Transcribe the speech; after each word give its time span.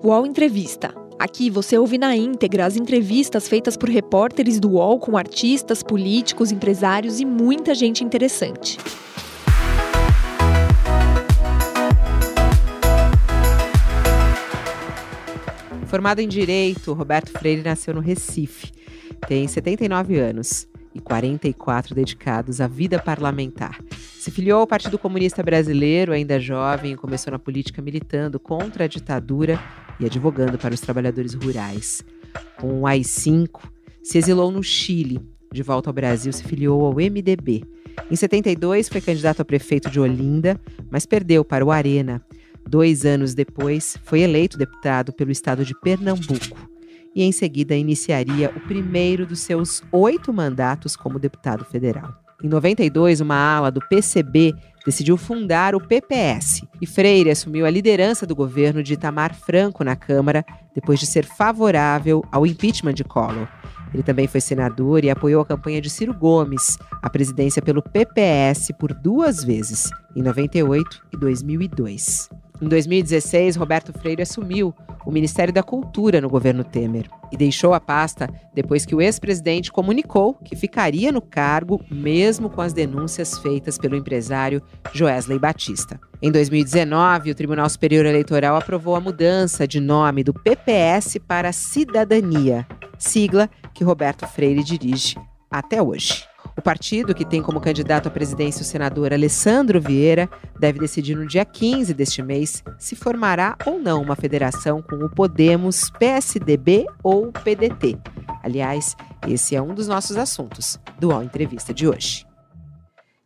UOL 0.00 0.24
Entrevista. 0.24 0.94
Aqui 1.18 1.50
você 1.50 1.76
ouve 1.76 1.98
na 1.98 2.14
íntegra 2.14 2.64
as 2.64 2.76
entrevistas 2.76 3.48
feitas 3.48 3.76
por 3.76 3.88
repórteres 3.88 4.60
do 4.60 4.70
UOL 4.74 5.00
com 5.00 5.16
artistas, 5.16 5.82
políticos, 5.82 6.52
empresários 6.52 7.18
e 7.18 7.24
muita 7.24 7.74
gente 7.74 8.04
interessante. 8.04 8.78
Formado 15.86 16.20
em 16.20 16.28
Direito, 16.28 16.92
Roberto 16.92 17.32
Freire 17.32 17.62
nasceu 17.62 17.92
no 17.92 18.00
Recife. 18.00 18.70
Tem 19.26 19.48
79 19.48 20.16
anos 20.16 20.68
e 20.94 21.00
44 21.00 21.92
dedicados 21.92 22.60
à 22.60 22.68
vida 22.68 23.00
parlamentar. 23.00 23.80
Se 23.96 24.30
filiou 24.30 24.60
ao 24.60 24.66
Partido 24.66 24.96
Comunista 24.96 25.42
Brasileiro, 25.42 26.12
ainda 26.12 26.38
jovem, 26.38 26.92
e 26.92 26.96
começou 26.96 27.32
na 27.32 27.38
política 27.38 27.82
militando 27.82 28.38
contra 28.38 28.84
a 28.84 28.88
ditadura 28.88 29.58
e 30.00 30.06
advogando 30.06 30.58
para 30.58 30.74
os 30.74 30.80
trabalhadores 30.80 31.34
rurais. 31.34 32.04
Com 32.58 32.80
o 32.80 32.86
AI-5, 32.86 33.60
se 34.02 34.18
exilou 34.18 34.50
no 34.50 34.62
Chile. 34.62 35.20
De 35.52 35.62
volta 35.62 35.90
ao 35.90 35.94
Brasil, 35.94 36.32
se 36.32 36.44
filiou 36.44 36.84
ao 36.84 36.94
MDB. 36.94 37.64
Em 38.10 38.16
72, 38.16 38.88
foi 38.88 39.00
candidato 39.00 39.40
a 39.42 39.44
prefeito 39.44 39.90
de 39.90 39.98
Olinda, 39.98 40.60
mas 40.90 41.06
perdeu 41.06 41.44
para 41.44 41.64
o 41.64 41.70
Arena. 41.70 42.22
Dois 42.68 43.06
anos 43.06 43.34
depois, 43.34 43.96
foi 44.04 44.20
eleito 44.20 44.58
deputado 44.58 45.12
pelo 45.12 45.30
estado 45.30 45.64
de 45.64 45.78
Pernambuco 45.80 46.68
e, 47.14 47.22
em 47.22 47.32
seguida, 47.32 47.74
iniciaria 47.74 48.52
o 48.54 48.60
primeiro 48.60 49.26
dos 49.26 49.40
seus 49.40 49.82
oito 49.90 50.32
mandatos 50.32 50.94
como 50.94 51.18
deputado 51.18 51.64
federal. 51.64 52.14
Em 52.42 52.48
92, 52.48 53.20
uma 53.20 53.34
ala 53.34 53.70
do 53.70 53.80
PCB 53.80 54.54
decidiu 54.88 55.18
fundar 55.18 55.74
o 55.74 55.80
PPS 55.86 56.62
e 56.80 56.86
Freire 56.86 57.28
assumiu 57.28 57.66
a 57.66 57.70
liderança 57.70 58.26
do 58.26 58.34
governo 58.34 58.82
de 58.82 58.94
Itamar 58.94 59.34
Franco 59.34 59.84
na 59.84 59.94
Câmara 59.94 60.42
depois 60.74 60.98
de 60.98 61.04
ser 61.04 61.26
favorável 61.26 62.24
ao 62.32 62.46
impeachment 62.46 62.94
de 62.94 63.04
Collor. 63.04 63.46
Ele 63.92 64.02
também 64.02 64.26
foi 64.26 64.40
senador 64.40 65.04
e 65.04 65.10
apoiou 65.10 65.42
a 65.42 65.46
campanha 65.46 65.82
de 65.82 65.90
Ciro 65.90 66.14
Gomes, 66.14 66.78
a 67.02 67.10
presidência 67.10 67.60
pelo 67.60 67.82
PPS 67.82 68.72
por 68.78 68.94
duas 68.94 69.44
vezes, 69.44 69.90
em 70.16 70.22
98 70.22 71.02
e 71.12 71.18
2002. 71.18 72.30
Em 72.60 72.68
2016, 72.68 73.56
Roberto 73.56 73.92
Freire 73.92 74.22
assumiu 74.22 74.74
o 75.06 75.12
Ministério 75.12 75.54
da 75.54 75.62
Cultura 75.62 76.20
no 76.20 76.28
governo 76.28 76.64
Temer 76.64 77.08
e 77.30 77.36
deixou 77.36 77.72
a 77.72 77.80
pasta 77.80 78.28
depois 78.52 78.84
que 78.84 78.94
o 78.94 79.00
ex-presidente 79.00 79.70
comunicou 79.70 80.34
que 80.34 80.56
ficaria 80.56 81.12
no 81.12 81.22
cargo 81.22 81.80
mesmo 81.90 82.50
com 82.50 82.60
as 82.60 82.72
denúncias 82.72 83.38
feitas 83.38 83.78
pelo 83.78 83.96
empresário 83.96 84.60
Joesley 84.92 85.38
Batista. 85.38 86.00
Em 86.20 86.32
2019, 86.32 87.30
o 87.30 87.34
Tribunal 87.34 87.68
Superior 87.70 88.04
Eleitoral 88.04 88.56
aprovou 88.56 88.96
a 88.96 89.00
mudança 89.00 89.66
de 89.66 89.78
nome 89.78 90.24
do 90.24 90.34
PPS 90.34 91.18
para 91.26 91.52
Cidadania, 91.52 92.66
sigla 92.98 93.48
que 93.72 93.84
Roberto 93.84 94.26
Freire 94.26 94.64
dirige 94.64 95.16
até 95.50 95.80
hoje. 95.80 96.24
O 96.58 96.60
partido, 96.60 97.14
que 97.14 97.24
tem 97.24 97.40
como 97.40 97.60
candidato 97.60 98.08
à 98.08 98.10
presidência 98.10 98.62
o 98.62 98.64
senador 98.64 99.12
Alessandro 99.12 99.80
Vieira, 99.80 100.28
deve 100.58 100.80
decidir 100.80 101.14
no 101.14 101.24
dia 101.24 101.44
15 101.44 101.94
deste 101.94 102.20
mês 102.20 102.64
se 102.76 102.96
formará 102.96 103.56
ou 103.64 103.78
não 103.78 104.02
uma 104.02 104.16
federação 104.16 104.82
com 104.82 104.96
o 104.96 105.08
Podemos, 105.08 105.88
PSDB 106.00 106.84
ou 107.00 107.30
PDT. 107.30 107.96
Aliás, 108.42 108.96
esse 109.28 109.54
é 109.54 109.62
um 109.62 109.72
dos 109.72 109.86
nossos 109.86 110.16
assuntos 110.16 110.80
do 110.98 111.12
All 111.12 111.22
Entrevista 111.22 111.72
de 111.72 111.86
hoje. 111.86 112.27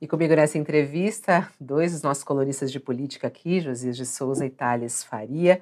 E 0.02 0.08
comigo 0.08 0.34
nessa 0.34 0.58
entrevista, 0.58 1.48
dois 1.60 1.92
dos 1.92 2.02
nossos 2.02 2.24
colunistas 2.24 2.72
de 2.72 2.80
política 2.80 3.28
aqui, 3.28 3.60
Josias 3.60 3.96
de 3.96 4.04
Souza 4.04 4.44
e 4.44 4.50
Thales 4.50 5.04
Faria. 5.04 5.60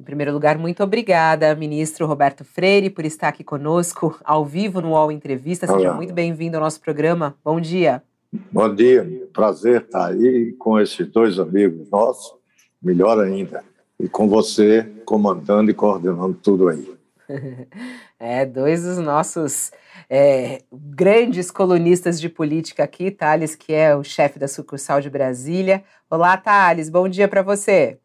Em 0.00 0.02
primeiro 0.02 0.32
lugar, 0.32 0.56
muito 0.56 0.82
obrigada, 0.82 1.54
ministro 1.54 2.06
Roberto 2.06 2.46
Freire, 2.46 2.88
por 2.88 3.04
estar 3.04 3.28
aqui 3.28 3.44
conosco 3.44 4.18
ao 4.24 4.42
vivo 4.42 4.80
no 4.80 4.92
UOL 4.92 5.12
Entrevista. 5.12 5.66
Seja 5.66 5.88
Olá. 5.88 5.94
muito 5.96 6.14
bem-vindo 6.14 6.56
ao 6.56 6.62
nosso 6.62 6.80
programa. 6.80 7.36
Bom 7.44 7.60
dia. 7.60 8.02
Bom 8.50 8.74
dia, 8.74 9.06
prazer 9.34 9.82
estar 9.82 10.06
aí 10.06 10.54
com 10.58 10.80
esses 10.80 11.06
dois 11.08 11.38
amigos 11.38 11.86
nossos, 11.90 12.32
melhor 12.82 13.20
ainda, 13.20 13.62
e 14.00 14.08
com 14.08 14.26
você 14.30 14.82
comandando 15.04 15.70
e 15.70 15.74
coordenando 15.74 16.32
tudo 16.42 16.68
aí. 16.70 16.90
é, 18.18 18.46
dois 18.46 18.82
dos 18.82 18.96
nossos 18.96 19.70
é, 20.08 20.62
grandes 20.72 21.50
colunistas 21.50 22.20
de 22.20 22.28
política 22.28 22.84
aqui, 22.84 23.10
Thales, 23.10 23.54
que 23.54 23.72
é 23.72 23.94
o 23.94 24.04
chefe 24.04 24.38
da 24.38 24.48
sucursal 24.48 25.00
de 25.00 25.10
Brasília. 25.10 25.82
Olá, 26.10 26.36
Thales, 26.36 26.88
bom 26.88 27.08
dia 27.08 27.28
para 27.28 27.42
você. 27.42 27.98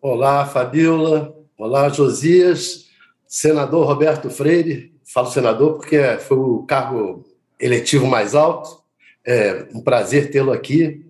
Olá, 0.00 0.44
Fabiola. 0.46 1.36
Olá, 1.56 1.88
Josias. 1.88 2.90
Senador 3.26 3.86
Roberto 3.86 4.28
Freire. 4.28 4.92
Falo 5.04 5.28
senador 5.28 5.74
porque 5.74 6.18
foi 6.18 6.36
o 6.36 6.64
cargo 6.64 7.24
eletivo 7.58 8.06
mais 8.06 8.34
alto. 8.34 8.82
É 9.24 9.68
um 9.74 9.80
prazer 9.80 10.30
tê-lo 10.30 10.52
aqui. 10.52 11.06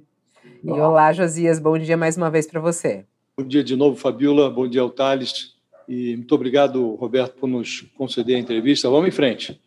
E 0.63 0.71
olá, 0.71 1.13
Josias. 1.13 1.59
Bom 1.59 1.79
dia 1.79 1.97
mais 1.97 2.17
uma 2.17 2.31
vez 2.31 2.47
para 2.47 2.61
você. 2.61 3.05
Bom 3.37 3.45
dia 3.45 3.65
de 3.65 3.75
novo, 3.75 3.97
Fabiola. 3.97 4.51
Bom 4.51 4.69
dia 4.69 4.83
ao 4.83 4.91
Thales. 4.91 5.55
E 5.89 6.17
muito 6.17 6.35
obrigado, 6.35 6.95
Roberto, 6.95 7.35
por 7.41 7.49
nos 7.49 7.81
conceder 7.97 8.37
a 8.37 8.39
entrevista. 8.39 8.89
Vamos 8.89 9.09
em 9.09 9.11
frente. 9.11 9.61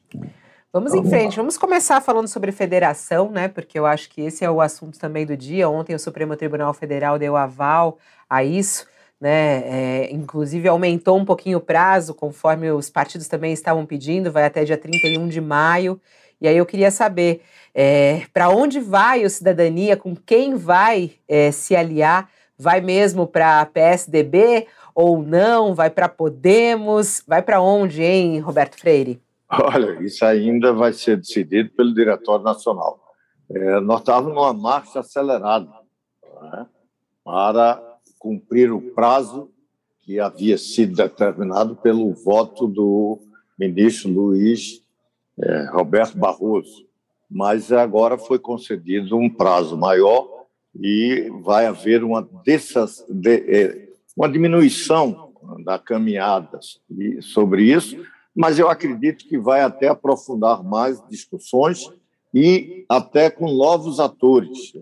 Vamos 0.76 0.94
em 0.94 1.06
frente, 1.06 1.38
vamos 1.38 1.58
começar 1.58 2.02
falando 2.02 2.28
sobre 2.28 2.52
federação, 2.52 3.32
né? 3.32 3.48
Porque 3.48 3.80
eu 3.80 3.86
acho 3.86 4.10
que 4.10 4.20
esse 4.20 4.44
é 4.44 4.52
o 4.52 4.60
assunto 4.60 5.00
também 5.00 5.26
do 5.26 5.38
dia. 5.38 5.70
Ontem 5.70 5.96
o 5.96 6.00
Supremo 6.00 6.36
Tribunal 6.36 6.74
Federal 6.74 7.18
deu 7.18 7.38
aval 7.38 7.98
a 8.30 8.44
isso, 8.44 8.86
né? 9.18 9.64
É, 9.66 10.10
inclusive 10.12 10.68
aumentou 10.68 11.18
um 11.18 11.24
pouquinho 11.24 11.60
o 11.60 11.62
prazo, 11.62 12.14
conforme 12.14 12.70
os 12.72 12.90
partidos 12.90 13.30
também 13.30 13.54
estavam 13.54 13.86
pedindo, 13.86 14.34
vai 14.34 14.44
até 14.44 14.66
dia 14.66 14.78
31 14.78 15.30
de 15.30 15.40
maio. 15.40 15.98
E 16.42 16.46
aí 16.46 16.58
eu 16.58 16.66
queria 16.66 16.92
saber 16.92 17.42
é, 17.74 18.24
para 18.34 18.50
onde 18.50 18.82
vai 18.82 19.24
o 19.24 19.30
Cidadania, 19.30 19.96
com 19.96 20.14
quem 20.14 20.56
vai 20.56 21.14
é, 21.26 21.54
se 21.54 21.74
aliar? 21.74 22.30
Vai 22.60 22.82
mesmo 22.82 23.26
para 23.26 23.62
a 23.62 23.66
PSDB 23.66 24.68
ou 24.94 25.24
não? 25.24 25.74
Vai 25.74 25.90
para 25.90 26.10
Podemos? 26.10 27.24
Vai 27.26 27.42
para 27.42 27.62
onde, 27.62 28.04
hein, 28.04 28.40
Roberto 28.40 28.78
Freire? 28.78 29.25
Olha, 29.64 30.02
isso 30.04 30.26
ainda 30.26 30.74
vai 30.74 30.94
ser 30.94 31.18
decidido 31.18 31.70
pelo 31.72 31.94
Diretório 31.94 32.44
Nacional. 32.44 33.00
É, 33.50 33.80
nós 33.80 34.00
estávamos 34.00 34.34
numa 34.34 34.54
marcha 34.54 35.00
acelerada 35.00 35.70
né, 36.42 36.66
para 37.24 37.82
cumprir 38.18 38.72
o 38.72 38.82
prazo 38.82 39.52
que 40.02 40.20
havia 40.20 40.58
sido 40.58 40.96
determinado 40.96 41.76
pelo 41.76 42.14
voto 42.14 42.68
do 42.68 43.20
ministro 43.58 44.12
Luiz 44.12 44.82
é, 45.40 45.70
Roberto 45.72 46.18
Barroso. 46.18 46.86
Mas 47.30 47.72
agora 47.72 48.18
foi 48.18 48.40
concedido 48.40 49.18
um 49.18 49.30
prazo 49.30 49.78
maior 49.78 50.28
e 50.76 51.30
vai 51.44 51.66
haver 51.66 52.04
uma, 52.04 52.22
dessas, 52.44 53.06
de, 53.10 53.36
é, 53.48 53.90
uma 54.16 54.30
diminuição 54.30 55.34
da 55.64 55.78
caminhada 55.78 56.60
sobre 57.22 57.72
isso 57.72 57.98
mas 58.36 58.60
eu 58.60 58.70
acredito 58.70 59.26
que 59.28 59.38
vai 59.38 59.62
até 59.62 59.88
aprofundar 59.88 60.64
mais 60.64 61.02
discussões 61.08 61.90
e 62.34 62.86
até 62.90 63.30
com 63.30 63.50
novos 63.50 64.00
atores, 64.00 64.74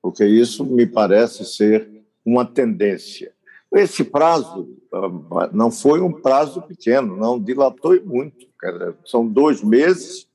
porque 0.00 0.24
isso 0.24 0.64
me 0.64 0.86
parece 0.86 1.44
ser 1.44 2.02
uma 2.24 2.44
tendência. 2.44 3.32
Esse 3.70 4.02
prazo 4.02 4.68
ah, 4.92 5.50
não 5.52 5.70
foi 5.70 6.00
um 6.00 6.12
prazo 6.12 6.62
pequeno, 6.62 7.16
não 7.16 7.38
dilatou 7.38 8.00
muito, 8.04 8.46
são 9.04 9.26
dois 9.26 9.62
meses, 9.62 10.26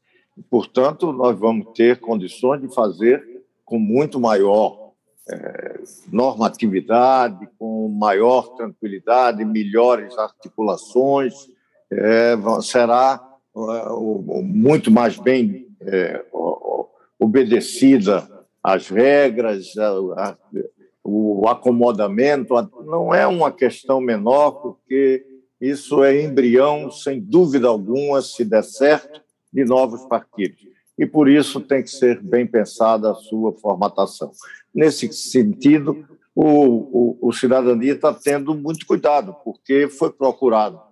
portanto, 0.50 1.12
nós 1.12 1.38
vamos 1.38 1.68
ter 1.74 2.00
condições 2.00 2.62
de 2.62 2.74
fazer 2.74 3.24
com 3.66 3.80
muito 3.80 4.20
maior 4.20 4.88
é, 5.30 5.80
normatividade, 6.12 7.50
com 7.60 7.90
maior 7.90 8.56
tranquilidade, 8.56 9.44
melhores 9.44 10.18
articulações, 10.18 11.34
é, 11.92 12.36
será 12.62 13.22
muito 14.44 14.92
mais 14.92 15.18
bem 15.18 15.68
é, 15.82 16.24
obedecida 17.20 18.28
às 18.62 18.90
regras, 18.90 19.76
a, 19.78 19.90
a, 19.90 20.38
o 21.04 21.48
acomodamento. 21.48 22.54
Não 22.86 23.14
é 23.14 23.26
uma 23.26 23.52
questão 23.52 24.00
menor, 24.00 24.52
porque 24.52 25.26
isso 25.60 26.04
é 26.04 26.24
embrião, 26.24 26.92
sem 26.92 27.20
dúvida 27.20 27.68
alguma, 27.68 28.22
se 28.22 28.46
der 28.46 28.64
certo, 28.64 29.22
de 29.52 29.66
novos 29.66 30.06
partidos. 30.06 30.68
E 30.98 31.06
por 31.06 31.30
isso 31.30 31.60
tem 31.60 31.82
que 31.82 31.90
ser 31.90 32.22
bem 32.22 32.46
pensada 32.46 33.12
a 33.12 33.16
sua 33.16 33.54
formatação. 33.54 34.32
Nesse 34.74 35.12
sentido, 35.14 36.06
o, 36.36 36.46
o, 36.46 37.18
o 37.22 37.34
Cidadania 37.34 37.94
está 37.94 38.14
tendo 38.14 38.54
muito 38.54 38.86
cuidado, 38.86 39.36
porque 39.44 39.88
foi 39.88 40.12
procurado 40.12 40.87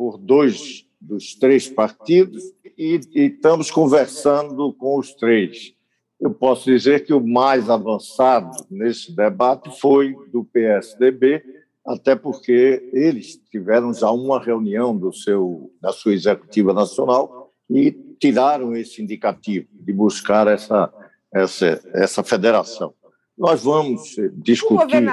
por 0.00 0.16
dois 0.16 0.86
dos 0.98 1.34
três 1.34 1.68
partidos 1.68 2.42
e, 2.78 2.98
e, 3.14 3.26
estamos 3.26 3.70
conversando 3.70 4.72
com 4.72 4.98
os 4.98 5.12
três. 5.12 5.74
Eu 6.18 6.30
posso 6.30 6.64
dizer 6.64 7.04
que 7.04 7.12
o 7.12 7.20
mais 7.20 7.68
avançado 7.68 8.50
nesse 8.70 9.14
debate 9.14 9.78
foi 9.78 10.16
do 10.32 10.42
PSDB, 10.42 11.44
até 11.86 12.16
porque 12.16 12.88
eles 12.94 13.36
tiveram 13.50 13.92
já 13.92 14.10
uma 14.10 14.42
reunião 14.42 14.96
do 14.96 15.12
seu, 15.12 15.70
da 15.82 15.92
sua 15.92 16.14
executiva 16.14 16.72
nacional 16.72 17.52
e 17.68 17.92
tiraram 18.18 18.74
esse 18.74 19.02
indicativo 19.02 19.68
de 19.70 19.92
buscar 19.92 20.46
essa, 20.46 20.90
essa, 21.30 21.78
essa 21.92 22.24
federação. 22.24 22.94
Nós 23.36 23.62
vamos 23.62 24.16
discutir 24.32 25.04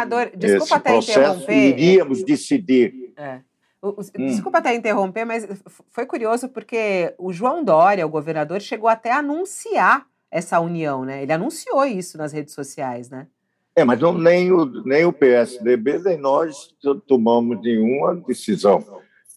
esse 0.41 0.79
processo 0.79 1.51
e 1.51 1.71
iríamos 1.71 2.23
decidir. 2.23 3.13
É. 3.17 3.41
Hum. 3.83 4.25
Desculpa 4.25 4.57
até 4.57 4.73
interromper, 4.73 5.23
mas 5.23 5.47
foi 5.89 6.05
curioso 6.05 6.49
porque 6.49 7.13
o 7.17 7.31
João 7.31 7.63
Dória, 7.63 8.05
o 8.05 8.09
governador, 8.09 8.59
chegou 8.59 8.89
até 8.89 9.11
a 9.11 9.19
anunciar 9.19 10.07
essa 10.31 10.59
união, 10.59 11.05
né? 11.05 11.23
Ele 11.23 11.31
anunciou 11.31 11.85
isso 11.85 12.17
nas 12.17 12.33
redes 12.33 12.53
sociais, 12.53 13.09
né? 13.09 13.27
É, 13.75 13.83
mas 13.83 13.99
não, 13.99 14.17
nem, 14.17 14.51
o, 14.51 14.65
nem 14.83 15.05
o 15.05 15.13
PSDB, 15.13 15.99
nem 15.99 16.17
nós 16.17 16.75
tomamos 17.05 17.61
nenhuma 17.61 18.15
decisão. 18.15 18.83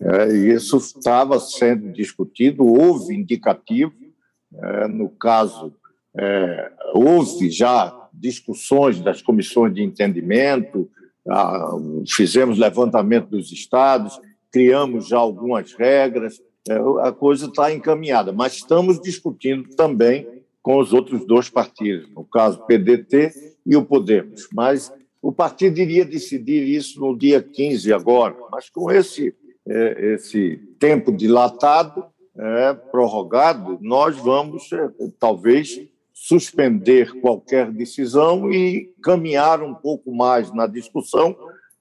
É, 0.00 0.28
isso 0.32 0.78
estava 0.78 1.38
sendo 1.38 1.92
discutido, 1.92 2.64
houve 2.64 3.14
indicativo, 3.14 3.92
é, 4.54 4.88
no 4.88 5.10
caso, 5.10 5.74
é, 6.16 6.72
houve 6.94 7.50
já 7.50 7.94
discussões 8.12 8.98
das 9.00 9.20
comissões 9.20 9.74
de 9.74 9.82
entendimento, 9.82 10.90
ah, 11.28 11.72
fizemos 12.08 12.58
levantamento 12.58 13.28
dos 13.28 13.52
estados, 13.52 14.18
criamos 14.50 15.08
já 15.08 15.18
algumas 15.18 15.72
regras, 15.72 16.40
é, 16.68 16.74
a 17.02 17.12
coisa 17.12 17.46
está 17.46 17.72
encaminhada, 17.72 18.32
mas 18.32 18.54
estamos 18.54 19.00
discutindo 19.00 19.68
também 19.76 20.26
com 20.62 20.78
os 20.78 20.92
outros 20.92 21.24
dois 21.24 21.48
partidos, 21.48 22.08
no 22.10 22.24
caso 22.24 22.64
PDT 22.66 23.32
e 23.64 23.76
o 23.76 23.84
Podemos. 23.84 24.48
Mas 24.52 24.92
o 25.22 25.32
partido 25.32 25.78
iria 25.78 26.04
decidir 26.04 26.66
isso 26.68 27.00
no 27.00 27.16
dia 27.16 27.42
15 27.42 27.92
agora, 27.92 28.36
mas 28.50 28.68
com 28.68 28.90
esse, 28.90 29.34
é, 29.66 30.14
esse 30.14 30.56
tempo 30.78 31.12
dilatado, 31.12 32.04
é, 32.36 32.74
prorrogado, 32.74 33.78
nós 33.80 34.16
vamos 34.16 34.70
é, 34.72 34.90
talvez 35.18 35.80
suspender 36.12 37.18
qualquer 37.20 37.72
decisão 37.72 38.52
e 38.52 38.92
caminhar 39.02 39.62
um 39.62 39.74
pouco 39.74 40.14
mais 40.14 40.52
na 40.52 40.66
discussão 40.66 41.34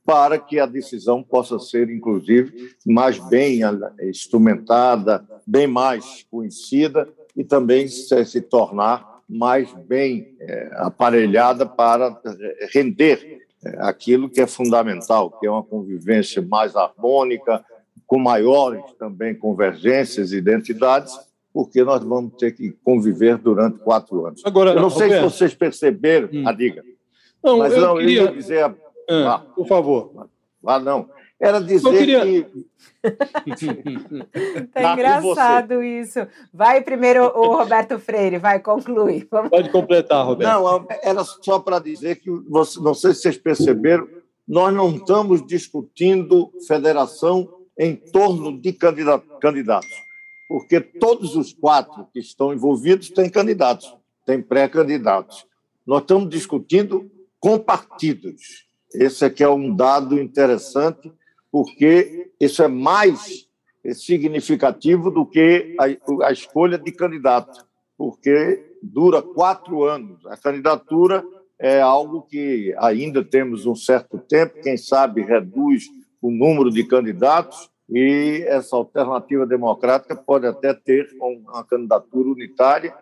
para 0.10 0.40
que 0.40 0.60
a 0.60 0.66
decisão 0.66 1.22
possa 1.22 1.60
ser, 1.60 1.88
inclusive, 1.92 2.74
mais 2.84 3.20
bem 3.30 3.60
instrumentada, 4.02 5.24
bem 5.46 5.68
mais 5.68 6.26
conhecida 6.32 7.08
e 7.38 7.44
também 7.44 7.88
se, 7.88 8.26
se 8.26 8.42
tornar 8.42 9.22
mais 9.30 9.72
bem 9.88 10.36
é, 10.40 10.72
aparelhada 10.78 11.64
para 11.64 12.20
é, 12.26 12.68
render 12.74 13.40
é, 13.64 13.78
aquilo 13.82 14.28
que 14.28 14.42
é 14.42 14.48
fundamental, 14.48 15.30
que 15.40 15.46
é 15.46 15.52
uma 15.52 15.62
convivência 15.62 16.42
mais 16.42 16.76
harmônica, 16.76 17.64
com 18.08 18.18
maiores 18.18 18.82
também 18.98 19.36
convergências 19.36 20.32
e 20.32 20.38
identidades, 20.38 21.14
porque 21.54 21.84
nós 21.84 22.04
vamos 22.04 22.34
ter 22.36 22.54
que 22.54 22.72
conviver 22.84 23.38
durante 23.38 23.78
quatro 23.78 24.26
anos. 24.26 24.42
Agora, 24.44 24.72
eu 24.72 24.82
não 24.82 24.90
sei 24.90 25.06
Roberto, 25.06 25.30
se 25.30 25.38
vocês 25.38 25.54
perceberam, 25.54 26.30
hum. 26.34 26.48
a 26.48 26.52
diga. 26.52 26.84
Não, 27.44 27.60
mas 27.60 27.74
eu 27.74 27.82
não, 27.82 27.98
queria... 27.98 28.22
eu 28.22 28.26
ia 28.26 28.32
dizer 28.32 28.76
ah, 29.10 29.40
por 29.56 29.68
favor. 29.68 30.28
Ah, 30.66 30.80
não. 30.80 31.10
Era 31.40 31.62
dizer 31.62 31.90
queria... 31.92 32.26
que. 32.26 32.66
tá 34.74 34.94
engraçado 34.94 35.82
isso. 35.82 36.28
Vai 36.54 36.82
primeiro 36.82 37.24
o 37.24 37.56
Roberto 37.56 37.98
Freire, 37.98 38.38
vai, 38.38 38.60
conclui. 38.60 39.26
Vamos... 39.32 39.50
Pode 39.50 39.70
completar, 39.70 40.26
Roberto. 40.26 40.52
Não, 40.52 40.86
era 41.02 41.24
só 41.24 41.60
para 41.60 41.80
dizer 41.80 42.18
que, 42.18 42.30
você, 42.50 42.80
não 42.82 42.94
sei 42.94 43.14
se 43.14 43.22
vocês 43.22 43.38
perceberam, 43.38 44.06
nós 44.46 44.74
não 44.74 44.90
estamos 44.90 45.46
discutindo 45.46 46.52
federação 46.68 47.48
em 47.78 47.96
torno 47.96 48.60
de 48.60 48.74
candidatos, 48.74 49.90
porque 50.50 50.82
todos 50.82 51.38
os 51.38 51.54
quatro 51.54 52.06
que 52.12 52.20
estão 52.20 52.52
envolvidos 52.52 53.10
têm 53.10 53.30
candidatos, 53.30 53.96
têm 54.26 54.42
pré-candidatos. 54.42 55.46
Nós 55.88 56.02
estamos 56.02 56.30
discutindo 56.30 57.10
com 57.40 57.58
partidos. 57.58 58.69
Esse 58.94 59.26
aqui 59.26 59.44
é 59.44 59.50
um 59.50 59.76
dado 59.76 60.20
interessante, 60.20 61.12
porque 61.52 62.32
isso 62.40 62.64
é 62.64 62.68
mais 62.68 63.48
significativo 63.94 65.12
do 65.12 65.26
que 65.26 65.76
a, 65.80 66.28
a 66.28 66.32
escolha 66.32 66.78
de 66.78 66.92
candidato, 66.92 67.66
porque 67.98 68.76
dura 68.82 69.22
quatro 69.22 69.84
anos. 69.84 70.26
A 70.26 70.38
candidatura 70.38 71.24
é 71.58 71.82
algo 71.82 72.24
que 72.24 72.74
ainda 72.78 73.24
temos 73.24 73.66
um 73.66 73.76
certo 73.76 74.18
tempo, 74.18 74.62
quem 74.62 74.78
sabe 74.78 75.22
reduz 75.22 75.86
o 76.22 76.32
número 76.32 76.70
de 76.70 76.84
candidatos, 76.84 77.70
e 77.90 78.44
essa 78.48 78.76
alternativa 78.76 79.48
democrática 79.48 80.16
pode 80.16 80.46
até 80.46 80.74
ter 80.74 81.10
uma 81.20 81.64
candidatura 81.64 82.30
unitária, 82.30 82.94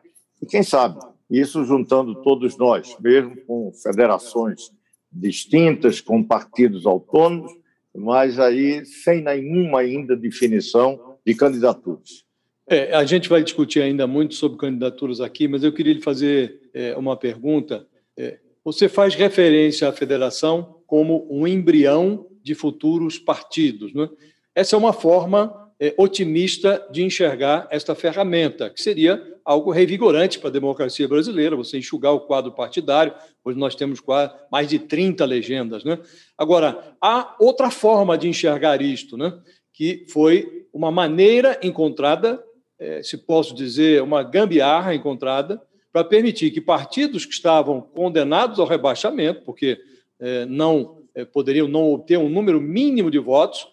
e 0.42 0.46
quem 0.46 0.64
sabe, 0.64 1.00
isso 1.30 1.64
juntando 1.66 2.22
todos 2.22 2.58
nós, 2.58 2.96
mesmo 3.00 3.36
com 3.46 3.72
federações 3.74 4.72
distintas, 5.12 6.02
com 6.02 6.24
partidos 6.24 6.86
autônomos, 6.86 7.52
mas 7.96 8.40
aí 8.40 8.86
sem 8.86 9.24
nenhuma 9.24 9.80
ainda 9.80 10.16
definição 10.16 11.18
de 11.26 11.34
candidaturas. 11.34 12.26
É, 12.70 12.94
a 12.94 13.06
gente 13.06 13.30
vai 13.30 13.42
discutir 13.42 13.82
ainda 13.82 14.06
muito 14.06 14.36
sobre 14.36 14.58
candidaturas 14.58 15.22
aqui, 15.22 15.48
mas 15.48 15.64
eu 15.64 15.72
queria 15.72 15.94
lhe 15.94 16.02
fazer 16.02 16.70
é, 16.74 16.96
uma 16.98 17.16
pergunta. 17.16 17.88
É, 18.16 18.40
você 18.64 18.90
faz 18.90 19.16
referência 19.16 19.88
à 19.88 19.94
federação 19.94 20.82
como 20.86 21.26
um 21.30 21.48
embrião 21.48 22.28
de 22.44 22.54
futuros 22.54 23.18
partidos. 23.18 23.94
Né? 23.94 24.10
Essa 24.54 24.76
é 24.76 24.80
uma 24.80 24.94
forma 24.94 25.67
é, 25.80 25.94
otimista 25.98 26.86
de 26.92 27.04
enxergar 27.04 27.68
esta 27.70 27.94
ferramenta, 27.94 28.70
que 28.70 28.82
seria 28.82 29.22
algo 29.46 29.72
revigorante 29.72 30.40
para 30.40 30.50
a 30.50 30.52
democracia 30.52 31.08
brasileira, 31.08 31.56
você 31.56 31.78
enxugar 31.78 32.14
o 32.14 32.22
quadro 32.22 32.52
partidário. 32.52 33.14
Hoje 33.46 33.58
nós 33.58 33.76
temos 33.76 34.00
quase 34.00 34.34
mais 34.52 34.68
de 34.68 34.80
30 34.80 35.24
legendas. 35.24 35.84
Né? 35.84 36.00
Agora, 36.38 36.96
há 37.02 37.36
outra 37.40 37.70
forma 37.70 38.18
de 38.18 38.28
enxergar 38.28 38.82
isto, 38.82 39.16
né? 39.16 39.38
que 39.72 40.06
foi 40.10 40.66
uma 40.74 40.92
maneira 40.92 41.60
encontrada, 41.62 42.44
é, 42.80 43.02
se 43.04 43.18
posso 43.18 43.54
dizer, 43.56 44.02
uma 44.02 44.24
gambiarra 44.24 44.94
encontrada, 44.94 45.62
para 45.94 46.04
permitir 46.04 46.52
que 46.52 46.60
partidos 46.60 47.26
que 47.26 47.34
estavam 47.34 47.82
condenados 47.82 48.60
ao 48.60 48.68
rebaixamento, 48.68 49.44
porque 49.44 49.80
é, 50.20 50.46
não 50.46 51.04
é, 51.16 51.24
poderiam 51.26 51.68
não 51.68 51.92
obter 51.94 52.18
um 52.18 52.30
número 52.30 52.60
mínimo 52.60 53.10
de 53.10 53.18
votos, 53.18 53.68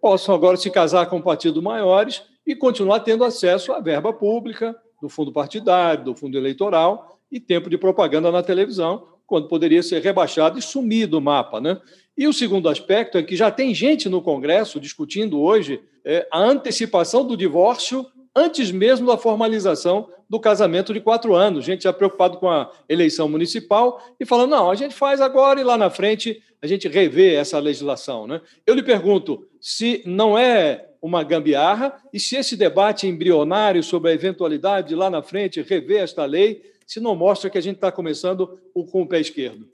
possam 0.00 0.34
agora 0.34 0.56
se 0.56 0.70
casar 0.70 1.06
com 1.06 1.20
partidos 1.20 1.62
maiores 1.62 2.22
e 2.46 2.54
continuar 2.56 3.00
tendo 3.00 3.24
acesso 3.24 3.72
à 3.72 3.80
verba 3.80 4.12
pública, 4.12 4.76
do 5.00 5.08
fundo 5.08 5.32
partidário, 5.32 6.04
do 6.04 6.14
fundo 6.14 6.36
eleitoral 6.38 7.18
e 7.30 7.40
tempo 7.40 7.68
de 7.68 7.76
propaganda 7.76 8.30
na 8.30 8.42
televisão, 8.42 9.08
quando 9.26 9.48
poderia 9.48 9.82
ser 9.82 10.02
rebaixado 10.02 10.58
e 10.58 10.62
sumir 10.62 11.06
do 11.06 11.20
mapa. 11.20 11.60
Né? 11.60 11.80
E 12.16 12.28
o 12.28 12.32
segundo 12.32 12.68
aspecto 12.68 13.16
é 13.18 13.22
que 13.22 13.34
já 13.34 13.50
tem 13.50 13.74
gente 13.74 14.08
no 14.08 14.22
Congresso 14.22 14.78
discutindo 14.78 15.40
hoje 15.40 15.80
é, 16.04 16.26
a 16.30 16.38
antecipação 16.38 17.26
do 17.26 17.36
divórcio 17.36 18.06
antes 18.34 18.70
mesmo 18.70 19.06
da 19.06 19.16
formalização 19.16 20.08
do 20.32 20.40
casamento 20.40 20.94
de 20.94 21.00
quatro 21.02 21.34
anos. 21.34 21.62
Gente 21.62 21.82
já 21.82 21.92
preocupado 21.92 22.38
com 22.38 22.48
a 22.48 22.72
eleição 22.88 23.28
municipal 23.28 24.02
e 24.18 24.24
falando, 24.24 24.52
não, 24.52 24.70
a 24.70 24.74
gente 24.74 24.94
faz 24.94 25.20
agora 25.20 25.60
e 25.60 25.62
lá 25.62 25.76
na 25.76 25.90
frente 25.90 26.42
a 26.62 26.66
gente 26.66 26.88
revê 26.88 27.34
essa 27.34 27.58
legislação. 27.58 28.26
Né? 28.26 28.40
Eu 28.66 28.74
lhe 28.74 28.82
pergunto 28.82 29.46
se 29.60 30.02
não 30.06 30.38
é 30.38 30.88
uma 31.02 31.22
gambiarra 31.22 31.94
e 32.14 32.18
se 32.18 32.36
esse 32.36 32.56
debate 32.56 33.06
embrionário 33.06 33.82
sobre 33.82 34.10
a 34.10 34.14
eventualidade 34.14 34.88
de 34.88 34.94
lá 34.94 35.10
na 35.10 35.22
frente 35.22 35.60
rever 35.60 36.00
esta 36.00 36.24
lei, 36.24 36.62
se 36.86 36.98
não 36.98 37.14
mostra 37.14 37.50
que 37.50 37.58
a 37.58 37.62
gente 37.62 37.76
está 37.76 37.92
começando 37.92 38.58
com 38.90 39.02
o 39.02 39.06
pé 39.06 39.20
esquerdo. 39.20 39.68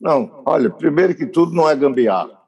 Não, 0.00 0.42
olha, 0.46 0.70
primeiro 0.70 1.14
que 1.14 1.26
tudo 1.26 1.52
não 1.52 1.68
é 1.68 1.76
gambiarra. 1.76 2.40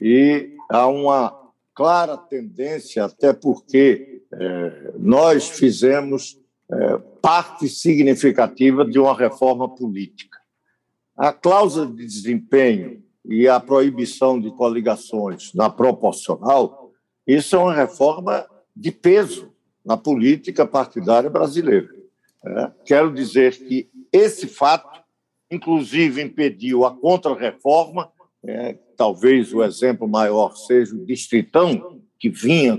E 0.00 0.52
há 0.70 0.86
uma 0.86 1.36
clara 1.74 2.16
tendência, 2.16 3.06
até 3.06 3.32
porque 3.32 4.22
é, 4.32 4.92
nós 4.96 5.48
fizemos 5.48 6.45
parte 7.20 7.68
significativa 7.68 8.84
de 8.84 8.98
uma 8.98 9.16
reforma 9.16 9.72
política. 9.72 10.38
A 11.16 11.32
cláusula 11.32 11.86
de 11.86 12.04
desempenho 12.04 13.02
e 13.24 13.48
a 13.48 13.58
proibição 13.58 14.40
de 14.40 14.50
coligações 14.50 15.52
na 15.54 15.70
proporcional, 15.70 16.92
isso 17.26 17.56
é 17.56 17.58
uma 17.58 17.74
reforma 17.74 18.46
de 18.74 18.92
peso 18.92 19.52
na 19.84 19.96
política 19.96 20.66
partidária 20.66 21.30
brasileira. 21.30 21.88
É, 22.44 22.70
quero 22.84 23.12
dizer 23.12 23.56
que 23.56 23.88
esse 24.12 24.46
fato, 24.46 25.00
inclusive, 25.50 26.22
impediu 26.22 26.84
a 26.84 26.94
contrarreforma, 26.94 28.10
é, 28.44 28.78
talvez 28.96 29.52
o 29.52 29.62
exemplo 29.62 30.06
maior 30.06 30.56
seja 30.56 30.94
o 30.94 31.04
Distritão, 31.04 32.00
que 32.18 32.28
vinha 32.28 32.78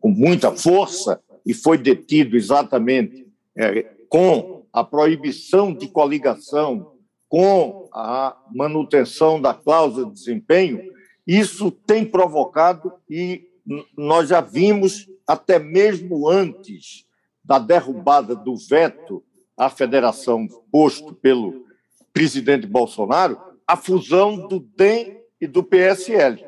com 0.00 0.08
muita 0.08 0.52
força 0.52 1.20
e 1.44 1.52
foi 1.52 1.78
detido 1.78 2.36
exatamente 2.36 3.26
é, 3.56 3.82
com 4.08 4.64
a 4.72 4.82
proibição 4.82 5.72
de 5.72 5.88
coligação 5.88 6.94
com 7.34 7.88
a 7.92 8.36
manutenção 8.54 9.42
da 9.42 9.52
cláusula 9.52 10.06
de 10.06 10.12
desempenho, 10.12 10.92
Isso 11.26 11.68
tem 11.70 12.04
provocado, 12.04 12.92
e 13.10 13.48
nós 13.96 14.28
já 14.28 14.40
vimos, 14.40 15.10
até 15.26 15.58
mesmo 15.58 16.28
antes 16.28 17.06
da 17.42 17.58
derrubada 17.58 18.36
do 18.36 18.54
veto 18.56 19.24
à 19.56 19.68
federação 19.68 20.46
posto 20.70 21.12
pelo 21.12 21.66
presidente 22.12 22.68
Bolsonaro, 22.68 23.36
a 23.66 23.76
fusão 23.76 24.46
do 24.46 24.60
DEM 24.60 25.18
e 25.40 25.48
do 25.48 25.64
PSL. 25.64 26.44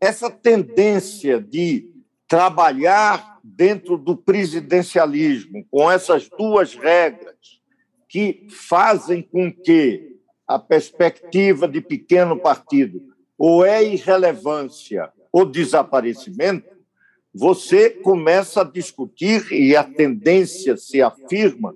Essa 0.00 0.30
tendência 0.30 1.40
de 1.40 1.90
trabalhar 2.28 3.29
dentro 3.42 3.96
do 3.96 4.16
presidencialismo 4.16 5.64
com 5.70 5.90
essas 5.90 6.28
duas 6.28 6.74
regras 6.74 7.60
que 8.08 8.46
fazem 8.48 9.22
com 9.22 9.52
que 9.52 10.16
a 10.46 10.58
perspectiva 10.58 11.68
de 11.68 11.80
pequeno 11.80 12.36
partido 12.38 13.00
ou 13.38 13.64
é 13.64 13.82
irrelevância 13.82 15.10
ou 15.32 15.46
desaparecimento, 15.46 16.68
você 17.32 17.90
começa 17.90 18.62
a 18.62 18.64
discutir 18.64 19.52
e 19.52 19.76
a 19.76 19.84
tendência 19.84 20.76
se 20.76 21.00
afirma 21.00 21.74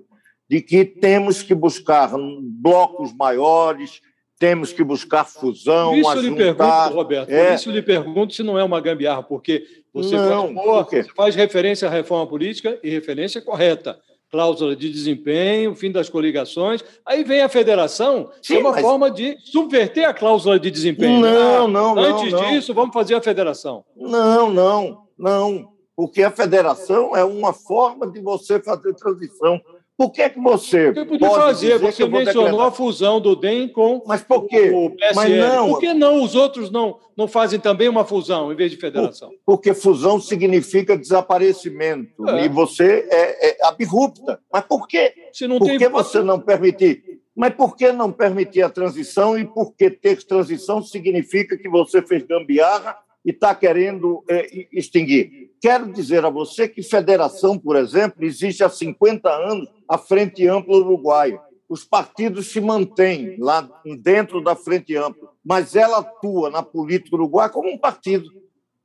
de 0.49 0.61
que 0.61 0.83
temos 0.83 1.41
que 1.41 1.55
buscar 1.55 2.11
blocos 2.41 3.13
maiores, 3.13 4.01
temos 4.37 4.73
que 4.73 4.83
buscar 4.83 5.23
fusão, 5.25 5.91
Por 5.91 5.97
isso 5.97 6.11
eu 6.11 6.21
lhe 6.21 6.35
pergunto, 6.35 6.93
Roberto, 6.93 7.29
é... 7.29 7.47
por 7.47 7.55
isso 7.55 7.69
eu 7.69 7.73
lhe 7.73 7.81
pergunto 7.81 8.33
se 8.33 8.43
não 8.43 8.59
é 8.59 8.63
uma 8.63 8.81
gambiarra, 8.81 9.23
porque 9.23 9.65
você, 9.93 10.15
não, 10.17 10.53
faz, 10.53 11.07
por 11.07 11.15
faz 11.15 11.35
referência 11.35 11.87
à 11.87 11.91
reforma 11.91 12.27
política 12.27 12.77
e 12.83 12.89
referência 12.89 13.41
correta. 13.41 13.97
Cláusula 14.29 14.75
de 14.75 14.91
desempenho, 14.91 15.73
fim 15.75 15.89
das 15.89 16.09
coligações. 16.09 16.83
Aí 17.05 17.23
vem 17.23 17.41
a 17.41 17.47
federação, 17.47 18.29
Sim, 18.41 18.55
é 18.55 18.59
uma 18.59 18.71
mas... 18.71 18.81
forma 18.81 19.09
de 19.09 19.37
subverter 19.39 20.09
a 20.09 20.13
cláusula 20.13 20.59
de 20.59 20.69
desempenho. 20.69 21.21
Não, 21.21 21.65
ah, 21.65 21.67
não, 21.67 21.97
Antes 21.97 22.33
não, 22.33 22.49
disso, 22.49 22.73
vamos 22.73 22.93
fazer 22.93 23.15
a 23.15 23.21
federação. 23.21 23.85
Não, 23.95 24.51
não, 24.51 25.03
não. 25.17 25.69
Porque 25.95 26.21
a 26.23 26.31
federação 26.31 27.15
é 27.15 27.23
uma 27.23 27.53
forma 27.53 28.11
de 28.11 28.19
você 28.19 28.59
fazer 28.59 28.93
transição 28.95 29.61
por 29.97 30.11
que, 30.11 30.29
que 30.29 30.39
você. 30.39 30.91
Podia 30.91 31.29
fazer, 31.29 31.79
você 31.79 32.05
mencionou 32.05 32.43
decretar? 32.43 32.67
a 32.67 32.71
fusão 32.71 33.21
do 33.21 33.35
DEM 33.35 33.69
com 33.69 34.03
Mas 34.05 34.21
por 34.21 34.45
quê? 34.45 34.69
o 34.73 34.89
PSL. 34.89 35.15
Mas 35.15 35.31
não, 35.37 35.69
por 35.69 35.79
que 35.79 35.93
não 35.93 36.21
os 36.21 36.35
outros 36.35 36.69
não, 36.69 36.99
não 37.15 37.27
fazem 37.29 37.59
também 37.59 37.87
uma 37.87 38.03
fusão 38.03 38.51
em 38.51 38.55
vez 38.55 38.71
de 38.71 38.77
federação? 38.77 39.31
Porque 39.45 39.73
fusão 39.73 40.19
significa 40.19 40.97
desaparecimento. 40.97 42.27
É. 42.29 42.45
E 42.45 42.49
você 42.49 43.07
é, 43.09 43.49
é 43.51 43.57
abrupta. 43.65 44.39
Mas 44.51 44.63
por 44.65 44.85
quê? 44.85 45.13
Se 45.31 45.47
não 45.47 45.59
por 45.59 45.67
tem 45.67 45.77
que 45.77 45.87
você 45.87 46.21
não 46.21 46.41
permitir? 46.41 47.21
Mas 47.33 47.53
por 47.53 47.75
que 47.75 47.91
não 47.91 48.11
permitir 48.11 48.63
a 48.63 48.69
transição 48.69 49.37
e 49.37 49.45
por 49.45 49.73
que 49.75 49.89
ter 49.89 50.21
transição 50.23 50.81
significa 50.81 51.57
que 51.57 51.69
você 51.69 52.01
fez 52.01 52.23
gambiarra 52.23 52.97
e 53.25 53.31
está 53.31 53.55
querendo 53.55 54.23
é, 54.29 54.67
extinguir. 54.71 55.51
Quero 55.59 55.91
dizer 55.91 56.23
a 56.23 56.29
você 56.29 56.67
que 56.67 56.83
federação, 56.83 57.57
por 57.57 57.75
exemplo, 57.75 58.23
existe 58.23 58.63
há 58.63 58.69
50 58.69 59.27
anos 59.27 59.67
a 59.89 59.97
Frente 59.97 60.47
Ampla 60.47 60.77
Uruguaia. 60.77 61.41
Os 61.67 61.83
partidos 61.83 62.51
se 62.51 62.61
mantêm 62.61 63.37
lá 63.39 63.67
dentro 63.99 64.39
da 64.41 64.55
Frente 64.55 64.95
Ampla, 64.95 65.29
mas 65.43 65.75
ela 65.75 65.97
atua 65.97 66.51
na 66.51 66.61
política 66.61 67.15
uruguaia 67.15 67.49
como 67.49 67.71
um 67.71 67.77
partido. 67.77 68.29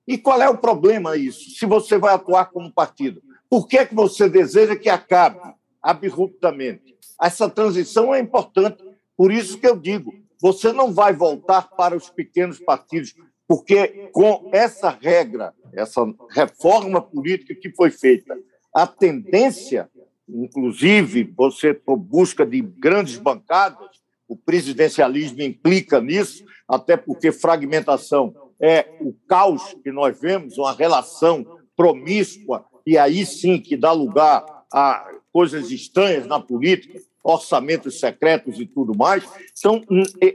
E 0.09 0.17
qual 0.17 0.41
é 0.41 0.49
o 0.49 0.57
problema 0.57 1.17
isso? 1.17 1.51
Se 1.51 1.67
você 1.67 1.99
vai 1.99 2.15
atuar 2.15 2.47
como 2.47 2.73
partido, 2.73 3.21
por 3.51 3.69
que, 3.69 3.77
é 3.77 3.85
que 3.85 3.95
você 3.95 4.29
deseja 4.29 4.75
que 4.75 4.89
acabe 4.89 5.39
abruptamente? 5.83 6.97
Essa 7.21 7.51
transição 7.51 8.15
é 8.15 8.19
importante. 8.19 8.83
Por 9.15 9.31
isso 9.31 9.59
que 9.59 9.67
eu 9.67 9.77
digo, 9.77 10.15
você 10.41 10.73
não 10.73 10.93
vai 10.95 11.13
voltar 11.13 11.69
para 11.77 11.95
os 11.95 12.09
pequenos 12.09 12.59
partidos 12.59 13.15
porque 13.51 14.09
com 14.13 14.49
essa 14.53 14.91
regra, 14.91 15.53
essa 15.73 16.03
reforma 16.31 17.03
política 17.03 17.53
que 17.53 17.69
foi 17.75 17.91
feita, 17.91 18.39
a 18.73 18.87
tendência, 18.87 19.91
inclusive, 20.29 21.35
você 21.37 21.75
por 21.75 21.97
busca 21.97 22.47
de 22.47 22.61
grandes 22.61 23.17
bancadas, 23.17 23.89
o 24.29 24.37
presidencialismo 24.37 25.43
implica 25.43 26.01
nisso, 26.01 26.45
até 26.69 26.97
porque 26.97 27.33
fragmentação 27.33 28.33
é 28.61 28.87
o 29.01 29.13
caos 29.27 29.75
que 29.83 29.91
nós 29.91 30.17
vemos, 30.21 30.57
uma 30.57 30.73
relação 30.73 31.45
promíscua, 31.77 32.65
e 32.87 32.97
aí 32.97 33.27
sim 33.27 33.59
que 33.59 33.77
dá 33.77 33.91
lugar 33.91 34.45
a 34.73 35.11
coisas 35.33 35.73
estranhas 35.73 36.25
na 36.25 36.39
política, 36.39 37.01
orçamentos 37.25 37.99
secretos 37.99 38.61
e 38.61 38.67
tudo 38.67 38.97
mais. 38.97 39.29
Então, 39.59 39.83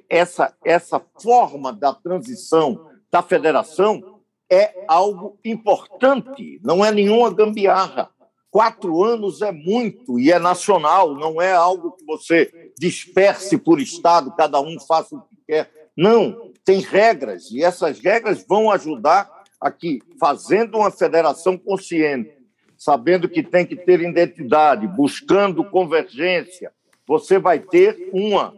essa, 0.09 0.53
essa 0.65 1.01
forma 1.17 1.71
da 1.71 1.93
transição 1.93 2.93
da 3.15 3.21
federação 3.21 4.19
é 4.51 4.83
algo 4.89 5.39
importante, 5.45 6.59
não 6.61 6.83
é 6.83 6.91
nenhuma 6.91 7.33
gambiarra. 7.33 8.09
Quatro 8.51 9.01
anos 9.05 9.41
é 9.41 9.53
muito 9.53 10.19
e 10.19 10.33
é 10.33 10.37
nacional, 10.37 11.15
não 11.15 11.41
é 11.41 11.53
algo 11.53 11.93
que 11.93 12.03
você 12.03 12.73
disperse 12.77 13.57
por 13.57 13.79
Estado, 13.79 14.35
cada 14.35 14.59
um 14.59 14.77
faça 14.81 15.15
o 15.15 15.21
que 15.21 15.37
quer. 15.47 15.71
Não, 15.95 16.51
tem 16.65 16.81
regras 16.81 17.49
e 17.51 17.63
essas 17.63 17.99
regras 17.99 18.45
vão 18.45 18.69
ajudar 18.69 19.31
a 19.61 19.71
que, 19.71 20.01
fazendo 20.19 20.77
uma 20.77 20.91
federação 20.91 21.57
consciente, 21.57 22.35
sabendo 22.77 23.29
que 23.29 23.41
tem 23.41 23.65
que 23.65 23.77
ter 23.77 24.01
identidade, 24.01 24.85
buscando 24.87 25.63
convergência, 25.63 26.69
você 27.07 27.39
vai 27.39 27.59
ter 27.59 28.09
uma 28.11 28.53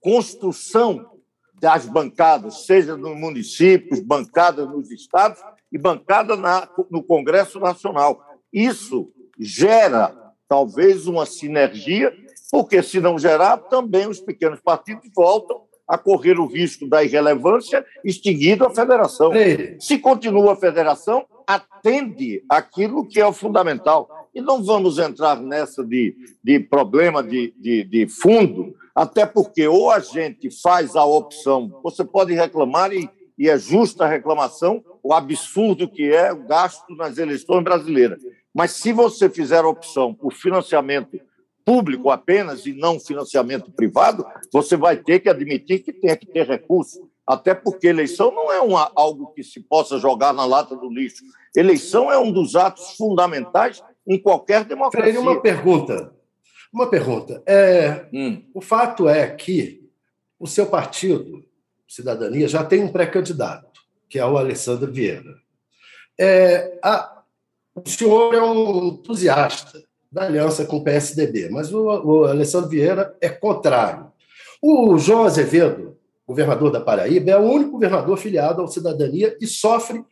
construção 0.00 1.17
das 1.60 1.86
bancadas, 1.86 2.66
seja 2.66 2.96
nos 2.96 3.16
municípios, 3.18 4.00
bancadas 4.00 4.68
nos 4.68 4.90
estados 4.90 5.40
e 5.72 5.78
bancada 5.78 6.36
na, 6.36 6.68
no 6.90 7.02
Congresso 7.02 7.58
Nacional. 7.58 8.22
Isso 8.52 9.10
gera, 9.38 10.14
talvez, 10.48 11.06
uma 11.06 11.26
sinergia, 11.26 12.12
porque, 12.50 12.82
se 12.82 13.00
não 13.00 13.18
gerar, 13.18 13.56
também 13.58 14.06
os 14.06 14.20
pequenos 14.20 14.60
partidos 14.60 15.10
voltam 15.14 15.62
a 15.86 15.96
correr 15.96 16.38
o 16.38 16.46
risco 16.46 16.86
da 16.86 17.02
irrelevância, 17.02 17.84
extinguindo 18.04 18.64
a 18.64 18.70
federação. 18.70 19.32
Se 19.80 19.98
continua 19.98 20.52
a 20.52 20.56
federação, 20.56 21.24
atende 21.46 22.44
aquilo 22.48 23.06
que 23.06 23.18
é 23.18 23.26
o 23.26 23.32
fundamental. 23.32 24.17
E 24.34 24.40
não 24.40 24.62
vamos 24.62 24.98
entrar 24.98 25.40
nessa 25.40 25.84
de, 25.84 26.14
de 26.42 26.60
problema 26.60 27.22
de, 27.22 27.52
de, 27.56 27.84
de 27.84 28.06
fundo, 28.08 28.74
até 28.94 29.24
porque 29.24 29.66
ou 29.66 29.90
a 29.90 30.00
gente 30.00 30.50
faz 30.60 30.96
a 30.96 31.04
opção, 31.04 31.80
você 31.82 32.04
pode 32.04 32.34
reclamar, 32.34 32.92
e, 32.92 33.08
e 33.38 33.48
é 33.48 33.58
justa 33.58 34.04
a 34.04 34.08
reclamação, 34.08 34.84
o 35.02 35.12
absurdo 35.12 35.88
que 35.88 36.12
é 36.12 36.32
o 36.32 36.44
gasto 36.44 36.94
nas 36.96 37.18
eleições 37.18 37.62
brasileiras. 37.62 38.20
Mas 38.54 38.72
se 38.72 38.92
você 38.92 39.28
fizer 39.30 39.64
a 39.64 39.68
opção 39.68 40.12
por 40.12 40.32
financiamento 40.32 41.18
público 41.64 42.10
apenas 42.10 42.64
e 42.66 42.72
não 42.72 42.98
financiamento 42.98 43.70
privado, 43.70 44.26
você 44.50 44.76
vai 44.76 44.96
ter 44.96 45.20
que 45.20 45.28
admitir 45.28 45.80
que 45.80 45.92
tem 45.92 46.16
que 46.16 46.26
ter 46.26 46.46
recurso. 46.46 47.08
Até 47.26 47.54
porque 47.54 47.86
eleição 47.86 48.32
não 48.32 48.50
é 48.50 48.58
uma, 48.58 48.90
algo 48.96 49.26
que 49.34 49.44
se 49.44 49.60
possa 49.60 49.98
jogar 49.98 50.32
na 50.32 50.46
lata 50.46 50.74
do 50.74 50.88
lixo. 50.88 51.22
Eleição 51.54 52.10
é 52.10 52.18
um 52.18 52.32
dos 52.32 52.56
atos 52.56 52.96
fundamentais 52.96 53.82
em 54.08 54.18
qualquer 54.18 54.64
democracia. 54.64 55.12
Freire, 55.12 55.18
uma 55.18 55.40
pergunta. 55.40 56.12
Uma 56.72 56.88
pergunta. 56.88 57.42
É, 57.46 58.06
hum. 58.12 58.42
O 58.54 58.60
fato 58.60 59.08
é 59.08 59.26
que 59.28 59.86
o 60.40 60.46
seu 60.46 60.66
partido, 60.66 61.44
Cidadania, 61.86 62.48
já 62.48 62.64
tem 62.64 62.82
um 62.82 62.88
pré-candidato, 62.92 63.80
que 64.08 64.18
é 64.18 64.24
o 64.24 64.38
Alessandro 64.38 64.90
Vieira. 64.90 65.36
É, 66.18 66.78
a, 66.82 67.22
o 67.74 67.88
senhor 67.88 68.34
é 68.34 68.42
um 68.42 68.88
entusiasta 68.88 69.82
da 70.10 70.24
aliança 70.24 70.64
com 70.64 70.78
o 70.78 70.84
PSDB, 70.84 71.50
mas 71.50 71.72
o, 71.72 71.84
o 71.84 72.24
Alessandro 72.24 72.70
Vieira 72.70 73.14
é 73.20 73.28
contrário. 73.28 74.10
O 74.60 74.96
João 74.98 75.24
Azevedo, 75.24 75.98
governador 76.26 76.72
da 76.72 76.80
Paraíba, 76.80 77.30
é 77.30 77.36
o 77.36 77.42
único 77.42 77.72
governador 77.72 78.16
filiado 78.16 78.60
ao 78.62 78.68
Cidadania 78.68 79.36
e 79.40 79.46
sofre 79.46 80.02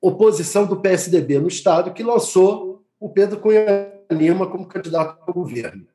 oposição 0.00 0.66
do 0.66 0.80
PSDB 0.80 1.38
no 1.38 1.48
Estado, 1.48 1.92
que 1.92 2.02
lançou 2.02 2.79
o 3.00 3.08
Pedro 3.08 3.40
Cunha 3.40 3.90
Lima 4.12 4.46
como 4.46 4.66
candidato 4.66 5.18
ao 5.26 5.32
governo. 5.32 5.86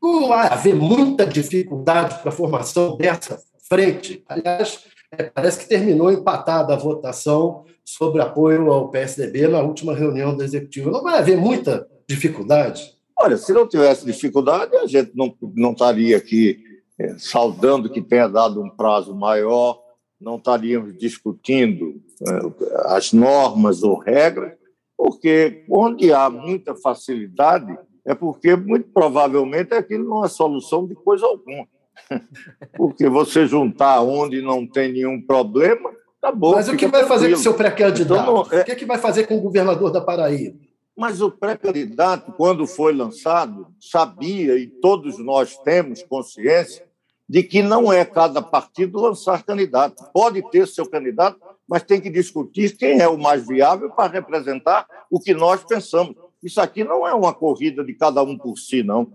Não 0.00 0.28
vai 0.28 0.46
haver 0.46 0.74
muita 0.74 1.26
dificuldade 1.26 2.20
para 2.20 2.28
a 2.28 2.32
formação 2.32 2.96
dessa 2.96 3.42
frente. 3.68 4.22
Aliás, 4.28 4.84
é, 5.10 5.24
parece 5.24 5.60
que 5.60 5.68
terminou 5.68 6.12
empatada 6.12 6.72
a 6.72 6.78
votação 6.78 7.64
sobre 7.84 8.22
apoio 8.22 8.70
ao 8.70 8.90
PSDB 8.90 9.48
na 9.48 9.62
última 9.62 9.94
reunião 9.94 10.36
do 10.36 10.44
Executivo. 10.44 10.90
Não 10.90 11.02
vai 11.02 11.18
haver 11.18 11.36
muita 11.36 11.88
dificuldade? 12.06 12.94
Olha, 13.18 13.36
se 13.36 13.52
não 13.52 13.66
tivesse 13.66 14.04
dificuldade, 14.04 14.76
a 14.76 14.86
gente 14.86 15.12
não, 15.14 15.34
não 15.54 15.72
estaria 15.72 16.16
aqui 16.16 16.62
é, 16.98 17.16
saudando 17.18 17.90
que 17.90 18.02
tenha 18.02 18.28
dado 18.28 18.62
um 18.62 18.70
prazo 18.70 19.14
maior, 19.14 19.80
não 20.20 20.36
estaríamos 20.36 20.96
discutindo 20.96 22.00
é, 22.26 22.94
as 22.96 23.12
normas 23.12 23.82
ou 23.82 23.98
regras, 23.98 24.52
porque 24.96 25.64
onde 25.70 26.12
há 26.12 26.28
muita 26.30 26.74
facilidade 26.74 27.76
é 28.04 28.14
porque, 28.14 28.54
muito 28.54 28.88
provavelmente, 28.90 29.74
aquilo 29.74 30.08
não 30.08 30.24
é 30.24 30.28
solução 30.28 30.86
de 30.86 30.94
coisa 30.94 31.26
alguma. 31.26 31.66
Porque 32.76 33.08
você 33.08 33.46
juntar 33.46 34.02
onde 34.02 34.42
não 34.42 34.66
tem 34.66 34.92
nenhum 34.92 35.22
problema, 35.22 35.90
Tá 36.24 36.32
bom, 36.32 36.52
Mas 36.52 36.70
o 36.70 36.74
que 36.74 36.86
vai 36.86 37.04
fazer 37.04 37.28
com 37.28 37.34
o 37.34 37.38
seu 37.38 37.52
pré-candidato? 37.52 38.22
Então, 38.22 38.58
é... 38.58 38.62
O 38.62 38.64
que, 38.64 38.72
é 38.72 38.74
que 38.74 38.86
vai 38.86 38.96
fazer 38.96 39.26
com 39.26 39.36
o 39.36 39.42
governador 39.42 39.90
da 39.90 40.00
Paraíba? 40.00 40.58
Mas 40.96 41.20
o 41.20 41.30
pré-candidato, 41.30 42.32
quando 42.32 42.66
foi 42.66 42.94
lançado, 42.94 43.66
sabia, 43.78 44.56
e 44.56 44.66
todos 44.66 45.18
nós 45.18 45.58
temos 45.58 46.02
consciência, 46.02 46.88
de 47.28 47.42
que 47.42 47.62
não 47.62 47.92
é 47.92 48.06
cada 48.06 48.40
partido 48.40 49.02
lançar 49.02 49.42
candidato. 49.42 50.02
Pode 50.14 50.40
ter 50.50 50.66
seu 50.66 50.88
candidato, 50.88 51.38
mas 51.68 51.82
tem 51.82 52.00
que 52.00 52.10
discutir 52.10 52.76
quem 52.76 53.00
é 53.00 53.08
o 53.08 53.18
mais 53.18 53.46
viável 53.46 53.90
para 53.90 54.12
representar 54.12 54.86
o 55.10 55.18
que 55.18 55.32
nós 55.34 55.64
pensamos. 55.64 56.14
Isso 56.42 56.60
aqui 56.60 56.84
não 56.84 57.06
é 57.06 57.14
uma 57.14 57.32
corrida 57.32 57.82
de 57.82 57.94
cada 57.94 58.22
um 58.22 58.36
por 58.36 58.58
si, 58.58 58.82
não. 58.82 59.10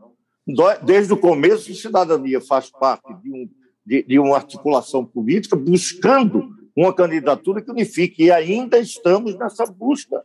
Desde 0.83 1.13
o 1.13 1.17
começo, 1.17 1.71
a 1.71 1.75
cidadania 1.75 2.41
faz 2.41 2.71
parte 2.71 3.13
de, 3.21 3.31
um, 3.31 3.49
de, 3.85 4.03
de 4.03 4.19
uma 4.19 4.35
articulação 4.35 5.05
política 5.05 5.55
buscando 5.55 6.57
uma 6.75 6.93
candidatura 6.93 7.61
que 7.61 7.69
unifique, 7.69 8.23
e 8.23 8.31
ainda 8.31 8.79
estamos 8.79 9.35
nessa 9.35 9.65
busca. 9.65 10.23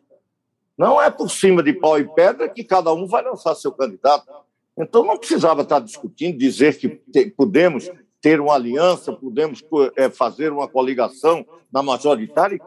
Não 0.79 1.01
é 1.01 1.11
por 1.11 1.31
cima 1.31 1.63
de 1.63 1.73
pau 1.73 1.99
e 1.99 2.09
pedra 2.15 2.49
que 2.49 2.65
cada 2.65 2.93
um 2.93 3.07
vai 3.07 3.23
lançar 3.23 3.55
seu 3.55 3.73
candidato. 3.73 4.27
Então, 4.77 5.05
não 5.05 5.19
precisava 5.19 5.63
estar 5.63 5.81
discutindo, 5.81 6.39
dizer 6.39 6.79
que 6.79 6.89
podemos 7.37 7.91
ter 8.25 8.41
uma 8.41 8.55
aliança, 8.55 9.13
podemos 9.13 9.63
é, 9.99 10.09
fazer 10.09 10.51
uma 10.51 10.67
coligação 10.67 11.45
na 11.71 11.83
majoritária. 11.83 12.59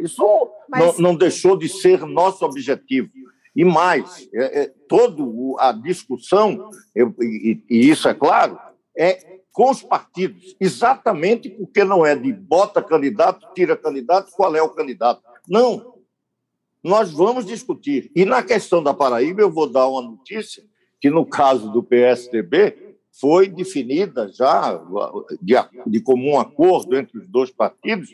Isso 0.00 0.50
Mas... 0.68 0.98
não, 0.98 1.12
não, 1.12 1.14
deixou 1.14 1.56
de 1.56 1.68
ser 1.68 2.04
nosso 2.04 2.44
objetivo. 2.44 3.08
E 3.54 3.64
mais, 3.64 4.28
é, 4.34 4.62
é, 4.62 4.74
toda 4.88 5.22
a 5.60 5.70
discussão, 5.70 6.68
eu, 6.92 7.14
e, 7.20 7.62
e 7.70 7.88
isso 7.88 8.08
é 8.08 8.14
claro, 8.14 8.58
é 8.98 9.38
com 9.52 9.70
os 9.70 9.80
partidos, 9.80 10.56
exatamente 10.60 11.48
porque 11.50 11.84
não 11.84 12.04
é 12.04 12.16
de 12.16 12.32
bota 12.32 12.82
candidato, 12.82 13.46
tira 13.54 13.76
candidato, 13.76 14.32
qual 14.32 14.56
é 14.56 14.62
o 14.62 14.70
candidato. 14.70 15.22
Não. 15.48 16.00
Nós 16.82 17.12
vamos 17.12 17.46
discutir. 17.46 18.10
E 18.16 18.24
na 18.24 18.42
questão 18.42 18.82
da 18.82 18.92
Paraíba, 18.92 19.40
eu 19.40 19.52
vou 19.52 19.70
dar 19.70 19.86
uma 19.86 20.02
notícia 20.02 20.64
que 21.00 21.08
no 21.08 21.24
caso 21.24 21.70
do 21.70 21.80
PSDB 21.80 22.89
foi 23.12 23.48
definida 23.48 24.28
já 24.32 24.80
de, 25.40 25.54
de 25.86 26.00
comum 26.00 26.38
acordo 26.38 26.96
entre 26.96 27.18
os 27.18 27.26
dois 27.28 27.50
partidos 27.50 28.10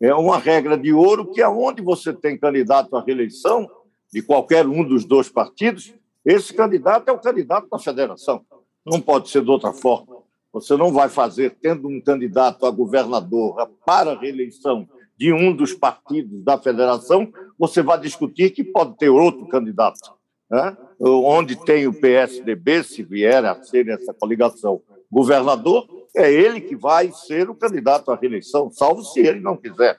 é 0.00 0.14
uma 0.14 0.38
regra 0.38 0.78
de 0.78 0.92
ouro 0.92 1.30
que 1.30 1.42
aonde 1.42 1.82
você 1.82 2.12
tem 2.12 2.38
candidato 2.38 2.96
à 2.96 3.02
reeleição 3.02 3.70
de 4.10 4.22
qualquer 4.22 4.66
um 4.66 4.82
dos 4.82 5.04
dois 5.04 5.28
partidos, 5.28 5.94
esse 6.24 6.54
candidato 6.54 7.08
é 7.08 7.12
o 7.12 7.18
candidato 7.18 7.68
da 7.68 7.78
federação. 7.78 8.44
Não 8.84 9.00
pode 9.00 9.28
ser 9.28 9.42
de 9.42 9.50
outra 9.50 9.72
forma. 9.72 10.20
Você 10.52 10.76
não 10.76 10.90
vai 10.90 11.08
fazer, 11.08 11.56
tendo 11.60 11.86
um 11.86 12.00
candidato 12.00 12.66
a 12.66 12.70
governador 12.70 13.70
para 13.84 14.12
a 14.12 14.18
reeleição 14.18 14.88
de 15.16 15.32
um 15.32 15.54
dos 15.54 15.74
partidos 15.74 16.42
da 16.42 16.58
federação, 16.58 17.30
você 17.58 17.82
vai 17.82 18.00
discutir 18.00 18.50
que 18.50 18.64
pode 18.64 18.96
ter 18.96 19.10
outro 19.10 19.46
candidato 19.46 20.18
né? 20.50 20.76
onde 20.98 21.56
tem 21.64 21.86
o 21.86 21.94
PSDB, 21.94 22.82
se 22.82 23.02
vier 23.02 23.44
a 23.44 23.62
ser 23.62 23.88
essa 23.88 24.12
coligação, 24.12 24.82
governador, 25.10 25.86
é 26.14 26.32
ele 26.32 26.60
que 26.60 26.76
vai 26.76 27.10
ser 27.12 27.48
o 27.48 27.54
candidato 27.54 28.10
à 28.10 28.16
reeleição, 28.16 28.70
salvo 28.70 29.02
se 29.02 29.20
ele 29.20 29.40
não 29.40 29.56
quiser. 29.56 29.98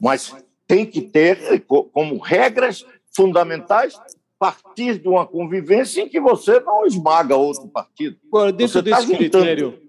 Mas 0.00 0.34
tem 0.66 0.84
que 0.84 1.00
ter 1.00 1.64
como 1.66 2.18
regras 2.18 2.84
fundamentais 3.14 3.98
partir 4.38 4.98
de 4.98 5.08
uma 5.08 5.26
convivência 5.26 6.02
em 6.02 6.08
que 6.08 6.20
você 6.20 6.60
não 6.60 6.86
esmaga 6.86 7.36
outro 7.36 7.68
partido. 7.68 8.18
Agora, 8.26 8.52
dentro 8.52 8.72
você 8.72 8.90
tá 8.90 8.98
desse 8.98 9.10
tá 9.10 9.16
critério, 9.16 9.82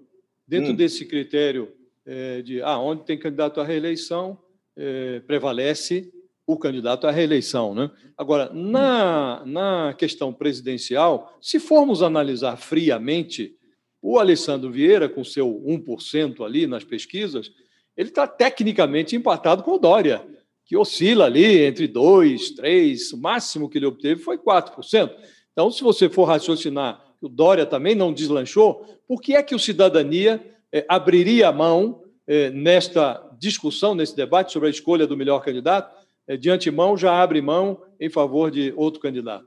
dentro 0.46 0.72
hum. 0.72 0.76
desse 0.76 1.04
critério 1.04 1.70
é, 2.06 2.40
de 2.40 2.62
ah, 2.62 2.78
onde 2.78 3.04
tem 3.04 3.18
candidato 3.18 3.60
à 3.60 3.64
reeleição, 3.64 4.38
é, 4.76 5.20
prevalece 5.20 6.10
o 6.48 6.56
candidato 6.56 7.06
à 7.06 7.10
reeleição. 7.10 7.74
Né? 7.74 7.90
Agora, 8.16 8.50
na, 8.54 9.42
na 9.44 9.94
questão 9.96 10.32
presidencial, 10.32 11.36
se 11.42 11.60
formos 11.60 12.02
analisar 12.02 12.56
friamente, 12.56 13.54
o 14.00 14.18
Alessandro 14.18 14.70
Vieira, 14.70 15.10
com 15.10 15.22
seu 15.22 15.46
1% 15.46 16.42
ali 16.42 16.66
nas 16.66 16.84
pesquisas, 16.84 17.50
ele 17.94 18.08
está 18.08 18.26
tecnicamente 18.26 19.14
empatado 19.14 19.62
com 19.62 19.72
o 19.72 19.78
Dória, 19.78 20.24
que 20.64 20.74
oscila 20.74 21.26
ali 21.26 21.64
entre 21.64 21.86
2%, 21.86 22.56
3%, 22.56 23.12
o 23.12 23.18
máximo 23.18 23.68
que 23.68 23.76
ele 23.76 23.86
obteve 23.86 24.22
foi 24.22 24.38
4%. 24.38 25.10
Então, 25.52 25.70
se 25.70 25.82
você 25.82 26.08
for 26.08 26.24
raciocinar 26.24 27.04
que 27.18 27.26
o 27.26 27.28
Dória 27.28 27.66
também 27.66 27.94
não 27.94 28.12
deslanchou, 28.12 28.86
por 29.06 29.20
que 29.20 29.34
é 29.34 29.42
que 29.42 29.54
o 29.54 29.58
Cidadania 29.58 30.42
é, 30.72 30.86
abriria 30.88 31.48
a 31.48 31.52
mão 31.52 32.02
é, 32.26 32.48
nesta 32.50 33.22
discussão, 33.38 33.94
nesse 33.94 34.16
debate 34.16 34.52
sobre 34.52 34.68
a 34.68 34.70
escolha 34.70 35.06
do 35.06 35.16
melhor 35.16 35.40
candidato, 35.44 35.97
de 36.36 36.50
antemão 36.50 36.96
já 36.96 37.22
abre 37.22 37.40
mão 37.40 37.80
em 37.98 38.10
favor 38.10 38.50
de 38.50 38.72
outro 38.76 39.00
candidato. 39.00 39.46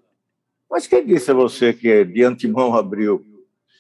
Mas 0.70 0.88
quem 0.88 1.06
disse 1.06 1.30
a 1.30 1.34
você 1.34 1.74
que 1.74 2.04
de 2.06 2.24
antemão 2.24 2.74
abriu? 2.76 3.26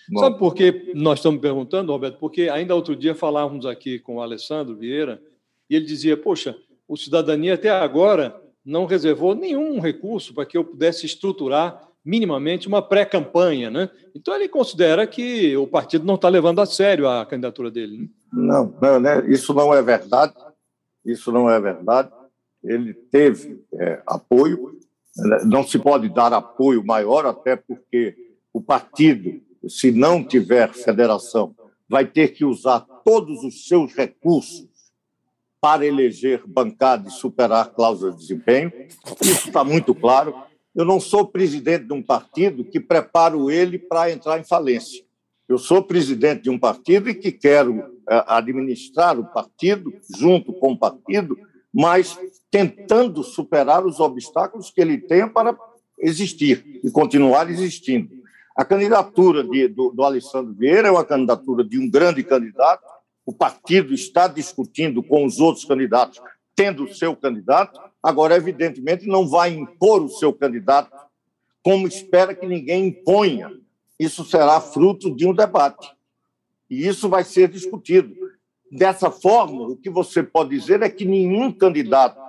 Mão? 0.09 0.23
Sabe 0.23 0.37
por 0.37 0.53
que 0.53 0.91
nós 0.93 1.19
estamos 1.19 1.39
perguntando, 1.39 1.91
Roberto? 1.91 2.17
Porque 2.19 2.49
ainda 2.49 2.75
outro 2.75 2.95
dia 2.95 3.15
falávamos 3.15 3.65
aqui 3.65 3.97
com 3.97 4.17
o 4.17 4.21
Alessandro 4.21 4.75
Vieira 4.75 5.21
e 5.69 5.75
ele 5.75 5.85
dizia: 5.85 6.17
Poxa, 6.17 6.55
o 6.87 6.97
Cidadania 6.97 7.53
até 7.53 7.69
agora 7.69 8.39
não 8.63 8.85
reservou 8.85 9.33
nenhum 9.33 9.79
recurso 9.79 10.33
para 10.33 10.45
que 10.45 10.57
eu 10.57 10.63
pudesse 10.63 11.05
estruturar 11.05 11.87
minimamente 12.03 12.67
uma 12.67 12.81
pré-campanha, 12.81 13.69
né? 13.69 13.89
Então 14.13 14.35
ele 14.35 14.49
considera 14.49 15.07
que 15.07 15.55
o 15.55 15.65
partido 15.65 16.05
não 16.05 16.15
está 16.15 16.27
levando 16.27 16.59
a 16.59 16.65
sério 16.65 17.07
a 17.07 17.25
candidatura 17.25 17.71
dele. 17.71 17.97
Né? 17.97 18.07
Não, 18.33 18.75
não 18.81 18.99
né? 18.99 19.23
isso 19.29 19.53
não 19.53 19.73
é 19.73 19.81
verdade. 19.81 20.33
Isso 21.05 21.31
não 21.31 21.49
é 21.49 21.59
verdade 21.59 22.11
ele 22.63 22.93
teve 22.93 23.63
é, 23.73 24.01
apoio. 24.05 24.79
Não 25.45 25.65
se 25.65 25.77
pode 25.77 26.07
dar 26.09 26.33
apoio 26.33 26.85
maior, 26.85 27.25
até 27.25 27.55
porque 27.55 28.15
o 28.53 28.61
partido, 28.61 29.41
se 29.67 29.91
não 29.91 30.23
tiver 30.23 30.71
federação, 30.73 31.53
vai 31.87 32.05
ter 32.05 32.29
que 32.29 32.45
usar 32.45 32.81
todos 33.03 33.43
os 33.43 33.67
seus 33.67 33.93
recursos 33.93 34.69
para 35.59 35.85
eleger 35.85 36.43
bancada 36.47 37.07
e 37.07 37.11
superar 37.11 37.71
cláusula 37.73 38.11
de 38.11 38.19
desempenho. 38.19 38.71
Isso 39.21 39.49
está 39.49 39.63
muito 39.63 39.93
claro. 39.93 40.33
Eu 40.73 40.85
não 40.85 40.99
sou 40.99 41.27
presidente 41.27 41.85
de 41.85 41.93
um 41.93 42.01
partido 42.01 42.63
que 42.63 42.79
preparo 42.79 43.51
ele 43.51 43.77
para 43.77 44.09
entrar 44.09 44.39
em 44.39 44.43
falência. 44.43 45.03
Eu 45.47 45.57
sou 45.57 45.83
presidente 45.83 46.43
de 46.43 46.49
um 46.49 46.57
partido 46.57 47.09
e 47.09 47.13
que 47.13 47.31
quero 47.31 47.79
é, 48.09 48.23
administrar 48.27 49.19
o 49.19 49.25
partido 49.25 49.93
junto 50.17 50.53
com 50.53 50.71
o 50.71 50.79
partido 50.79 51.37
mas 51.73 52.19
tentando 52.51 53.23
superar 53.23 53.85
os 53.85 54.01
obstáculos 54.01 54.69
que 54.69 54.81
ele 54.81 54.97
tem 54.97 55.27
para 55.27 55.57
existir 55.97 56.81
e 56.83 56.91
continuar 56.91 57.49
existindo. 57.49 58.21
A 58.55 58.65
candidatura 58.65 59.43
de, 59.43 59.69
do, 59.69 59.91
do 59.91 60.03
Alessandro 60.03 60.53
Vieira 60.53 60.89
é 60.89 60.91
uma 60.91 61.05
candidatura 61.05 61.63
de 61.63 61.79
um 61.79 61.89
grande 61.89 62.21
candidato. 62.23 62.83
O 63.25 63.31
partido 63.31 63.93
está 63.93 64.27
discutindo 64.27 65.01
com 65.01 65.25
os 65.25 65.39
outros 65.39 65.63
candidatos, 65.63 66.21
tendo 66.53 66.83
o 66.83 66.93
seu 66.93 67.15
candidato. 67.15 67.79
Agora, 68.03 68.35
evidentemente, 68.35 69.07
não 69.07 69.27
vai 69.27 69.53
impor 69.53 70.03
o 70.03 70.09
seu 70.09 70.33
candidato 70.33 70.91
como 71.63 71.87
espera 71.87 72.35
que 72.35 72.45
ninguém 72.45 72.87
imponha. 72.87 73.51
Isso 73.97 74.25
será 74.25 74.59
fruto 74.59 75.15
de 75.15 75.25
um 75.25 75.33
debate. 75.33 75.87
E 76.69 76.85
isso 76.85 77.07
vai 77.07 77.23
ser 77.23 77.47
discutido. 77.47 78.13
Dessa 78.71 79.11
forma, 79.11 79.67
o 79.67 79.77
que 79.77 79.89
você 79.89 80.23
pode 80.23 80.49
dizer 80.49 80.81
é 80.81 80.89
que 80.89 81.05
nenhum 81.05 81.51
candidato 81.51 82.20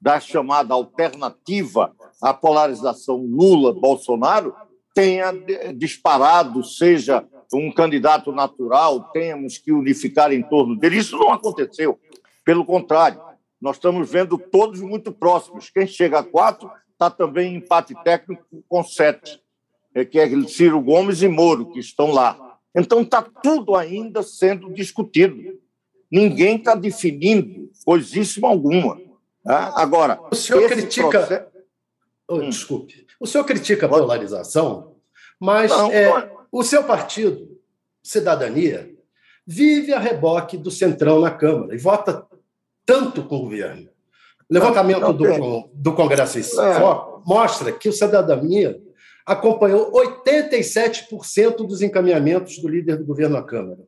da 0.00 0.18
chamada 0.18 0.72
alternativa 0.74 1.94
à 2.22 2.32
polarização 2.32 3.16
Lula-Bolsonaro 3.16 4.54
tenha 4.94 5.32
disparado, 5.74 6.64
seja 6.64 7.24
um 7.52 7.72
candidato 7.72 8.32
natural, 8.32 9.10
tenhamos 9.12 9.58
que 9.58 9.72
unificar 9.72 10.32
em 10.32 10.42
torno 10.42 10.76
dele. 10.76 10.98
Isso 10.98 11.16
não 11.18 11.32
aconteceu. 11.32 11.98
Pelo 12.44 12.64
contrário, 12.64 13.20
nós 13.60 13.76
estamos 13.76 14.10
vendo 14.10 14.38
todos 14.38 14.80
muito 14.80 15.12
próximos. 15.12 15.68
Quem 15.70 15.86
chega 15.86 16.20
a 16.20 16.24
quatro 16.24 16.70
está 16.92 17.10
também 17.10 17.54
em 17.54 17.56
empate 17.56 17.94
técnico 18.02 18.44
com 18.68 18.84
sete, 18.84 19.40
é 19.94 20.04
que 20.04 20.18
é 20.18 20.28
Ciro 20.46 20.80
Gomes 20.80 21.22
e 21.22 21.28
Moro, 21.28 21.70
que 21.72 21.80
estão 21.80 22.12
lá. 22.12 22.58
Então 22.74 23.02
está 23.02 23.22
tudo 23.22 23.74
ainda 23.74 24.22
sendo 24.22 24.72
discutido. 24.72 25.36
Ninguém 26.10 26.56
está 26.56 26.74
definindo 26.74 27.70
coisíssima 27.84 28.48
alguma. 28.48 28.98
Agora, 29.56 30.20
o 30.30 30.34
senhor 30.34 30.68
critica. 30.68 31.08
Processo... 31.08 31.46
Oh. 32.28 32.38
Desculpe. 32.40 33.06
O 33.18 33.26
senhor 33.26 33.44
critica 33.44 33.86
a 33.86 33.88
polarização, 33.88 34.96
mas 35.38 35.70
não, 35.70 35.90
é, 35.90 36.08
não. 36.08 36.46
o 36.50 36.62
seu 36.62 36.84
partido, 36.84 37.58
Cidadania, 38.02 38.90
vive 39.46 39.92
a 39.92 39.98
reboque 39.98 40.56
do 40.56 40.70
Centrão 40.70 41.20
na 41.20 41.30
Câmara 41.30 41.74
e 41.74 41.78
vota 41.78 42.26
tanto 42.86 43.24
com 43.24 43.36
o 43.36 43.40
governo. 43.42 43.88
O 44.48 44.54
levantamento 44.54 45.00
não, 45.00 45.12
do, 45.12 45.70
do 45.72 45.92
Congresso 45.92 46.38
é. 46.60 46.80
mostra 47.26 47.72
que 47.72 47.88
o 47.88 47.92
Cidadania 47.92 48.80
acompanhou 49.24 49.92
87% 49.92 51.66
dos 51.66 51.82
encaminhamentos 51.82 52.58
do 52.58 52.68
líder 52.68 52.96
do 52.96 53.04
governo 53.04 53.36
à 53.36 53.42
Câmara. 53.44 53.80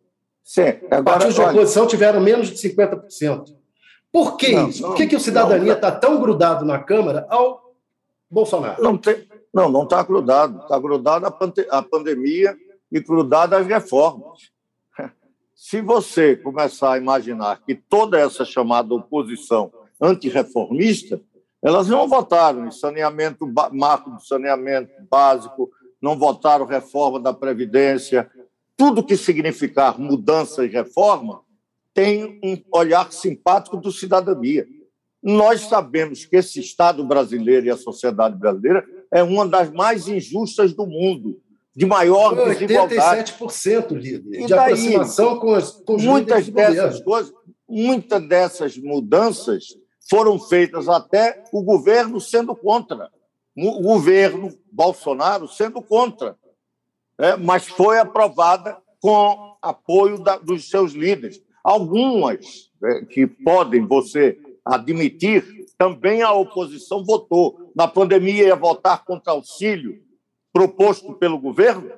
Sim. 0.44 0.68
Agora, 0.90 1.02
Partidos 1.02 1.34
de 1.34 1.40
oposição 1.40 1.86
tiveram 1.86 2.20
menos 2.20 2.48
de 2.50 2.56
50%. 2.56 3.61
Por 4.12 4.36
que 4.36 4.54
não, 4.54 4.68
isso? 4.68 4.82
Por 4.82 4.94
que, 4.94 5.06
que 5.06 5.16
o 5.16 5.20
cidadania 5.20 5.72
está 5.72 5.90
tão 5.90 6.20
grudado 6.20 6.66
na 6.66 6.78
Câmara 6.78 7.26
ao 7.30 7.74
Bolsonaro? 8.30 8.82
Não 8.82 8.98
tem, 8.98 9.26
não, 9.52 9.70
não 9.70 9.84
está 9.84 10.02
grudado. 10.02 10.60
Está 10.60 10.78
grudado 10.78 11.26
a, 11.26 11.82
pandemia 11.82 12.54
e 12.90 13.00
grudado 13.00 13.56
as 13.56 13.66
reformas. 13.66 14.50
Se 15.56 15.80
você 15.80 16.36
começar 16.36 16.92
a 16.92 16.98
imaginar 16.98 17.62
que 17.64 17.74
toda 17.74 18.20
essa 18.20 18.44
chamada 18.44 18.94
oposição 18.94 19.72
antirreformista, 19.98 21.18
elas 21.62 21.88
não 21.88 22.06
votaram 22.06 22.66
em 22.66 22.70
saneamento, 22.70 23.50
marco 23.72 24.10
do 24.10 24.20
saneamento 24.20 24.92
básico, 25.10 25.70
não 26.02 26.18
votaram 26.18 26.66
reforma 26.66 27.18
da 27.18 27.32
Previdência. 27.32 28.30
Tudo 28.76 29.04
que 29.04 29.16
significar 29.16 29.98
mudança 29.98 30.66
e 30.66 30.68
reforma 30.68 31.40
tem 31.94 32.40
um 32.42 32.60
olhar 32.72 33.12
simpático 33.12 33.76
do 33.76 33.92
cidadania. 33.92 34.66
Nós 35.22 35.62
sabemos 35.62 36.24
que 36.24 36.36
esse 36.36 36.58
Estado 36.60 37.04
brasileiro 37.04 37.66
e 37.66 37.70
a 37.70 37.76
sociedade 37.76 38.36
brasileira 38.36 38.84
é 39.10 39.22
uma 39.22 39.46
das 39.46 39.70
mais 39.70 40.08
injustas 40.08 40.72
do 40.72 40.86
mundo, 40.86 41.40
de 41.74 41.86
maior 41.86 42.34
87%, 42.34 42.58
desigualdade. 42.58 43.32
87%, 43.32 43.92
líder, 43.92 44.42
de 44.42 44.48
daí, 44.48 44.72
aproximação 44.72 45.38
com, 45.38 45.54
as, 45.54 45.70
com 45.70 45.96
muitas 45.98 46.48
dessas 46.48 47.00
coisas, 47.02 47.32
muitas 47.68 48.28
dessas 48.28 48.76
mudanças 48.76 49.66
foram 50.10 50.38
feitas 50.38 50.88
até 50.88 51.44
o 51.52 51.62
governo 51.62 52.20
sendo 52.20 52.54
contra, 52.54 53.10
o 53.56 53.80
governo 53.80 54.50
Bolsonaro 54.70 55.46
sendo 55.46 55.80
contra, 55.80 56.36
é, 57.18 57.36
mas 57.36 57.66
foi 57.68 57.98
aprovada 57.98 58.76
com 59.00 59.56
apoio 59.62 60.18
da, 60.18 60.36
dos 60.36 60.68
seus 60.68 60.92
líderes. 60.92 61.40
Algumas 61.62 62.70
é, 62.82 63.04
que 63.04 63.26
podem 63.26 63.86
você 63.86 64.38
admitir, 64.64 65.66
também 65.78 66.22
a 66.22 66.32
oposição 66.32 67.04
votou. 67.04 67.70
Na 67.74 67.88
pandemia 67.88 68.44
ia 68.44 68.56
votar 68.56 69.04
contra 69.04 69.32
auxílio 69.32 70.00
proposto 70.52 71.14
pelo 71.14 71.38
governo? 71.38 71.90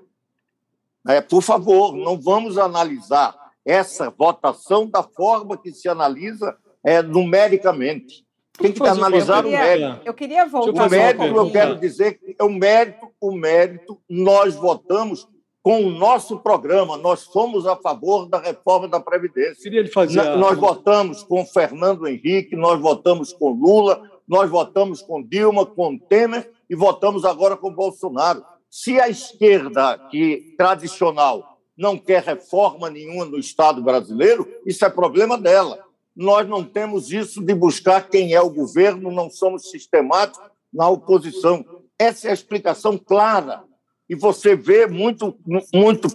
É, 1.07 1.20
por 1.20 1.42
favor, 1.42 1.94
não 1.94 2.18
vamos 2.18 2.57
analisar 2.57 3.35
essa 3.64 4.11
votação 4.11 4.88
da 4.88 5.03
forma 5.03 5.57
que 5.57 5.72
se 5.72 5.88
analisa 5.88 6.57
é, 6.83 7.03
numericamente. 7.03 8.24
Tem 8.57 8.72
que 8.72 8.87
analisar 8.87 9.44
o 9.44 9.50
mérito. 9.50 10.00
Eu 10.05 10.14
queria 10.14 10.46
voltar. 10.46 10.87
O 10.87 10.90
mérito, 10.90 11.24
eu 11.24 11.50
quero 11.50 11.81
dizer 11.81 12.18
que 12.18 12.37
é 12.38 12.44
o 12.44 12.50
mérito, 12.50 13.09
o 13.20 13.33
mérito, 13.33 14.00
nós 14.09 14.55
votamos 14.55 15.29
com 15.64 15.83
o 15.83 15.90
nosso 15.90 16.38
programa, 16.40 16.98
nós 16.98 17.20
somos 17.20 17.66
a 17.66 17.74
favor 17.74 18.29
da 18.29 18.38
reforma 18.38 18.87
da 18.87 19.00
Previdência. 19.00 19.62
Queria 19.62 19.90
fazer 19.90 20.20
a... 20.20 20.37
Nós 20.37 20.59
votamos 20.59 21.22
com 21.22 21.42
Fernando 21.46 22.07
Henrique, 22.07 22.55
nós 22.55 22.79
votamos 22.79 23.33
com 23.33 23.48
Lula, 23.48 24.03
nós 24.29 24.50
votamos 24.50 25.00
com 25.00 25.22
Dilma, 25.22 25.64
com 25.64 25.96
Temer 25.96 26.53
e 26.68 26.77
votamos 26.77 27.24
agora 27.24 27.57
com 27.57 27.72
Bolsonaro. 27.72 28.44
Se 28.68 29.00
a 29.00 29.09
esquerda, 29.09 29.96
que 30.11 30.55
tradicional, 30.59 31.57
não 31.74 31.96
quer 31.96 32.22
reforma 32.22 32.90
nenhuma 32.90 33.24
no 33.24 33.38
Estado 33.38 33.83
brasileiro, 33.83 34.46
isso 34.66 34.85
é 34.85 34.90
problema 34.90 35.38
dela. 35.38 35.79
Nós 36.14 36.46
não 36.46 36.62
temos 36.62 37.11
isso 37.11 37.42
de 37.42 37.55
buscar 37.55 38.11
quem 38.11 38.35
é 38.35 38.40
o 38.40 38.50
governo, 38.50 39.11
não 39.11 39.31
somos 39.31 39.70
sistemáticos 39.70 40.46
na 40.70 40.90
oposição. 40.90 41.64
Essa 41.98 42.29
é 42.29 42.31
a 42.33 42.35
explicação 42.35 42.98
clara 42.98 43.64
e 44.09 44.14
você 44.14 44.55
vê 44.55 44.87
muito, 44.87 45.37
muito 45.73 46.09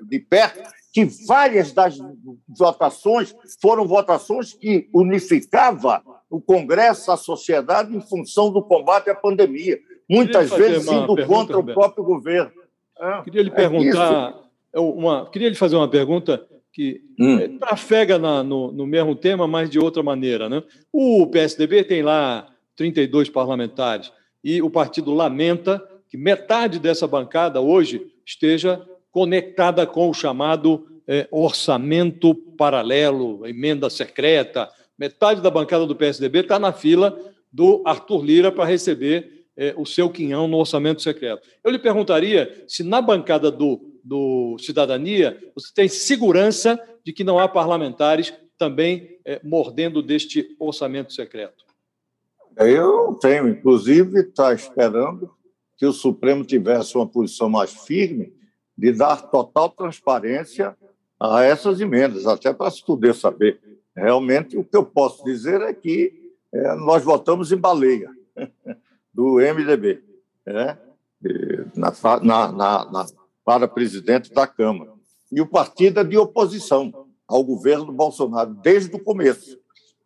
de 0.00 0.18
perto 0.18 0.62
que 0.92 1.06
várias 1.26 1.72
das 1.72 1.98
votações 2.46 3.34
foram 3.60 3.86
votações 3.86 4.52
que 4.52 4.88
unificava 4.92 6.02
o 6.28 6.40
Congresso, 6.40 7.10
a 7.10 7.16
sociedade, 7.16 7.96
em 7.96 8.00
função 8.00 8.52
do 8.52 8.62
combate 8.62 9.08
à 9.08 9.14
pandemia, 9.14 9.78
muitas 10.08 10.50
vezes 10.50 10.86
indo 10.86 11.26
contra 11.26 11.56
Roberto. 11.56 11.70
o 11.70 11.80
próprio 11.80 12.04
governo. 12.04 12.52
É, 12.98 13.22
queria 13.22 13.42
lhe 13.42 13.50
é 13.50 13.54
perguntar, 13.54 14.34
é 14.72 14.80
uma, 14.80 15.30
queria 15.30 15.48
lhe 15.48 15.54
fazer 15.54 15.76
uma 15.76 15.88
pergunta 15.88 16.46
que 16.72 17.02
hum. 17.18 17.38
É, 17.38 17.48
trafega 17.48 18.18
na, 18.18 18.42
no, 18.42 18.72
no 18.72 18.86
mesmo 18.86 19.14
tema, 19.14 19.46
mas 19.46 19.68
de 19.68 19.78
outra 19.78 20.02
maneira. 20.02 20.48
Né? 20.48 20.62
O 20.92 21.26
PSDB 21.26 21.84
tem 21.84 22.02
lá 22.02 22.48
32 22.76 23.28
parlamentares 23.28 24.12
e 24.42 24.62
o 24.62 24.70
partido 24.70 25.12
lamenta 25.12 25.82
que 26.12 26.18
metade 26.18 26.78
dessa 26.78 27.06
bancada 27.06 27.58
hoje 27.62 28.12
esteja 28.26 28.86
conectada 29.10 29.86
com 29.86 30.10
o 30.10 30.12
chamado 30.12 30.86
é, 31.08 31.26
orçamento 31.30 32.34
paralelo, 32.34 33.46
emenda 33.46 33.88
secreta. 33.88 34.68
Metade 34.98 35.40
da 35.40 35.50
bancada 35.50 35.86
do 35.86 35.96
PSDB 35.96 36.40
está 36.40 36.58
na 36.58 36.70
fila 36.70 37.18
do 37.50 37.80
Arthur 37.86 38.22
Lira 38.22 38.52
para 38.52 38.66
receber 38.66 39.46
é, 39.56 39.72
o 39.74 39.86
seu 39.86 40.10
quinhão 40.10 40.46
no 40.46 40.58
orçamento 40.58 41.00
secreto. 41.00 41.48
Eu 41.64 41.70
lhe 41.70 41.78
perguntaria 41.78 42.62
se 42.68 42.82
na 42.82 43.00
bancada 43.00 43.50
do, 43.50 43.80
do 44.04 44.58
Cidadania 44.58 45.38
você 45.54 45.72
tem 45.74 45.88
segurança 45.88 46.78
de 47.02 47.14
que 47.14 47.24
não 47.24 47.38
há 47.38 47.48
parlamentares 47.48 48.34
também 48.58 49.18
é, 49.24 49.40
mordendo 49.42 50.02
deste 50.02 50.54
orçamento 50.60 51.14
secreto. 51.14 51.64
Eu 52.58 53.14
tenho, 53.14 53.48
inclusive, 53.48 54.20
está 54.20 54.52
esperando 54.52 55.30
que 55.82 55.86
o 55.86 55.92
Supremo 55.92 56.44
tivesse 56.44 56.94
uma 56.94 57.08
posição 57.08 57.50
mais 57.50 57.72
firme 57.72 58.32
de 58.78 58.92
dar 58.92 59.20
total 59.20 59.68
transparência 59.68 60.78
a 61.18 61.42
essas 61.42 61.80
emendas, 61.80 62.24
até 62.24 62.52
para 62.52 62.70
se 62.70 62.86
poder 62.86 63.16
saber. 63.16 63.60
Realmente, 63.92 64.56
o 64.56 64.62
que 64.62 64.76
eu 64.76 64.84
posso 64.84 65.24
dizer 65.24 65.60
é 65.60 65.74
que 65.74 66.30
é, 66.52 66.76
nós 66.76 67.02
votamos 67.02 67.50
em 67.50 67.56
baleia 67.56 68.08
do 69.12 69.38
MDB, 69.38 70.04
né? 70.46 70.78
na, 71.74 71.90
na, 72.20 72.52
na, 72.52 73.06
para 73.44 73.66
presidente 73.66 74.32
da 74.32 74.46
Câmara. 74.46 74.92
E 75.32 75.40
o 75.40 75.48
partido 75.48 75.98
é 75.98 76.04
de 76.04 76.16
oposição 76.16 77.08
ao 77.26 77.42
governo 77.42 77.92
Bolsonaro 77.92 78.54
desde 78.54 78.94
o 78.94 79.02
começo. 79.02 79.58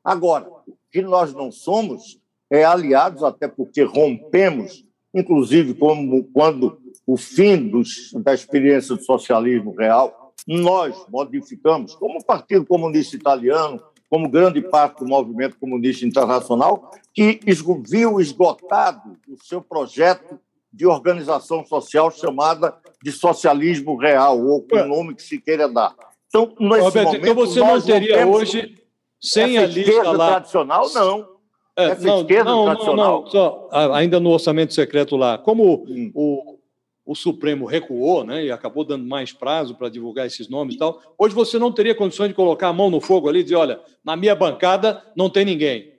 Agora, 0.03 0.49
o 0.67 0.75
que 0.91 1.03
nós 1.03 1.35
não 1.35 1.53
somos 1.53 2.19
é 2.51 2.65
aliados, 2.65 3.23
até 3.23 3.47
porque 3.47 3.83
rompemos 3.83 4.86
inclusive 5.17 5.73
como 5.73 6.25
quando 6.25 6.79
o 7.07 7.17
fim 7.17 7.69
dos, 7.69 8.13
da 8.23 8.35
experiência 8.35 8.95
do 8.95 9.03
socialismo 9.03 9.75
real, 9.75 10.35
nós 10.47 10.95
modificamos, 11.09 11.95
como 11.95 12.19
o 12.19 12.25
Partido 12.25 12.67
Comunista 12.67 13.17
Italiano, 13.17 13.83
como 14.11 14.29
grande 14.29 14.61
parte 14.61 15.01
do 15.01 15.09
movimento 15.09 15.59
comunista 15.59 16.05
internacional, 16.05 16.91
que 17.15 17.41
viu 17.89 18.21
esgotado 18.21 19.17
o 19.29 19.43
seu 19.43 19.63
projeto 19.63 20.39
de 20.71 20.87
organização 20.87 21.65
social 21.65 22.11
chamada 22.11 22.77
de 23.03 23.11
socialismo 23.11 23.97
real, 23.97 24.39
ou 24.45 24.63
com 24.63 24.77
o 24.77 24.87
nome 24.87 25.15
que 25.15 25.23
se 25.23 25.41
queira 25.41 25.67
dar. 25.67 25.95
Então, 26.29 26.55
nesse 26.61 26.83
Roberto, 26.83 27.07
momento, 27.07 27.23
então 27.23 27.35
você 27.35 27.61
não 27.61 27.81
teria 27.81 28.27
hoje, 28.27 28.75
sem 29.21 29.57
a 29.57 29.67
lista 29.67 30.13
lá... 30.13 30.33
tradicional, 30.33 30.93
não 30.93 31.36
é, 31.77 31.95
não, 31.99 32.23
não, 32.23 32.75
não, 32.75 32.97
não, 32.97 33.27
só, 33.27 33.69
ainda 33.93 34.19
no 34.19 34.31
orçamento 34.31 34.73
secreto 34.73 35.15
lá, 35.15 35.37
como 35.37 35.85
hum. 35.87 36.11
o, 36.15 36.59
o 37.05 37.15
Supremo 37.15 37.67
recuou 37.67 38.25
né, 38.25 38.47
e 38.47 38.51
acabou 38.51 38.83
dando 38.83 39.07
mais 39.07 39.31
prazo 39.33 39.75
para 39.75 39.91
divulgar 39.91 40.27
esses 40.27 40.49
nomes 40.49 40.75
e 40.75 40.79
tal, 40.79 41.01
hoje 41.19 41.35
você 41.35 41.59
não 41.59 41.71
teria 41.71 41.95
condições 41.95 42.29
de 42.29 42.35
colocar 42.35 42.69
a 42.69 42.73
mão 42.73 42.89
no 42.89 43.01
fogo 43.01 43.29
ali 43.29 43.41
e 43.41 43.43
dizer, 43.43 43.57
olha, 43.57 43.81
na 44.03 44.17
minha 44.17 44.35
bancada 44.35 45.03
não 45.15 45.29
tem 45.29 45.45
ninguém. 45.45 45.93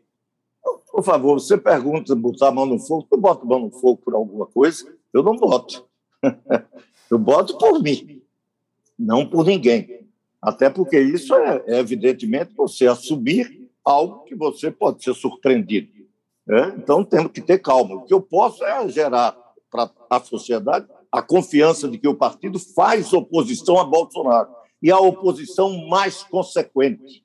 Por 0.91 1.03
favor, 1.03 1.39
você 1.39 1.55
pergunta 1.57 2.15
botar 2.15 2.47
a 2.47 2.51
mão 2.51 2.65
no 2.65 2.79
fogo, 2.79 3.07
eu 3.11 3.17
boto 3.19 3.43
a 3.43 3.47
mão 3.47 3.59
no 3.59 3.71
fogo 3.71 4.01
por 4.03 4.15
alguma 4.15 4.47
coisa? 4.47 4.91
Eu 5.13 5.21
não 5.21 5.35
boto. 5.35 5.85
eu 7.09 7.19
boto 7.19 7.55
por 7.57 7.81
mim, 7.83 8.23
não 8.97 9.25
por 9.25 9.45
ninguém. 9.45 10.07
Até 10.41 10.71
porque 10.71 10.99
isso 10.99 11.35
é, 11.35 11.63
é 11.67 11.79
evidentemente 11.79 12.51
você 12.55 12.87
assumir 12.87 13.66
algo 13.87 14.25
que 14.25 14.35
você 14.35 14.69
pode 14.69 15.01
ser 15.01 15.13
surpreendido. 15.13 15.89
Né? 16.45 16.75
Então, 16.77 17.05
temos 17.05 17.31
que 17.31 17.41
ter 17.41 17.59
calma. 17.59 17.95
O 17.95 18.03
que 18.03 18.13
eu 18.13 18.21
posso 18.21 18.63
é 18.65 18.89
gerar 18.89 19.37
para 19.71 19.89
a 20.09 20.19
sociedade 20.19 20.87
a 21.09 21.21
confiança 21.21 21.87
de 21.87 21.97
que 21.97 22.07
o 22.07 22.15
partido 22.15 22.59
faz 22.59 23.13
oposição 23.13 23.79
a 23.79 23.85
Bolsonaro 23.85 24.49
e 24.81 24.91
a 24.91 24.99
oposição 24.99 25.87
mais 25.87 26.21
consequente, 26.23 27.23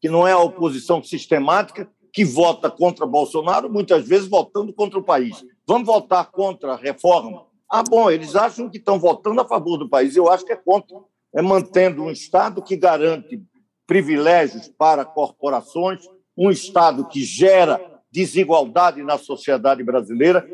que 0.00 0.08
não 0.08 0.26
é 0.26 0.32
a 0.32 0.38
oposição 0.38 1.02
sistemática 1.02 1.90
que 2.12 2.24
vota 2.24 2.70
contra 2.70 3.04
Bolsonaro, 3.04 3.68
muitas 3.68 4.06
vezes 4.06 4.28
votando 4.28 4.72
contra 4.72 5.00
o 5.00 5.02
país. 5.02 5.44
Vamos 5.66 5.86
votar 5.86 6.30
contra 6.30 6.74
a 6.74 6.76
reforma? 6.76 7.44
Ah, 7.68 7.82
bom, 7.82 8.08
eles 8.08 8.36
acham 8.36 8.70
que 8.70 8.78
estão 8.78 9.00
votando 9.00 9.40
a 9.40 9.44
favor 9.44 9.76
do 9.76 9.88
país. 9.88 10.14
Eu 10.14 10.30
acho 10.30 10.44
que 10.44 10.52
é 10.52 10.56
contra. 10.56 10.96
É 11.34 11.42
mantendo 11.42 12.04
um 12.04 12.10
Estado 12.10 12.62
que 12.62 12.76
garante 12.76 13.42
privilégios 13.86 14.68
para 14.68 15.04
corporações, 15.04 16.08
um 16.36 16.50
Estado 16.50 17.06
que 17.06 17.22
gera 17.22 17.80
desigualdade 18.14 19.02
na 19.02 19.18
sociedade 19.18 19.82
brasileira. 19.82 20.48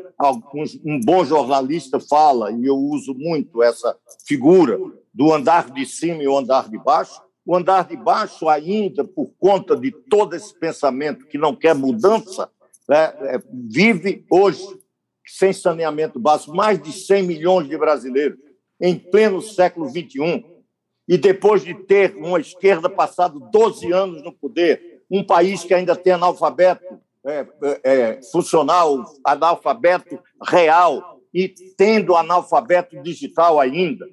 Um 0.83 0.99
bom 0.99 1.23
jornalista 1.23 1.99
fala, 1.99 2.51
e 2.51 2.65
eu 2.65 2.75
uso 2.75 3.13
muito 3.13 3.61
essa 3.61 3.95
figura, 4.25 4.79
do 5.13 5.31
andar 5.31 5.69
de 5.69 5.85
cima 5.85 6.23
e 6.23 6.27
o 6.27 6.37
andar 6.37 6.69
de 6.69 6.77
baixo. 6.77 7.21
O 7.45 7.55
andar 7.55 7.87
de 7.87 7.95
baixo, 7.95 8.49
ainda 8.49 9.03
por 9.03 9.31
conta 9.39 9.75
de 9.75 9.91
todo 9.91 10.35
esse 10.35 10.57
pensamento 10.57 11.27
que 11.27 11.37
não 11.37 11.55
quer 11.55 11.75
mudança, 11.75 12.49
né, 12.89 13.13
é, 13.21 13.39
vive 13.53 14.25
hoje 14.29 14.65
sem 15.25 15.53
saneamento 15.53 16.19
básico. 16.19 16.55
Mais 16.55 16.81
de 16.81 16.91
100 16.91 17.23
milhões 17.23 17.67
de 17.67 17.77
brasileiros 17.77 18.39
em 18.79 18.97
pleno 18.97 19.41
século 19.41 19.87
XXI. 19.87 20.43
E 21.07 21.17
depois 21.17 21.63
de 21.63 21.73
ter 21.73 22.15
uma 22.15 22.39
esquerda 22.39 22.89
passado 22.89 23.39
12 23.51 23.91
anos 23.91 24.23
no 24.23 24.31
poder, 24.31 25.01
um 25.09 25.23
país 25.23 25.63
que 25.63 25.73
ainda 25.73 25.95
tem 25.95 26.13
analfabeto 26.13 27.01
é, 27.25 27.45
é, 27.63 27.81
é, 27.83 28.21
funcional, 28.31 29.03
analfabeto 29.23 30.19
real, 30.41 31.19
e 31.33 31.47
tendo 31.77 32.15
analfabeto 32.15 33.01
digital 33.01 33.59
ainda, 33.59 34.05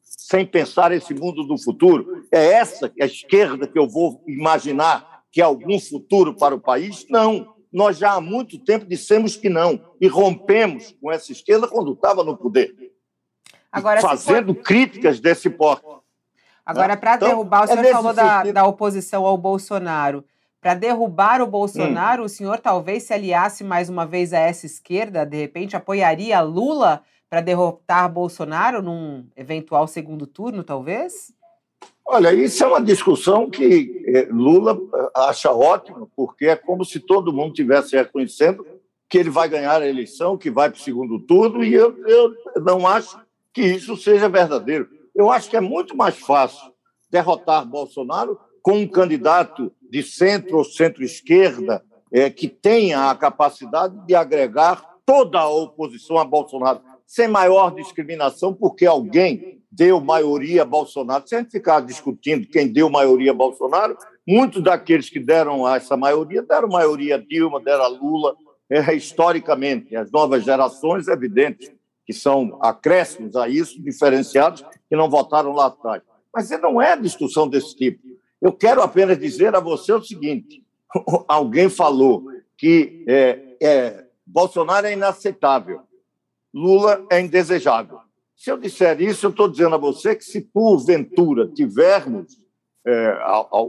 sem 0.00 0.46
pensar 0.46 0.92
esse 0.92 1.12
mundo 1.12 1.44
do 1.44 1.58
futuro. 1.58 2.24
É 2.30 2.52
essa 2.52 2.92
a 3.00 3.04
esquerda 3.04 3.66
que 3.66 3.78
eu 3.78 3.88
vou 3.88 4.22
imaginar 4.26 5.22
que 5.30 5.40
é 5.40 5.44
algum 5.44 5.80
futuro 5.80 6.36
para 6.36 6.54
o 6.54 6.60
país? 6.60 7.06
Não. 7.08 7.54
Nós 7.72 7.96
já 7.96 8.12
há 8.12 8.20
muito 8.20 8.58
tempo 8.58 8.84
dissemos 8.84 9.34
que 9.34 9.48
não 9.48 9.80
e 9.98 10.06
rompemos 10.06 10.94
com 11.00 11.10
essa 11.10 11.32
esquerda 11.32 11.66
quando 11.66 11.94
estava 11.94 12.22
no 12.22 12.36
poder. 12.36 12.74
Agora, 13.70 14.02
fazendo 14.02 14.54
for... 14.54 14.62
críticas 14.62 15.18
desse 15.18 15.48
porte. 15.48 15.86
Agora, 16.64 16.96
para 16.96 17.16
então, 17.16 17.28
derrubar, 17.28 17.62
o 17.62 17.64
é 17.64 17.66
senhor 17.68 17.84
é 17.84 17.90
falou 17.90 18.12
da, 18.12 18.44
da 18.44 18.66
oposição 18.66 19.26
ao 19.26 19.36
Bolsonaro. 19.36 20.24
Para 20.60 20.74
derrubar 20.74 21.42
o 21.42 21.46
Bolsonaro, 21.46 22.22
hum. 22.22 22.26
o 22.26 22.28
senhor 22.28 22.60
talvez 22.60 23.02
se 23.02 23.12
aliasse 23.12 23.64
mais 23.64 23.88
uma 23.88 24.06
vez 24.06 24.32
a 24.32 24.38
essa 24.38 24.64
esquerda, 24.64 25.26
de 25.26 25.36
repente 25.36 25.74
apoiaria 25.74 26.40
Lula 26.40 27.02
para 27.28 27.40
derrotar 27.40 28.12
Bolsonaro 28.12 28.80
num 28.80 29.26
eventual 29.36 29.88
segundo 29.88 30.26
turno, 30.26 30.62
talvez? 30.62 31.32
Olha, 32.06 32.32
isso 32.32 32.62
é 32.62 32.66
uma 32.66 32.80
discussão 32.80 33.48
que 33.48 34.04
eh, 34.06 34.28
Lula 34.30 34.78
eh, 34.94 35.10
acha 35.16 35.50
ótima, 35.50 36.06
porque 36.14 36.46
é 36.46 36.56
como 36.56 36.84
se 36.84 37.00
todo 37.00 37.32
mundo 37.32 37.54
tivesse 37.54 37.96
reconhecendo 37.96 38.64
que 39.08 39.18
ele 39.18 39.30
vai 39.30 39.48
ganhar 39.48 39.80
a 39.80 39.88
eleição, 39.88 40.38
que 40.38 40.50
vai 40.50 40.70
para 40.70 40.78
o 40.78 40.82
segundo 40.82 41.18
turno, 41.20 41.64
e 41.64 41.74
eu, 41.74 41.96
eu 42.06 42.34
não 42.62 42.86
acho 42.86 43.18
que 43.52 43.62
isso 43.62 43.96
seja 43.96 44.28
verdadeiro. 44.28 44.88
Eu 45.14 45.30
acho 45.30 45.50
que 45.50 45.56
é 45.56 45.60
muito 45.60 45.96
mais 45.96 46.18
fácil 46.18 46.72
derrotar 47.10 47.66
Bolsonaro 47.66 48.38
com 48.62 48.78
um 48.78 48.88
candidato 48.88 49.72
de 49.90 50.02
centro 50.02 50.58
ou 50.58 50.64
centro-esquerda 50.64 51.84
é, 52.10 52.30
que 52.30 52.48
tenha 52.48 53.10
a 53.10 53.14
capacidade 53.14 53.94
de 54.06 54.14
agregar 54.14 54.92
toda 55.04 55.40
a 55.40 55.48
oposição 55.48 56.18
a 56.18 56.24
Bolsonaro 56.24 56.80
sem 57.06 57.28
maior 57.28 57.74
discriminação, 57.74 58.54
porque 58.54 58.86
alguém 58.86 59.60
deu 59.70 60.00
maioria 60.00 60.62
a 60.62 60.64
Bolsonaro. 60.64 61.26
Se 61.26 61.34
a 61.34 61.38
gente 61.40 61.50
ficar 61.50 61.80
discutindo 61.80 62.48
quem 62.48 62.72
deu 62.72 62.88
maioria 62.88 63.32
a 63.32 63.34
Bolsonaro, 63.34 63.98
muitos 64.26 64.62
daqueles 64.62 65.10
que 65.10 65.20
deram 65.20 65.68
essa 65.68 65.96
maioria 65.96 66.42
deram 66.42 66.68
maioria 66.68 67.16
a 67.16 67.18
Dilma, 67.18 67.60
deram 67.60 67.84
a 67.84 67.88
Lula, 67.88 68.34
é, 68.70 68.94
historicamente. 68.94 69.94
As 69.94 70.10
novas 70.10 70.44
gerações, 70.44 71.08
é 71.08 71.12
evidente 71.12 71.74
que 72.06 72.12
são 72.12 72.58
acréscimos 72.60 73.36
a 73.36 73.48
isso, 73.48 73.82
diferenciados, 73.82 74.64
que 74.88 74.96
não 74.96 75.08
votaram 75.08 75.52
lá 75.52 75.66
atrás. 75.66 76.02
Mas 76.34 76.50
não 76.60 76.80
é 76.80 76.96
discussão 76.96 77.48
desse 77.48 77.76
tipo. 77.76 78.02
Eu 78.40 78.52
quero 78.52 78.82
apenas 78.82 79.18
dizer 79.18 79.54
a 79.54 79.60
você 79.60 79.92
o 79.92 80.02
seguinte: 80.02 80.64
alguém 81.28 81.68
falou 81.68 82.24
que 82.56 83.04
é, 83.08 83.56
é, 83.60 84.06
Bolsonaro 84.26 84.86
é 84.86 84.92
inaceitável. 84.92 85.82
Lula 86.52 87.06
é 87.10 87.20
indesejável. 87.20 87.98
Se 88.36 88.50
eu 88.50 88.58
disser 88.58 89.00
isso, 89.00 89.26
eu 89.26 89.30
estou 89.30 89.48
dizendo 89.48 89.74
a 89.74 89.78
você 89.78 90.16
que 90.16 90.24
se 90.24 90.40
porventura 90.40 91.48
tivermos 91.48 92.38
é, 92.86 93.18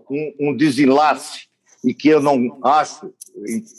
um, 0.09 0.33
um 0.39 0.57
desenlace, 0.57 1.47
e 1.83 1.93
que 1.93 2.07
eu 2.07 2.21
não 2.21 2.59
acho 2.63 3.13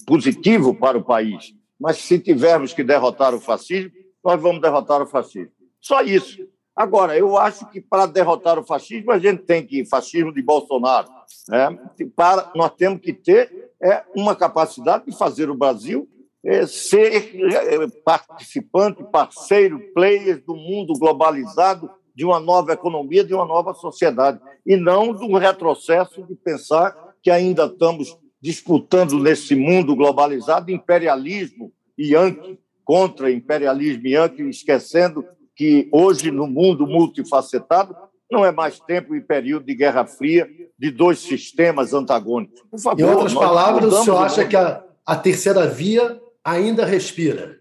positivo 0.06 0.74
para 0.74 0.98
o 0.98 1.04
país, 1.04 1.54
mas 1.80 1.96
se 1.96 2.18
tivermos 2.18 2.72
que 2.72 2.84
derrotar 2.84 3.34
o 3.34 3.40
fascismo, 3.40 3.90
nós 4.24 4.40
vamos 4.40 4.62
derrotar 4.62 5.02
o 5.02 5.06
fascismo. 5.06 5.52
Só 5.80 6.00
isso. 6.00 6.48
Agora, 6.74 7.16
eu 7.16 7.36
acho 7.36 7.70
que 7.70 7.80
para 7.80 8.06
derrotar 8.06 8.58
o 8.58 8.64
fascismo, 8.64 9.12
a 9.12 9.18
gente 9.18 9.42
tem 9.42 9.64
que 9.64 9.84
fascismo 9.84 10.32
de 10.32 10.42
Bolsonaro. 10.42 11.08
Né? 11.48 11.78
Para, 12.16 12.50
nós 12.56 12.72
temos 12.72 13.00
que 13.00 13.12
ter 13.12 13.70
é, 13.80 14.02
uma 14.16 14.34
capacidade 14.34 15.04
de 15.06 15.16
fazer 15.16 15.50
o 15.50 15.54
Brasil 15.54 16.08
é, 16.44 16.66
ser 16.66 17.34
é, 17.54 17.86
participante, 18.04 19.02
parceiro, 19.04 19.80
player 19.94 20.42
do 20.44 20.54
mundo 20.54 20.92
globalizado, 20.94 21.90
de 22.14 22.24
uma 22.24 22.38
nova 22.38 22.72
economia, 22.72 23.24
de 23.24 23.34
uma 23.34 23.46
nova 23.46 23.74
sociedade, 23.74 24.40
e 24.64 24.76
não 24.76 25.12
do 25.12 25.36
retrocesso 25.36 26.22
de 26.22 26.34
pensar 26.36 27.14
que 27.22 27.30
ainda 27.30 27.64
estamos 27.64 28.16
disputando 28.40 29.18
nesse 29.18 29.54
mundo 29.54 29.96
globalizado 29.96 30.70
imperialismo 30.70 31.72
e 31.96 32.12
yankee 32.12 32.58
contra 32.84 33.30
imperialismo 33.30 34.06
yankee, 34.06 34.48
esquecendo 34.48 35.24
que 35.56 35.88
hoje, 35.92 36.30
no 36.30 36.46
mundo 36.46 36.86
multifacetado, 36.86 37.96
não 38.30 38.44
é 38.44 38.50
mais 38.50 38.80
tempo 38.80 39.14
e 39.14 39.20
período 39.20 39.66
de 39.66 39.74
Guerra 39.74 40.04
Fria 40.04 40.48
de 40.78 40.90
dois 40.90 41.20
sistemas 41.20 41.92
antagônicos. 41.92 42.62
Por 42.70 42.80
favor, 42.80 43.00
em 43.00 43.04
outras 43.04 43.34
palavras, 43.34 43.92
o 43.92 44.02
senhor 44.02 44.18
acha 44.18 44.44
que 44.46 44.56
a, 44.56 44.82
a 45.06 45.16
terceira 45.16 45.66
via 45.66 46.20
ainda 46.42 46.84
respira. 46.84 47.60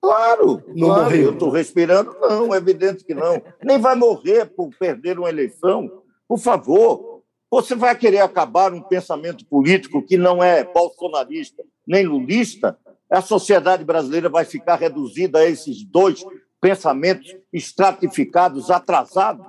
Claro, 0.00 0.62
não 0.74 0.88
claro, 0.88 1.04
morreu. 1.04 1.22
Eu 1.22 1.32
estou 1.32 1.48
respirando, 1.48 2.14
não, 2.20 2.52
é 2.52 2.58
evidente 2.58 3.04
que 3.04 3.14
não. 3.14 3.40
Nem 3.62 3.78
vai 3.78 3.94
morrer 3.94 4.46
por 4.46 4.68
perder 4.76 5.18
uma 5.18 5.28
eleição. 5.28 6.02
Por 6.26 6.38
favor, 6.38 7.22
você 7.50 7.74
vai 7.74 7.96
querer 7.96 8.18
acabar 8.18 8.72
um 8.72 8.82
pensamento 8.82 9.46
político 9.46 10.02
que 10.02 10.16
não 10.16 10.42
é 10.42 10.64
bolsonarista 10.64 11.62
nem 11.86 12.04
lulista? 12.04 12.76
A 13.12 13.20
sociedade 13.20 13.84
brasileira 13.84 14.30
vai 14.30 14.46
ficar 14.46 14.76
reduzida 14.76 15.40
a 15.40 15.44
esses 15.44 15.84
dois 15.84 16.24
pensamentos 16.58 17.36
estratificados, 17.52 18.70
atrasados? 18.70 19.46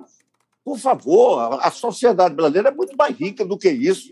Por 0.65 0.77
favor, 0.77 1.59
a 1.61 1.71
sociedade 1.71 2.35
brasileira 2.35 2.69
é 2.69 2.73
muito 2.73 2.93
mais 2.97 3.15
rica 3.17 3.45
do 3.45 3.57
que 3.57 3.69
isso. 3.69 4.11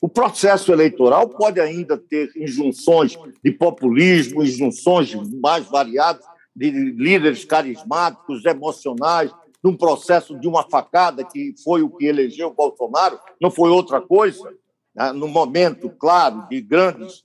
O 0.00 0.08
processo 0.08 0.72
eleitoral 0.72 1.28
pode 1.28 1.60
ainda 1.60 1.98
ter 1.98 2.30
injunções 2.36 3.18
de 3.42 3.50
populismo, 3.50 4.44
injunções 4.44 5.14
mais 5.40 5.66
variadas, 5.66 6.24
de 6.54 6.70
líderes 6.70 7.44
carismáticos, 7.44 8.44
emocionais, 8.44 9.32
num 9.64 9.76
processo 9.76 10.38
de 10.38 10.46
uma 10.46 10.68
facada 10.70 11.24
que 11.24 11.54
foi 11.64 11.82
o 11.82 11.90
que 11.90 12.04
elegeu 12.04 12.54
Bolsonaro, 12.54 13.18
não 13.40 13.50
foi 13.50 13.70
outra 13.70 14.00
coisa. 14.00 14.48
Né? 14.94 15.12
No 15.12 15.26
momento, 15.26 15.90
claro, 15.90 16.46
de 16.48 16.60
grandes 16.60 17.24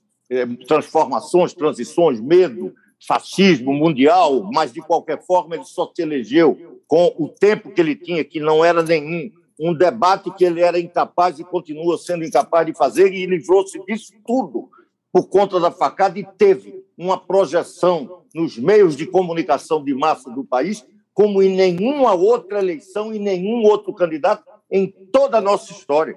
transformações, 0.66 1.54
transições, 1.54 2.20
medo, 2.20 2.74
fascismo 3.06 3.72
mundial, 3.72 4.48
mas 4.52 4.72
de 4.72 4.80
qualquer 4.80 5.24
forma 5.24 5.54
ele 5.54 5.64
só 5.64 5.90
se 5.94 6.02
elegeu 6.02 6.78
com 6.86 7.14
o 7.18 7.28
tempo 7.28 7.70
que 7.70 7.80
ele 7.80 7.94
tinha, 7.94 8.24
que 8.24 8.40
não 8.40 8.64
era 8.64 8.82
nenhum, 8.82 9.30
um 9.60 9.74
debate 9.74 10.30
que 10.32 10.44
ele 10.44 10.60
era 10.60 10.78
incapaz 10.78 11.38
e 11.38 11.44
continua 11.44 11.98
sendo 11.98 12.24
incapaz 12.24 12.66
de 12.66 12.74
fazer, 12.74 13.12
e 13.12 13.26
livrou-se 13.26 13.78
disso 13.84 14.12
tudo 14.26 14.68
por 15.12 15.28
conta 15.28 15.58
da 15.58 15.70
facada 15.70 16.18
e 16.18 16.24
teve 16.24 16.84
uma 16.96 17.18
projeção 17.18 18.22
nos 18.34 18.58
meios 18.58 18.96
de 18.96 19.06
comunicação 19.06 19.82
de 19.82 19.94
massa 19.94 20.30
do 20.30 20.44
país, 20.44 20.84
como 21.14 21.42
em 21.42 21.54
nenhuma 21.54 22.14
outra 22.14 22.58
eleição 22.58 23.12
e 23.12 23.18
nenhum 23.18 23.62
outro 23.64 23.92
candidato 23.92 24.44
em 24.70 24.86
toda 24.86 25.38
a 25.38 25.40
nossa 25.40 25.72
história. 25.72 26.16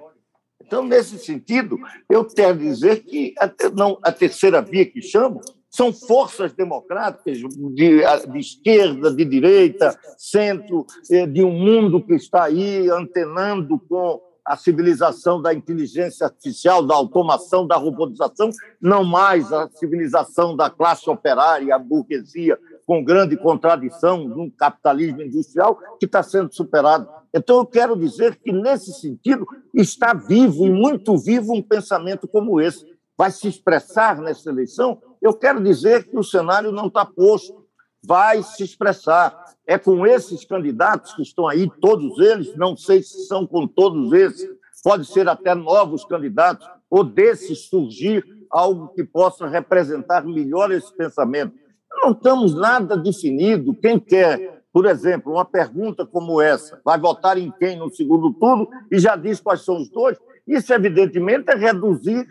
Então, 0.72 0.86
nesse 0.86 1.18
sentido, 1.18 1.76
eu 2.08 2.24
quero 2.24 2.56
dizer 2.56 3.04
que 3.04 3.34
a, 3.38 3.52
não, 3.74 3.98
a 4.02 4.10
terceira 4.10 4.62
via 4.62 4.86
que 4.86 5.02
chamo 5.02 5.42
são 5.68 5.92
forças 5.92 6.54
democráticas 6.54 7.36
de, 7.36 8.00
de, 8.00 8.38
esquerda, 8.38 9.12
de 9.12 9.22
direita, 9.22 9.94
centro, 10.16 10.86
eh, 11.10 11.26
de 11.26 11.44
um 11.44 11.52
mundo 11.52 12.02
que 12.02 12.14
está 12.14 12.44
aí 12.44 12.88
antenando 12.88 13.78
com 13.86 14.18
a 14.42 14.56
civilização 14.56 15.42
da 15.42 15.52
inteligência 15.52 16.24
artificial, 16.24 16.82
da 16.82 16.94
automação, 16.94 17.66
da 17.66 17.76
robotização, 17.76 18.48
não 18.80 19.04
mais 19.04 19.52
a 19.52 19.68
civilização 19.74 20.56
da 20.56 20.70
classe 20.70 21.08
operária, 21.10 21.74
a 21.74 21.78
burguesia, 21.78 22.58
com 22.86 23.04
grande 23.04 23.36
contradição 23.36 24.28
de 24.28 24.38
um 24.38 24.50
capitalismo 24.50 25.22
industrial 25.22 25.78
que 25.98 26.06
está 26.06 26.22
sendo 26.22 26.52
superado. 26.52 27.08
Então, 27.34 27.58
eu 27.58 27.66
quero 27.66 27.96
dizer 27.96 28.36
que, 28.36 28.52
nesse 28.52 28.92
sentido, 28.92 29.46
está 29.74 30.12
vivo 30.12 30.66
e 30.66 30.70
muito 30.70 31.16
vivo 31.16 31.54
um 31.54 31.62
pensamento 31.62 32.28
como 32.28 32.60
esse. 32.60 32.84
Vai 33.16 33.30
se 33.30 33.48
expressar 33.48 34.20
nessa 34.20 34.50
eleição 34.50 35.00
eu 35.22 35.32
quero 35.32 35.62
dizer 35.62 36.08
que 36.08 36.18
o 36.18 36.24
cenário 36.24 36.72
não 36.72 36.88
está 36.88 37.06
posto, 37.06 37.64
vai 38.04 38.42
se 38.42 38.64
expressar. 38.64 39.32
É 39.64 39.78
com 39.78 40.04
esses 40.04 40.44
candidatos 40.44 41.14
que 41.14 41.22
estão 41.22 41.46
aí, 41.46 41.70
todos 41.80 42.18
eles, 42.18 42.56
não 42.56 42.76
sei 42.76 43.00
se 43.04 43.26
são 43.26 43.46
com 43.46 43.68
todos 43.68 44.12
esses, 44.12 44.50
pode 44.82 45.06
ser 45.06 45.28
até 45.28 45.54
novos 45.54 46.04
candidatos, 46.04 46.68
ou 46.90 47.04
desses 47.04 47.68
surgir 47.68 48.24
algo 48.50 48.88
que 48.88 49.04
possa 49.04 49.46
representar 49.46 50.24
melhor 50.24 50.72
esse 50.72 50.92
pensamento. 50.92 51.54
Não 52.02 52.10
estamos 52.10 52.54
nada 52.54 52.96
definido. 52.96 53.74
Quem 53.74 53.98
quer 53.98 54.60
Por 54.72 54.86
exemplo, 54.86 55.32
uma 55.32 55.44
pergunta 55.44 56.06
como 56.06 56.40
essa: 56.40 56.80
vai 56.84 56.98
votar 56.98 57.36
em 57.36 57.52
quem 57.58 57.76
no 57.78 57.90
segundo 57.90 58.32
turno? 58.32 58.68
E 58.90 58.98
já 58.98 59.14
diz 59.16 59.38
quais 59.40 59.64
são 59.64 59.76
os 59.76 59.88
dois. 59.90 60.18
Isso, 60.48 60.72
evidentemente, 60.72 61.50
é 61.50 61.54
reduzir. 61.54 62.26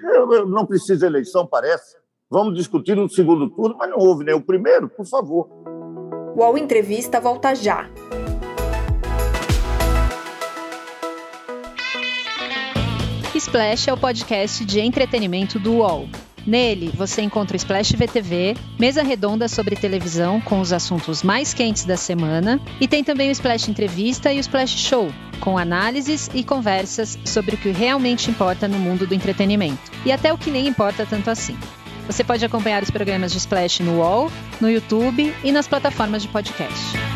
Não 0.47 0.65
precisa 0.65 1.05
eleição, 1.05 1.45
parece. 1.45 1.95
Vamos 2.29 2.55
discutir 2.55 2.95
no 2.95 3.09
segundo 3.09 3.49
turno, 3.49 3.75
mas 3.77 3.89
não 3.89 3.99
houve 3.99 4.23
nem 4.23 4.33
o 4.33 4.41
primeiro, 4.41 4.89
por 4.89 5.05
favor. 5.05 5.47
O 6.35 6.39
UOL 6.39 6.57
Entrevista 6.57 7.19
volta 7.19 7.53
já. 7.53 7.89
Splash 13.35 13.87
é 13.87 13.93
o 13.93 13.97
podcast 13.97 14.63
de 14.65 14.79
entretenimento 14.79 15.57
do 15.57 15.77
UOL. 15.77 16.07
Nele, 16.45 16.91
você 16.93 17.21
encontra 17.21 17.55
o 17.55 17.57
Splash 17.57 17.93
VTV, 17.93 18.55
mesa 18.79 19.03
redonda 19.03 19.47
sobre 19.47 19.75
televisão 19.75 20.41
com 20.41 20.59
os 20.59 20.73
assuntos 20.73 21.21
mais 21.23 21.53
quentes 21.53 21.85
da 21.85 21.97
semana, 21.97 22.59
e 22.79 22.87
tem 22.87 23.03
também 23.03 23.29
o 23.29 23.31
Splash 23.31 23.69
Entrevista 23.69 24.31
e 24.31 24.37
o 24.37 24.39
Splash 24.39 24.77
Show, 24.77 25.11
com 25.39 25.57
análises 25.57 26.29
e 26.33 26.43
conversas 26.43 27.17
sobre 27.25 27.55
o 27.55 27.57
que 27.57 27.69
realmente 27.69 28.29
importa 28.29 28.67
no 28.67 28.79
mundo 28.79 29.05
do 29.05 29.13
entretenimento, 29.13 29.91
e 30.05 30.11
até 30.11 30.33
o 30.33 30.37
que 30.37 30.49
nem 30.49 30.67
importa 30.67 31.05
tanto 31.05 31.29
assim. 31.29 31.57
Você 32.07 32.23
pode 32.23 32.43
acompanhar 32.43 32.81
os 32.81 32.89
programas 32.89 33.31
de 33.31 33.37
Splash 33.37 33.79
no 33.79 33.99
UOL, 33.99 34.31
no 34.59 34.69
YouTube 34.69 35.33
e 35.43 35.51
nas 35.51 35.67
plataformas 35.67 36.23
de 36.23 36.27
podcast. 36.27 37.10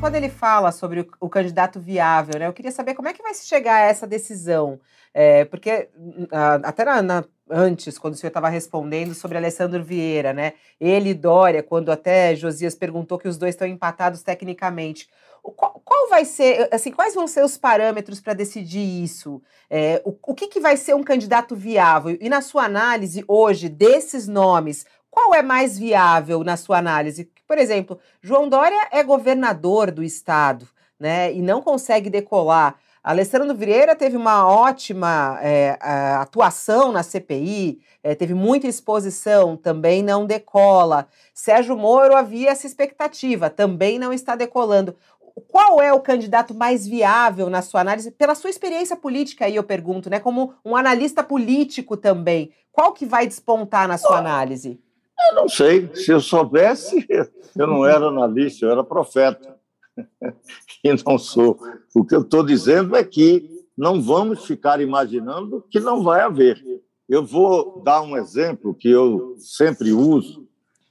Quando 0.00 0.14
ele 0.14 0.28
fala 0.28 0.70
sobre 0.70 1.00
o, 1.00 1.08
o 1.20 1.28
candidato 1.28 1.80
viável, 1.80 2.38
né, 2.38 2.46
eu 2.46 2.52
queria 2.52 2.70
saber 2.70 2.94
como 2.94 3.08
é 3.08 3.12
que 3.12 3.22
vai 3.22 3.34
se 3.34 3.46
chegar 3.46 3.74
a 3.74 3.86
essa 3.86 4.06
decisão. 4.06 4.80
É, 5.12 5.44
porque 5.46 5.88
até 6.62 6.84
na, 6.84 7.02
na, 7.02 7.24
antes, 7.50 7.98
quando 7.98 8.14
o 8.14 8.16
senhor 8.16 8.28
estava 8.28 8.48
respondendo 8.48 9.14
sobre 9.14 9.36
Alessandro 9.36 9.82
Vieira, 9.82 10.32
né? 10.32 10.52
Ele 10.80 11.10
e 11.10 11.14
Dória, 11.14 11.62
quando 11.62 11.90
até 11.90 12.36
Josias 12.36 12.74
perguntou 12.76 13.18
que 13.18 13.26
os 13.26 13.36
dois 13.36 13.54
estão 13.54 13.66
empatados 13.66 14.22
tecnicamente. 14.22 15.08
Qual, 15.42 15.80
qual, 15.84 16.08
vai 16.08 16.24
ser, 16.24 16.68
assim, 16.70 16.92
quais 16.92 17.14
vão 17.14 17.26
ser 17.26 17.42
os 17.44 17.56
parâmetros 17.56 18.20
para 18.20 18.34
decidir 18.34 19.02
isso? 19.02 19.42
É, 19.68 20.00
o, 20.04 20.14
o 20.28 20.34
que, 20.34 20.46
que 20.46 20.60
vai 20.60 20.76
ser 20.76 20.94
um 20.94 21.02
candidato 21.02 21.56
viável? 21.56 22.16
E 22.20 22.28
na 22.28 22.40
sua 22.40 22.64
análise 22.64 23.24
hoje 23.26 23.68
desses 23.68 24.28
nomes, 24.28 24.84
qual 25.10 25.34
é 25.34 25.42
mais 25.42 25.78
viável 25.78 26.44
na 26.44 26.56
sua 26.56 26.78
análise? 26.78 27.30
Por 27.48 27.56
exemplo, 27.56 27.98
João 28.20 28.46
Dória 28.46 28.88
é 28.92 29.02
governador 29.02 29.90
do 29.90 30.04
estado, 30.04 30.68
né? 31.00 31.32
E 31.32 31.40
não 31.40 31.62
consegue 31.62 32.10
decolar. 32.10 32.76
Alessandro 33.02 33.54
Vieira 33.54 33.96
teve 33.96 34.18
uma 34.18 34.46
ótima 34.46 35.38
é, 35.40 35.78
atuação 35.80 36.92
na 36.92 37.02
CPI, 37.02 37.80
é, 38.02 38.14
teve 38.14 38.34
muita 38.34 38.66
exposição, 38.66 39.56
também 39.56 40.02
não 40.02 40.26
decola. 40.26 41.08
Sérgio 41.32 41.74
Moro 41.74 42.14
havia 42.14 42.50
essa 42.50 42.66
expectativa, 42.66 43.48
também 43.48 43.98
não 43.98 44.12
está 44.12 44.36
decolando 44.36 44.94
qual 45.48 45.80
é 45.80 45.90
o 45.92 46.00
candidato 46.00 46.52
mais 46.52 46.86
viável 46.86 47.48
na 47.48 47.62
sua 47.62 47.80
análise, 47.80 48.10
pela 48.10 48.34
sua 48.34 48.50
experiência 48.50 48.96
política 48.96 49.46
aí 49.46 49.56
eu 49.56 49.64
pergunto, 49.64 50.10
né, 50.10 50.18
como 50.18 50.52
um 50.64 50.76
analista 50.76 51.22
político 51.22 51.96
também, 51.96 52.50
qual 52.72 52.92
que 52.92 53.06
vai 53.06 53.26
despontar 53.26 53.88
na 53.88 53.96
sua 53.96 54.18
análise? 54.18 54.80
Eu 55.30 55.34
não 55.34 55.48
sei, 55.48 55.90
se 55.94 56.10
eu 56.10 56.20
soubesse, 56.20 57.06
eu 57.56 57.66
não 57.66 57.84
era 57.84 58.06
analista, 58.06 58.64
eu 58.64 58.70
era 58.70 58.84
profeta, 58.84 59.56
e 60.84 60.94
não 61.04 61.18
sou. 61.18 61.58
O 61.94 62.04
que 62.04 62.14
eu 62.14 62.22
estou 62.22 62.44
dizendo 62.44 62.94
é 62.96 63.02
que 63.02 63.48
não 63.76 64.00
vamos 64.00 64.44
ficar 64.44 64.80
imaginando 64.80 65.64
que 65.70 65.80
não 65.80 66.02
vai 66.02 66.20
haver. 66.20 66.62
Eu 67.08 67.24
vou 67.24 67.82
dar 67.82 68.02
um 68.02 68.16
exemplo 68.16 68.74
que 68.74 68.88
eu 68.88 69.34
sempre 69.38 69.92
uso, 69.92 70.46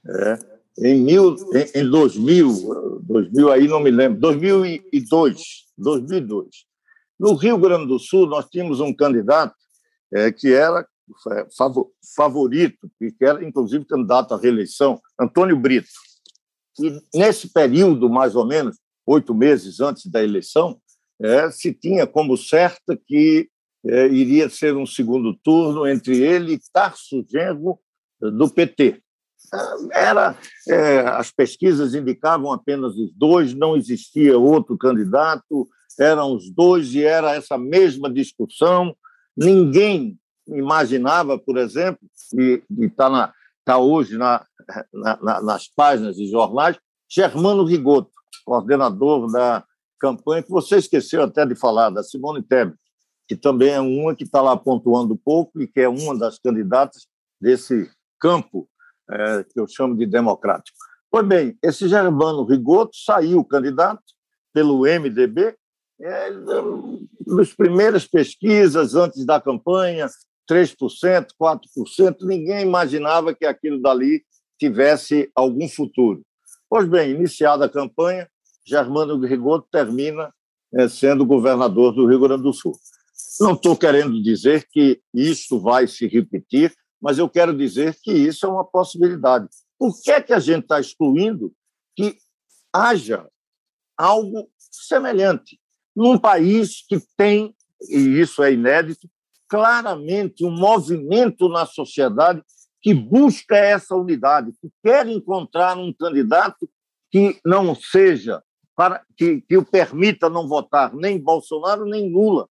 é, 0.06 0.38
em, 0.78 1.00
mil, 1.00 1.36
em, 1.54 1.80
em 1.80 1.88
2000, 1.88 3.00
2000 3.02 3.52
aí 3.52 3.68
não 3.68 3.80
me 3.80 3.90
lembro, 3.90 4.20
2002, 4.20 5.42
2002. 5.76 6.46
No 7.18 7.34
Rio 7.34 7.58
Grande 7.58 7.86
do 7.86 7.98
Sul, 7.98 8.26
nós 8.26 8.46
tínhamos 8.48 8.80
um 8.80 8.94
candidato 8.94 9.54
é, 10.12 10.30
que 10.32 10.52
era 10.52 10.86
favorito, 12.16 12.90
que 12.98 13.14
era 13.20 13.44
inclusive 13.44 13.84
candidato 13.84 14.34
à 14.34 14.38
reeleição, 14.38 15.00
Antônio 15.18 15.58
Brito. 15.58 15.88
E 16.80 17.00
nesse 17.14 17.52
período, 17.52 18.08
mais 18.08 18.36
ou 18.36 18.46
menos, 18.46 18.76
oito 19.06 19.34
meses 19.34 19.80
antes 19.80 20.06
da 20.06 20.22
eleição, 20.22 20.80
é, 21.20 21.50
se 21.50 21.72
tinha 21.72 22.06
como 22.06 22.36
certa 22.36 22.96
que 22.96 23.48
é, 23.86 24.06
iria 24.08 24.48
ser 24.48 24.76
um 24.76 24.86
segundo 24.86 25.34
turno 25.34 25.86
entre 25.86 26.18
ele 26.18 26.54
e 26.54 26.60
Tarso 26.72 27.24
Genro, 27.28 27.78
do 28.20 28.48
PT. 28.48 29.00
Era, 29.92 30.36
é, 30.68 31.00
as 31.00 31.30
pesquisas 31.30 31.94
indicavam 31.94 32.52
apenas 32.52 32.96
os 32.96 33.12
dois, 33.14 33.54
não 33.54 33.76
existia 33.76 34.36
outro 34.36 34.76
candidato, 34.76 35.68
eram 35.98 36.34
os 36.34 36.50
dois 36.50 36.94
e 36.94 37.02
era 37.02 37.34
essa 37.34 37.56
mesma 37.56 38.12
discussão. 38.12 38.94
Ninguém 39.36 40.18
imaginava, 40.48 41.38
por 41.38 41.56
exemplo, 41.56 42.00
e 42.34 42.62
está 42.80 43.32
tá 43.64 43.78
hoje 43.78 44.16
na, 44.16 44.44
na, 44.92 45.42
nas 45.42 45.68
páginas 45.68 46.16
de 46.16 46.26
jornais, 46.26 46.78
Germano 47.08 47.64
Rigoto, 47.64 48.10
coordenador 48.44 49.30
da 49.30 49.64
campanha, 49.98 50.42
que 50.42 50.50
você 50.50 50.76
esqueceu 50.76 51.22
até 51.22 51.44
de 51.44 51.54
falar, 51.54 51.90
da 51.90 52.02
Simone 52.02 52.42
Tebet, 52.42 52.76
que 53.26 53.36
também 53.36 53.70
é 53.70 53.80
uma 53.80 54.14
que 54.14 54.24
está 54.24 54.40
lá 54.40 54.56
pontuando 54.56 55.16
pouco 55.16 55.60
e 55.60 55.66
que 55.66 55.80
é 55.80 55.88
uma 55.88 56.16
das 56.16 56.38
candidatas 56.38 57.06
desse 57.40 57.90
campo 58.18 58.68
é, 59.10 59.44
que 59.44 59.58
eu 59.58 59.66
chamo 59.66 59.96
de 59.96 60.06
democrático. 60.06 60.76
Pois 61.10 61.26
bem, 61.26 61.56
esse 61.62 61.88
Germano 61.88 62.44
Rigoto 62.44 62.96
saiu 62.96 63.44
candidato 63.44 64.02
pelo 64.52 64.80
MDB, 64.80 65.56
é, 66.00 66.30
nas 67.26 67.52
primeiras 67.52 68.06
pesquisas 68.06 68.94
antes 68.94 69.24
da 69.26 69.40
campanha, 69.40 70.08
3%, 70.48 71.28
4%, 71.40 72.16
ninguém 72.22 72.62
imaginava 72.62 73.34
que 73.34 73.44
aquilo 73.44 73.80
dali 73.80 74.24
tivesse 74.58 75.30
algum 75.34 75.68
futuro. 75.68 76.22
Pois 76.68 76.88
bem, 76.88 77.10
iniciada 77.10 77.66
a 77.66 77.68
campanha, 77.68 78.28
Germano 78.66 79.18
Rigoto 79.24 79.66
termina 79.70 80.32
é, 80.74 80.88
sendo 80.88 81.24
governador 81.24 81.94
do 81.94 82.06
Rio 82.06 82.20
Grande 82.20 82.42
do 82.42 82.52
Sul. 82.52 82.72
Não 83.40 83.52
estou 83.52 83.76
querendo 83.76 84.22
dizer 84.22 84.66
que 84.70 85.00
isso 85.14 85.60
vai 85.60 85.86
se 85.86 86.06
repetir, 86.06 86.74
mas 87.00 87.18
eu 87.18 87.28
quero 87.28 87.56
dizer 87.56 87.96
que 88.02 88.12
isso 88.12 88.44
é 88.44 88.48
uma 88.48 88.64
possibilidade. 88.64 89.48
Por 89.78 89.94
que, 90.02 90.10
é 90.10 90.20
que 90.20 90.32
a 90.32 90.40
gente 90.40 90.64
está 90.64 90.80
excluindo 90.80 91.52
que 91.96 92.18
haja 92.72 93.26
algo 93.96 94.50
semelhante 94.58 95.58
num 95.94 96.18
país 96.18 96.84
que 96.86 97.00
tem, 97.16 97.54
e 97.88 98.20
isso 98.20 98.42
é 98.42 98.52
inédito, 98.52 99.08
claramente 99.48 100.44
um 100.44 100.50
movimento 100.50 101.48
na 101.48 101.64
sociedade 101.66 102.42
que 102.80 102.94
busca 102.94 103.56
essa 103.56 103.96
unidade, 103.96 104.52
que 104.60 104.70
quer 104.82 105.08
encontrar 105.08 105.76
um 105.76 105.92
candidato 105.92 106.68
que 107.10 107.40
não 107.44 107.74
seja 107.74 108.42
para 108.76 109.02
que, 109.16 109.40
que 109.40 109.56
o 109.56 109.64
permita 109.64 110.30
não 110.30 110.46
votar 110.46 110.94
nem 110.94 111.18
Bolsonaro 111.18 111.84
nem 111.84 112.12
Lula, 112.12 112.48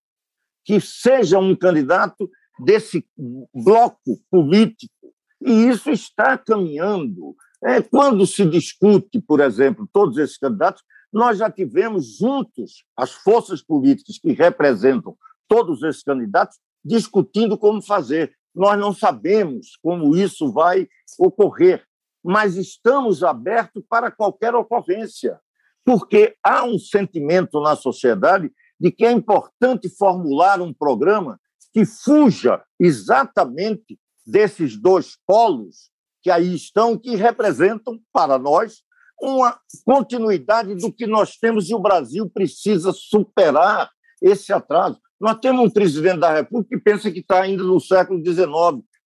que 0.66 0.82
seja 0.82 1.40
um 1.40 1.56
candidato 1.56 2.30
desse 2.60 3.06
bloco 3.54 4.20
político. 4.30 4.94
E 5.40 5.70
isso 5.70 5.90
está 5.90 6.38
caminhando. 6.38 7.36
É, 7.64 7.82
quando 7.82 8.28
se 8.28 8.46
discute, 8.46 9.22
por 9.22 9.40
exemplo, 9.40 9.88
todos 9.94 10.18
esses 10.18 10.38
candidatos, 10.38 10.84
nós 11.14 11.38
já 11.38 11.50
tivemos 11.50 12.18
juntos 12.18 12.84
as 12.96 13.14
forças 13.14 13.64
políticas 13.64 14.18
que 14.20 14.34
representam 14.34 15.16
todos 15.48 15.82
esses 15.84 16.04
candidatos 16.04 16.58
discutindo 16.88 17.58
como 17.58 17.82
fazer. 17.82 18.34
Nós 18.56 18.80
não 18.80 18.94
sabemos 18.94 19.78
como 19.84 20.16
isso 20.16 20.52
vai 20.52 20.88
ocorrer, 21.20 21.86
mas 22.24 22.56
estamos 22.56 23.24
abertos 23.24 23.84
para 23.88 24.10
qualquer 24.10 24.56
ocorrência, 24.56 25.40
porque 25.86 26.36
há 26.44 26.64
um 26.64 26.80
sentimento 26.80 27.62
na 27.62 27.76
sociedade 27.76 28.52
de 28.80 28.92
que 28.92 29.06
é 29.06 29.12
importante 29.12 29.90
formular 29.90 30.62
um 30.62 30.74
programa 30.74 31.40
que 31.74 31.86
fuja 31.86 32.64
exatamente 32.80 34.00
desses 34.26 34.80
dois 34.80 35.18
polos 35.26 35.92
que 36.22 36.32
aí 36.32 36.56
estão, 36.56 36.98
que 36.98 37.16
representam 37.16 38.00
para 38.12 38.38
nós 38.38 38.82
uma 39.22 39.60
continuidade 39.86 40.76
do 40.76 40.92
que 40.92 41.08
nós 41.08 41.38
temos 41.38 41.70
e 41.70 41.76
o 41.76 41.80
Brasil 41.80 42.30
precisa 42.30 42.92
superar 42.94 43.90
esse 44.22 44.54
atraso. 44.54 45.00
Nós 45.20 45.40
temos 45.40 45.66
um 45.66 45.70
presidente 45.70 46.20
da 46.20 46.32
República 46.32 46.78
que 46.78 46.84
pensa 46.84 47.12
que 47.12 47.20
está 47.20 47.42
ainda 47.42 47.64
no 47.64 47.80
século 47.80 48.24
XIX, 48.24 48.48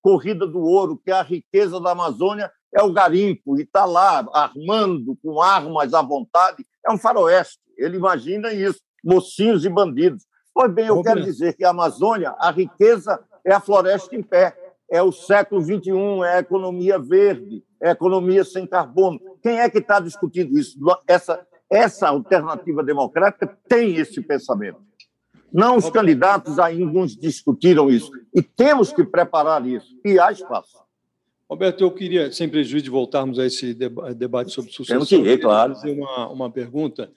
corrida 0.01 0.45
do 0.45 0.59
ouro, 0.59 0.99
que 1.03 1.11
a 1.11 1.21
riqueza 1.21 1.79
da 1.79 1.91
Amazônia 1.91 2.51
é 2.73 2.81
o 2.83 2.91
garimpo, 2.91 3.57
e 3.57 3.63
está 3.63 3.85
lá 3.85 4.25
armando 4.33 5.17
com 5.23 5.41
armas 5.41 5.93
à 5.93 6.01
vontade. 6.01 6.65
É 6.85 6.91
um 6.91 6.97
faroeste. 6.97 7.59
Ele 7.77 7.97
imagina 7.97 8.51
isso, 8.53 8.79
mocinhos 9.03 9.63
e 9.63 9.69
bandidos. 9.69 10.25
Pois 10.53 10.71
bem, 10.71 10.87
eu 10.87 11.01
quero 11.01 11.23
dizer 11.23 11.55
que 11.55 11.63
a 11.63 11.69
Amazônia, 11.69 12.35
a 12.39 12.51
riqueza 12.51 13.19
é 13.45 13.53
a 13.53 13.59
floresta 13.61 14.15
em 14.15 14.21
pé. 14.21 14.55
é 14.89 15.01
o 15.01 15.11
século 15.13 15.61
XXI, 15.61 15.91
é 16.25 16.35
a 16.35 16.39
economia 16.39 16.99
verde, 16.99 17.63
é 17.81 17.89
a 17.89 17.91
economia 17.93 18.43
sem 18.43 18.67
carbono. 18.67 19.17
Quem 19.41 19.61
é 19.61 19.69
que 19.69 19.77
está 19.77 20.01
discutindo 20.01 20.59
isso? 20.59 20.77
Essa, 21.07 21.47
essa 21.69 22.09
alternativa 22.09 22.83
democrática 22.83 23.57
tem 23.69 23.95
esse 23.95 24.21
pensamento. 24.21 24.90
Não 25.53 25.77
os 25.77 25.89
candidatos 25.89 26.59
ainda 26.59 27.05
discutiram 27.19 27.89
isso. 27.89 28.11
E 28.33 28.41
temos 28.41 28.91
que 28.93 29.03
preparar 29.03 29.65
isso. 29.67 29.99
E 30.05 30.19
há 30.19 30.31
espaço. 30.31 30.81
Roberto, 31.49 31.81
eu 31.81 31.91
queria, 31.91 32.31
sem 32.31 32.47
prejuízo 32.47 32.85
de 32.85 32.89
voltarmos 32.89 33.37
a 33.37 33.45
esse 33.45 33.73
debate 33.73 34.51
sobre 34.51 34.71
sucessão, 34.71 35.05
Temos 35.05 35.09
que 35.09 35.31
ir, 35.33 35.37
claro. 35.37 35.75
fazer 35.75 35.91
uma, 35.91 36.29
uma 36.29 36.49
pergunta. 36.49 37.11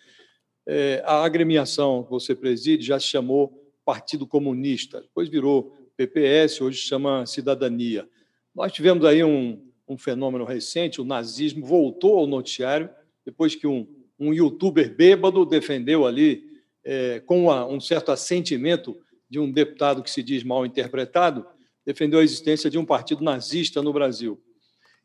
É, 0.66 1.02
a 1.06 1.24
agremiação 1.24 2.02
que 2.02 2.10
você 2.10 2.34
preside 2.34 2.84
já 2.84 2.98
se 2.98 3.06
chamou 3.06 3.62
Partido 3.84 4.26
Comunista, 4.26 5.02
depois 5.02 5.28
virou 5.28 5.72
PPS, 5.96 6.60
hoje 6.62 6.78
chama 6.78 7.24
Cidadania. 7.26 8.08
Nós 8.52 8.72
tivemos 8.72 9.04
aí 9.04 9.22
um, 9.22 9.62
um 9.86 9.96
fenômeno 9.96 10.44
recente, 10.44 11.00
o 11.00 11.04
nazismo 11.04 11.64
voltou 11.64 12.18
ao 12.18 12.26
noticiário, 12.26 12.90
depois 13.24 13.54
que 13.54 13.66
um, 13.68 13.86
um 14.18 14.32
youtuber 14.32 14.94
bêbado 14.96 15.44
defendeu 15.46 16.06
ali, 16.06 16.53
é, 16.84 17.20
com 17.20 17.44
uma, 17.44 17.66
um 17.66 17.80
certo 17.80 18.12
assentimento 18.12 18.96
de 19.28 19.38
um 19.38 19.50
deputado 19.50 20.02
que 20.02 20.10
se 20.10 20.22
diz 20.22 20.44
mal 20.44 20.66
interpretado, 20.66 21.46
defendeu 21.84 22.20
a 22.20 22.24
existência 22.24 22.70
de 22.70 22.78
um 22.78 22.84
partido 22.84 23.22
nazista 23.22 23.82
no 23.82 23.92
Brasil. 23.92 24.40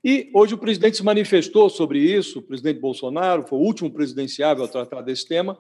E 0.04 0.30
hoje 0.34 0.54
o 0.54 0.58
presidente 0.58 0.98
se 0.98 1.04
manifestou 1.04 1.70
sobre 1.70 2.00
isso, 2.00 2.40
o 2.40 2.42
presidente 2.42 2.80
Bolsonaro 2.80 3.46
foi 3.48 3.60
o 3.60 3.62
último 3.62 3.92
presidenciável 3.92 4.64
a 4.64 4.68
tratar 4.68 5.02
desse 5.02 5.28
tema, 5.28 5.58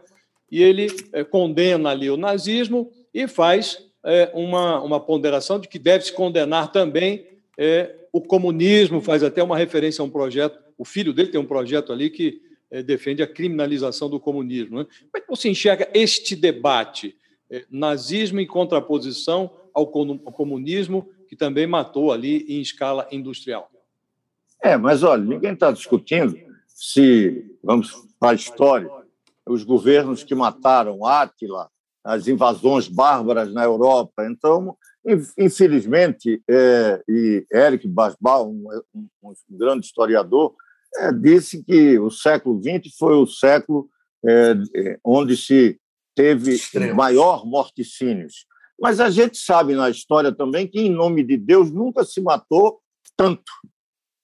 e 0.51 0.63
ele 0.63 0.87
é, 1.13 1.23
condena 1.23 1.89
ali 1.89 2.09
o 2.09 2.17
nazismo 2.17 2.91
e 3.13 3.27
faz 3.27 3.85
é, 4.03 4.31
uma, 4.33 4.81
uma 4.81 4.99
ponderação 4.99 5.59
de 5.59 5.67
que 5.67 5.77
deve 5.77 6.05
se 6.05 6.13
condenar 6.13 6.71
também 6.71 7.27
é, 7.57 7.95
o 8.13 8.21
comunismo, 8.21 9.01
faz 9.01 9.23
até 9.23 9.43
uma 9.43 9.57
referência 9.57 10.01
a 10.01 10.05
um 10.05 10.09
projeto, 10.09 10.57
o 10.77 10.85
filho 10.85 11.13
dele 11.13 11.29
tem 11.29 11.39
um 11.39 11.45
projeto 11.45 11.91
ali 11.91 12.09
que 12.09 12.41
defende 12.83 13.23
a 13.23 13.27
criminalização 13.27 14.09
do 14.09 14.19
comunismo. 14.19 14.79
Né? 14.79 14.85
Como 14.85 15.11
é 15.15 15.21
que 15.21 15.27
você 15.27 15.49
enxerga 15.49 15.89
este 15.93 16.35
debate, 16.35 17.15
é, 17.49 17.65
nazismo 17.69 18.39
em 18.39 18.47
contraposição 18.47 19.51
ao 19.73 19.87
comunismo, 19.87 21.09
que 21.27 21.35
também 21.35 21.65
matou 21.65 22.11
ali 22.11 22.45
em 22.47 22.61
escala 22.61 23.07
industrial? 23.11 23.69
É, 24.61 24.77
mas 24.77 25.03
olha, 25.03 25.23
ninguém 25.23 25.53
está 25.53 25.71
discutindo 25.71 26.37
se, 26.67 27.45
vamos 27.63 27.93
para 28.19 28.31
a 28.31 28.35
história, 28.35 28.89
os 29.47 29.63
governos 29.63 30.23
que 30.23 30.35
mataram 30.35 31.05
Átila, 31.05 31.69
as 32.03 32.27
invasões 32.27 32.87
bárbaras 32.87 33.53
na 33.53 33.63
Europa. 33.63 34.25
Então, 34.25 34.77
infelizmente, 35.37 36.41
é, 36.49 37.01
e 37.07 37.45
Eric 37.51 37.87
Basbal, 37.87 38.49
um, 38.49 38.65
um 39.23 39.33
grande 39.49 39.85
historiador, 39.85 40.53
é, 40.97 41.11
disse 41.11 41.63
que 41.63 41.99
o 41.99 42.09
século 42.09 42.61
XX 42.61 42.95
foi 42.97 43.15
o 43.15 43.27
século 43.27 43.89
é, 44.25 44.55
é 44.75 44.99
onde 45.03 45.37
se 45.37 45.79
teve 46.15 46.53
Extremos. 46.53 46.95
maior 46.95 47.45
morticínios. 47.45 48.45
Mas 48.81 48.99
a 48.99 49.09
gente 49.09 49.37
sabe 49.37 49.75
na 49.75 49.89
história 49.89 50.31
também 50.31 50.67
que, 50.67 50.79
em 50.79 50.89
nome 50.89 51.23
de 51.23 51.37
Deus, 51.37 51.71
nunca 51.71 52.03
se 52.03 52.21
matou 52.21 52.79
tanto. 53.15 53.51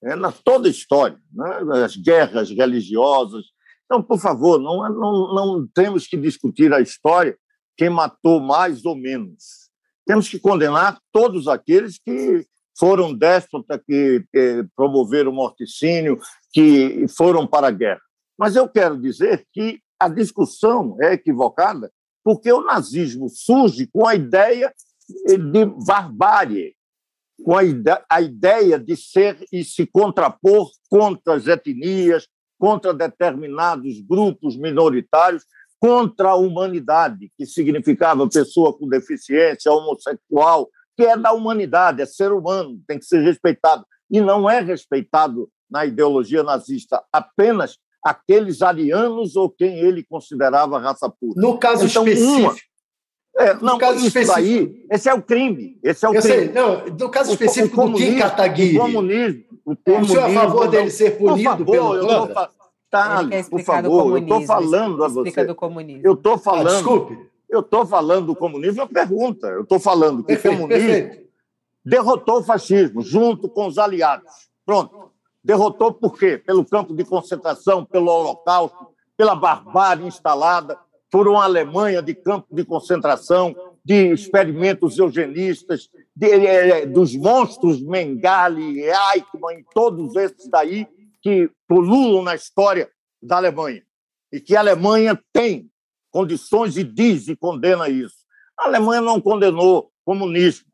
É, 0.03 0.15
na 0.15 0.31
toda 0.31 0.67
a 0.67 0.71
história, 0.71 1.17
né? 1.31 1.83
as 1.83 1.95
guerras 1.95 2.49
religiosas. 2.49 3.45
Então, 3.85 4.01
por 4.01 4.19
favor, 4.19 4.59
não, 4.59 4.77
não, 4.89 5.33
não 5.33 5.67
temos 5.67 6.07
que 6.07 6.17
discutir 6.17 6.73
a 6.73 6.81
história 6.81 7.37
quem 7.77 7.89
matou 7.89 8.39
mais 8.39 8.85
ou 8.85 8.95
menos. 8.95 9.69
Temos 10.05 10.29
que 10.29 10.39
condenar 10.39 10.99
todos 11.11 11.47
aqueles 11.47 11.97
que 11.97 12.45
foram 12.77 13.13
déspotas, 13.13 13.79
que, 13.85 14.23
que 14.33 14.65
promoveram 14.75 15.31
o 15.31 15.35
morticínio, 15.35 16.19
que 16.51 17.05
foram 17.07 17.47
para 17.47 17.67
a 17.67 17.71
guerra. 17.71 18.01
Mas 18.37 18.55
eu 18.55 18.67
quero 18.67 18.99
dizer 18.99 19.45
que 19.53 19.79
a 19.99 20.09
discussão 20.09 20.97
é 21.01 21.13
equivocada 21.13 21.91
porque 22.23 22.51
o 22.51 22.61
nazismo 22.61 23.29
surge 23.29 23.87
com 23.87 24.07
a 24.07 24.15
ideia 24.15 24.73
de 25.27 25.65
barbárie, 25.85 26.75
com 27.43 27.55
a 27.55 27.63
ideia, 28.21 28.79
de 28.79 28.95
ser 28.97 29.45
e 29.51 29.63
se 29.63 29.85
contrapor 29.85 30.71
contra 30.89 31.35
as 31.35 31.45
etnias, 31.45 32.27
contra 32.57 32.93
determinados 32.93 34.01
grupos 34.01 34.57
minoritários, 34.57 35.43
contra 35.79 36.29
a 36.29 36.35
humanidade, 36.35 37.31
que 37.37 37.45
significava 37.45 38.27
pessoa 38.27 38.75
com 38.75 38.87
deficiência, 38.87 39.71
homossexual, 39.71 40.67
que 40.95 41.03
é 41.03 41.17
da 41.17 41.31
humanidade, 41.31 42.01
é 42.01 42.05
ser 42.05 42.31
humano, 42.31 42.79
tem 42.87 42.97
que 42.97 43.05
ser 43.05 43.21
respeitado. 43.21 43.85
E 44.09 44.21
não 44.21 44.49
é 44.49 44.59
respeitado 44.59 45.49
na 45.69 45.85
ideologia 45.85 46.43
nazista 46.43 47.03
apenas 47.11 47.77
aqueles 48.03 48.61
arianos 48.61 49.35
ou 49.35 49.49
quem 49.49 49.79
ele 49.79 50.03
considerava 50.03 50.79
raça 50.79 51.09
pura. 51.09 51.33
No 51.41 51.57
caso 51.57 51.85
então, 51.85 52.07
específico. 52.07 52.39
Uma, 52.39 52.55
é, 53.37 53.53
não, 53.55 53.73
no 53.73 53.77
caso 53.77 53.97
isso 53.97 54.07
específico. 54.07 54.37
aí, 54.37 54.85
esse 54.91 55.09
é 55.09 55.13
o 55.13 55.21
crime. 55.21 55.79
Esse 55.83 56.05
é 56.05 56.09
o 56.09 56.13
Eu 56.13 56.21
crime. 56.21 56.37
Sei, 56.37 56.53
não, 56.53 56.85
no 56.85 57.09
caso 57.09 57.31
específico 57.31 57.81
o, 57.81 57.85
o 57.85 57.89
do 57.89 57.97
Kim 57.97 58.19
Kataguiri. 58.19 58.77
O 58.77 58.81
comunismo. 58.81 59.43
O, 59.65 59.75
comunismo, 59.75 60.03
o 60.03 60.07
senhor 60.07 60.29
é 60.29 60.35
a 60.37 60.41
favor 60.41 60.67
dele 60.69 60.89
ser 60.91 61.17
punido 61.17 61.49
favor, 61.49 61.65
pelo 61.65 62.27
Câmara? 62.89 63.43
por 63.49 63.61
favor, 63.61 64.11
eu 64.11 64.17
estou 64.19 64.41
falando 64.43 65.03
a 65.03 65.07
você. 65.09 65.43
Do 65.43 65.55
comunismo. 65.55 66.01
Eu 66.05 66.13
estou 66.13 66.37
falando. 66.37 66.67
Ah, 66.67 66.73
desculpe. 66.73 67.34
Eu 67.55 67.61
estou 67.61 67.85
falando 67.85 68.27
do 68.27 68.35
comunismo, 68.35 68.81
é 68.81 68.83
uma 68.83 68.89
pergunta. 68.89 69.47
Eu 69.47 69.63
estou 69.63 69.79
falando 69.79 70.23
que 70.23 70.27
perfeito, 70.27 70.55
o 70.55 70.61
comunismo 70.61 70.89
perfeito. 70.89 71.29
derrotou 71.83 72.39
o 72.39 72.43
fascismo 72.43 73.01
junto 73.01 73.49
com 73.49 73.67
os 73.67 73.77
aliados. 73.77 74.49
Pronto. 74.65 75.11
Derrotou 75.43 75.93
por 75.93 76.17
quê? 76.17 76.37
Pelo 76.37 76.65
campo 76.65 76.93
de 76.93 77.03
concentração, 77.03 77.85
pelo 77.85 78.11
holocausto, 78.11 78.87
pela 79.15 79.35
barbárie 79.35 80.05
instalada, 80.05 80.77
por 81.11 81.27
uma 81.27 81.43
Alemanha 81.43 82.01
de 82.01 82.13
campo 82.13 82.47
de 82.53 82.65
concentração, 82.65 83.55
de 83.83 84.11
experimentos 84.11 84.97
eugenistas, 84.97 85.87
de, 86.15 86.39
de, 86.39 86.85
dos 86.87 87.15
monstros 87.15 87.81
Mengele, 87.81 88.81
Eichmann, 88.81 89.63
todos 89.73 90.15
esses 90.15 90.49
daí 90.49 90.87
que 91.21 91.49
pululam 91.67 92.23
na 92.23 92.35
história 92.35 92.89
da 93.21 93.37
Alemanha 93.37 93.83
e 94.31 94.41
que 94.41 94.55
a 94.55 94.59
Alemanha 94.59 95.17
tem 95.31 95.69
condições 96.15 96.77
e 96.77 96.83
diz 96.85 97.27
e 97.27 97.35
condena 97.35 97.89
isso. 97.89 98.15
A 98.57 98.67
Alemanha 98.67 99.01
não 99.01 99.19
condenou 99.19 99.91
comunismo. 100.05 100.65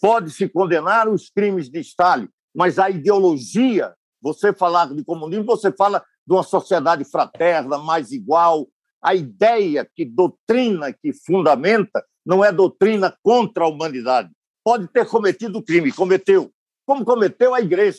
Pode-se 0.00 0.48
condenar 0.48 1.10
os 1.10 1.28
crimes 1.28 1.68
de 1.68 1.78
Stalin, 1.80 2.26
mas 2.54 2.78
a 2.78 2.88
ideologia, 2.88 3.94
você 4.18 4.50
falar 4.50 4.86
de 4.86 5.04
comunismo, 5.04 5.44
você 5.44 5.70
fala 5.70 6.02
de 6.26 6.32
uma 6.32 6.42
sociedade 6.42 7.04
fraterna, 7.04 7.76
mais 7.76 8.12
igual. 8.12 8.66
A 9.02 9.14
ideia 9.14 9.86
que 9.94 10.06
doutrina, 10.06 10.90
que 10.90 11.12
fundamenta, 11.12 12.02
não 12.24 12.42
é 12.42 12.50
doutrina 12.50 13.14
contra 13.22 13.64
a 13.64 13.68
humanidade. 13.68 14.30
Pode 14.64 14.88
ter 14.88 15.06
cometido 15.06 15.62
crime, 15.62 15.92
cometeu. 15.92 16.50
Como 16.86 17.04
cometeu 17.04 17.54
a 17.54 17.60
igreja 17.60 17.98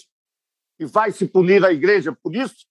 e 0.80 0.86
vai 0.86 1.12
se 1.12 1.28
punir 1.28 1.64
a 1.64 1.72
igreja 1.72 2.18
por 2.24 2.36
isso, 2.36 2.66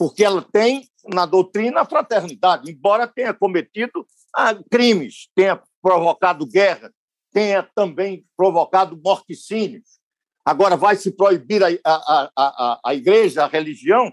porque 0.00 0.24
ela 0.24 0.40
tem 0.40 0.88
na 1.12 1.26
doutrina 1.26 1.82
a 1.82 1.84
fraternidade, 1.84 2.70
embora 2.72 3.06
tenha 3.06 3.34
cometido 3.34 4.06
ah, 4.34 4.54
crimes, 4.70 5.28
tenha 5.34 5.62
provocado 5.82 6.46
guerra, 6.46 6.90
tenha 7.30 7.62
também 7.74 8.24
provocado 8.34 8.98
morticínios. 9.04 10.00
Agora, 10.42 10.74
vai 10.74 10.96
se 10.96 11.10
proibir 11.10 11.62
a, 11.62 11.68
a, 11.84 12.30
a, 12.34 12.80
a, 12.82 12.94
igreja, 12.94 13.44
a 13.44 13.46
religião? 13.46 14.10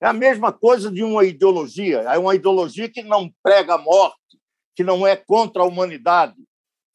É 0.00 0.08
a 0.08 0.12
mesma 0.12 0.52
coisa 0.52 0.90
de 0.90 1.04
uma 1.04 1.24
ideologia. 1.24 2.00
É 2.00 2.18
uma 2.18 2.34
ideologia 2.34 2.88
que 2.88 3.04
não 3.04 3.32
prega 3.44 3.74
a 3.74 3.78
morte, 3.78 4.40
que 4.74 4.82
não 4.82 5.06
é 5.06 5.14
contra 5.14 5.62
a 5.62 5.66
humanidade, 5.66 6.34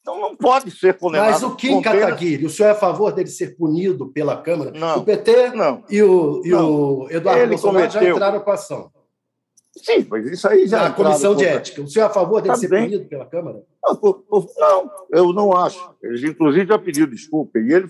então 0.08 0.20
não 0.20 0.34
pode 0.34 0.70
ser 0.70 0.94
condenado. 0.96 1.32
Mas 1.32 1.42
o 1.42 1.54
Kim 1.54 1.82
Kataguiri, 1.82 2.46
o 2.46 2.50
senhor 2.50 2.70
é 2.70 2.72
a 2.72 2.74
favor 2.74 3.12
dele 3.12 3.28
ser 3.28 3.56
punido 3.56 4.08
pela 4.08 4.40
Câmara? 4.40 4.70
Não. 4.70 4.98
O 4.98 5.04
PT 5.04 5.50
não. 5.50 5.84
e 5.90 6.02
o, 6.02 6.42
e 6.44 6.48
não. 6.48 6.72
o 6.72 7.10
Eduardo 7.10 7.42
Ele 7.42 7.50
Bolsonaro 7.50 7.86
cometeu. 7.86 8.08
já 8.08 8.14
entraram 8.14 8.40
com 8.40 8.50
a 8.50 8.54
ação. 8.54 8.90
Sim, 9.76 10.06
mas 10.08 10.26
isso 10.26 10.48
aí 10.48 10.66
já. 10.66 10.84
Na 10.84 10.92
comissão 10.92 11.36
de 11.36 11.44
ética. 11.44 11.82
O 11.82 11.88
senhor 11.88 12.06
é 12.06 12.08
a 12.08 12.12
favor 12.12 12.40
dele 12.40 12.54
Também. 12.54 12.68
ser 12.68 12.88
punido 12.88 13.08
pela 13.08 13.26
Câmara? 13.26 13.62
Não, 13.84 14.90
eu 15.12 15.32
não 15.32 15.52
acho. 15.52 15.94
Ele, 16.02 16.28
inclusive, 16.28 16.66
já 16.66 16.78
pediu 16.78 17.06
desculpa. 17.06 17.58
E 17.58 17.72
ele, 17.72 17.88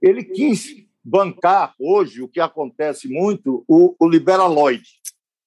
ele 0.00 0.24
quis 0.24 0.84
bancar 1.02 1.74
hoje 1.80 2.22
o 2.22 2.28
que 2.28 2.40
acontece 2.40 3.08
muito, 3.08 3.64
o, 3.66 3.96
o 3.98 4.08
liberaloide, 4.08 4.88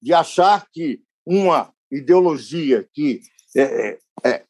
de 0.01 0.13
achar 0.13 0.68
que 0.72 0.99
uma 1.26 1.72
ideologia 1.91 2.86
que 2.93 3.22
é, 3.55 3.97
é, 4.24 4.43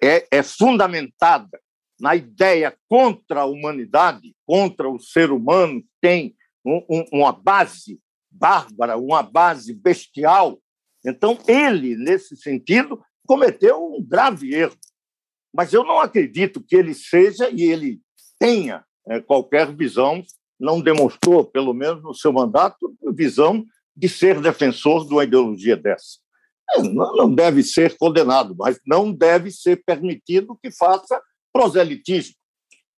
é, 0.00 0.26
é 0.30 0.42
fundamentada 0.42 1.60
na 2.00 2.14
ideia 2.14 2.76
contra 2.88 3.40
a 3.40 3.46
humanidade, 3.46 4.34
contra 4.46 4.88
o 4.88 4.98
ser 4.98 5.30
humano, 5.30 5.82
tem 6.00 6.34
um, 6.64 6.84
um, 6.88 7.04
uma 7.12 7.32
base 7.32 8.00
bárbara, 8.30 8.96
uma 8.96 9.22
base 9.22 9.72
bestial. 9.72 10.58
Então, 11.04 11.38
ele, 11.46 11.96
nesse 11.96 12.36
sentido, 12.36 13.00
cometeu 13.26 13.94
um 13.94 14.02
grave 14.02 14.54
erro. 14.54 14.76
Mas 15.54 15.72
eu 15.72 15.84
não 15.84 16.00
acredito 16.00 16.60
que 16.60 16.74
ele 16.74 16.94
seja 16.94 17.48
e 17.48 17.62
ele 17.62 18.00
tenha 18.38 18.84
é, 19.06 19.20
qualquer 19.20 19.72
visão, 19.74 20.22
não 20.58 20.80
demonstrou, 20.80 21.44
pelo 21.44 21.72
menos 21.72 22.02
no 22.02 22.14
seu 22.14 22.32
mandato, 22.32 22.94
visão 23.14 23.64
de 23.96 24.08
ser 24.08 24.40
defensor 24.40 25.06
de 25.06 25.12
uma 25.12 25.24
ideologia 25.24 25.76
dessa. 25.76 26.18
É, 26.72 26.82
não 26.82 27.34
deve 27.34 27.62
ser 27.62 27.96
condenado, 27.96 28.54
mas 28.56 28.78
não 28.86 29.12
deve 29.12 29.50
ser 29.50 29.82
permitido 29.84 30.58
que 30.62 30.70
faça 30.70 31.20
proselitismo. 31.52 32.34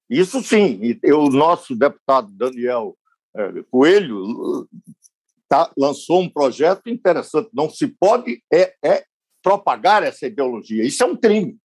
Isso 0.09 0.41
sim, 0.43 0.81
o 1.05 1.29
nosso 1.29 1.75
deputado 1.75 2.31
Daniel 2.31 2.97
é, 3.37 3.63
Coelho 3.71 4.69
tá, 5.49 5.71
lançou 5.77 6.23
um 6.23 6.29
projeto 6.29 6.89
interessante. 6.89 7.51
Não 7.53 7.69
se 7.69 7.89
pode 7.89 8.43
é, 8.53 8.75
é 8.85 9.05
propagar 9.43 10.03
essa 10.03 10.27
ideologia. 10.27 10.85
Isso 10.85 11.03
é 11.03 11.07
um 11.07 11.17
crime. 11.17 11.57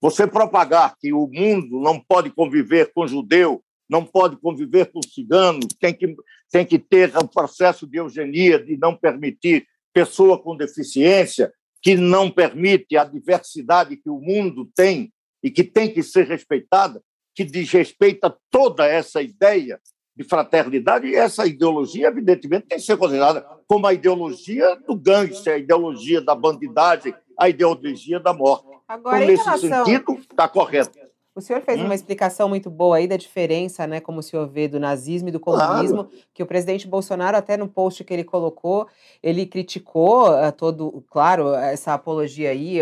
Você 0.00 0.26
propagar 0.26 0.94
que 0.98 1.12
o 1.12 1.26
mundo 1.26 1.80
não 1.80 1.98
pode 1.98 2.30
conviver 2.30 2.92
com 2.92 3.06
judeu, 3.06 3.62
não 3.88 4.04
pode 4.04 4.36
conviver 4.36 4.90
com 4.92 5.00
cigano, 5.02 5.60
tem 5.80 5.94
que, 5.94 6.14
tem 6.50 6.66
que 6.66 6.78
ter 6.78 7.16
um 7.16 7.26
processo 7.26 7.86
de 7.86 7.98
eugenia, 7.98 8.62
de 8.62 8.76
não 8.76 8.96
permitir 8.96 9.66
pessoa 9.96 10.38
com 10.38 10.54
deficiência, 10.54 11.50
que 11.80 11.96
não 11.96 12.30
permite 12.30 12.98
a 12.98 13.04
diversidade 13.04 13.96
que 13.96 14.10
o 14.10 14.20
mundo 14.20 14.70
tem 14.76 15.10
e 15.42 15.50
que 15.50 15.64
tem 15.64 15.90
que 15.90 16.02
ser 16.02 16.26
respeitada, 16.26 17.00
que 17.34 17.42
desrespeita 17.42 18.36
toda 18.50 18.86
essa 18.86 19.22
ideia 19.22 19.80
de 20.14 20.22
fraternidade, 20.22 21.06
e 21.06 21.14
essa 21.14 21.46
ideologia, 21.46 22.08
evidentemente, 22.08 22.66
tem 22.66 22.76
que 22.76 22.84
ser 22.84 22.98
considerada 22.98 23.40
como 23.66 23.86
a 23.86 23.94
ideologia 23.94 24.76
do 24.86 24.94
gangster, 24.94 25.54
a 25.54 25.58
ideologia 25.58 26.20
da 26.20 26.34
bandidagem, 26.34 27.14
a 27.38 27.48
ideologia 27.48 28.20
da 28.20 28.34
morte. 28.34 28.66
Agora, 28.86 29.16
então, 29.16 29.28
nesse 29.30 29.44
relação... 29.44 29.84
sentido, 29.86 30.18
está 30.30 30.46
correto. 30.46 30.98
O 31.36 31.40
senhor 31.42 31.60
fez 31.60 31.78
hum? 31.78 31.84
uma 31.84 31.94
explicação 31.94 32.48
muito 32.48 32.70
boa 32.70 32.96
aí 32.96 33.06
da 33.06 33.18
diferença, 33.18 33.86
né, 33.86 34.00
como 34.00 34.20
o 34.20 34.22
senhor 34.22 34.48
vê, 34.48 34.66
do 34.66 34.80
nazismo 34.80 35.28
e 35.28 35.32
do 35.32 35.38
comunismo, 35.38 36.04
claro. 36.04 36.24
que 36.32 36.42
o 36.42 36.46
presidente 36.46 36.88
Bolsonaro, 36.88 37.36
até 37.36 37.58
no 37.58 37.68
post 37.68 38.02
que 38.02 38.14
ele 38.14 38.24
colocou, 38.24 38.88
ele 39.22 39.44
criticou 39.44 40.30
uh, 40.30 40.50
todo, 40.50 41.04
claro, 41.10 41.52
essa 41.52 41.92
apologia 41.92 42.48
aí, 42.48 42.80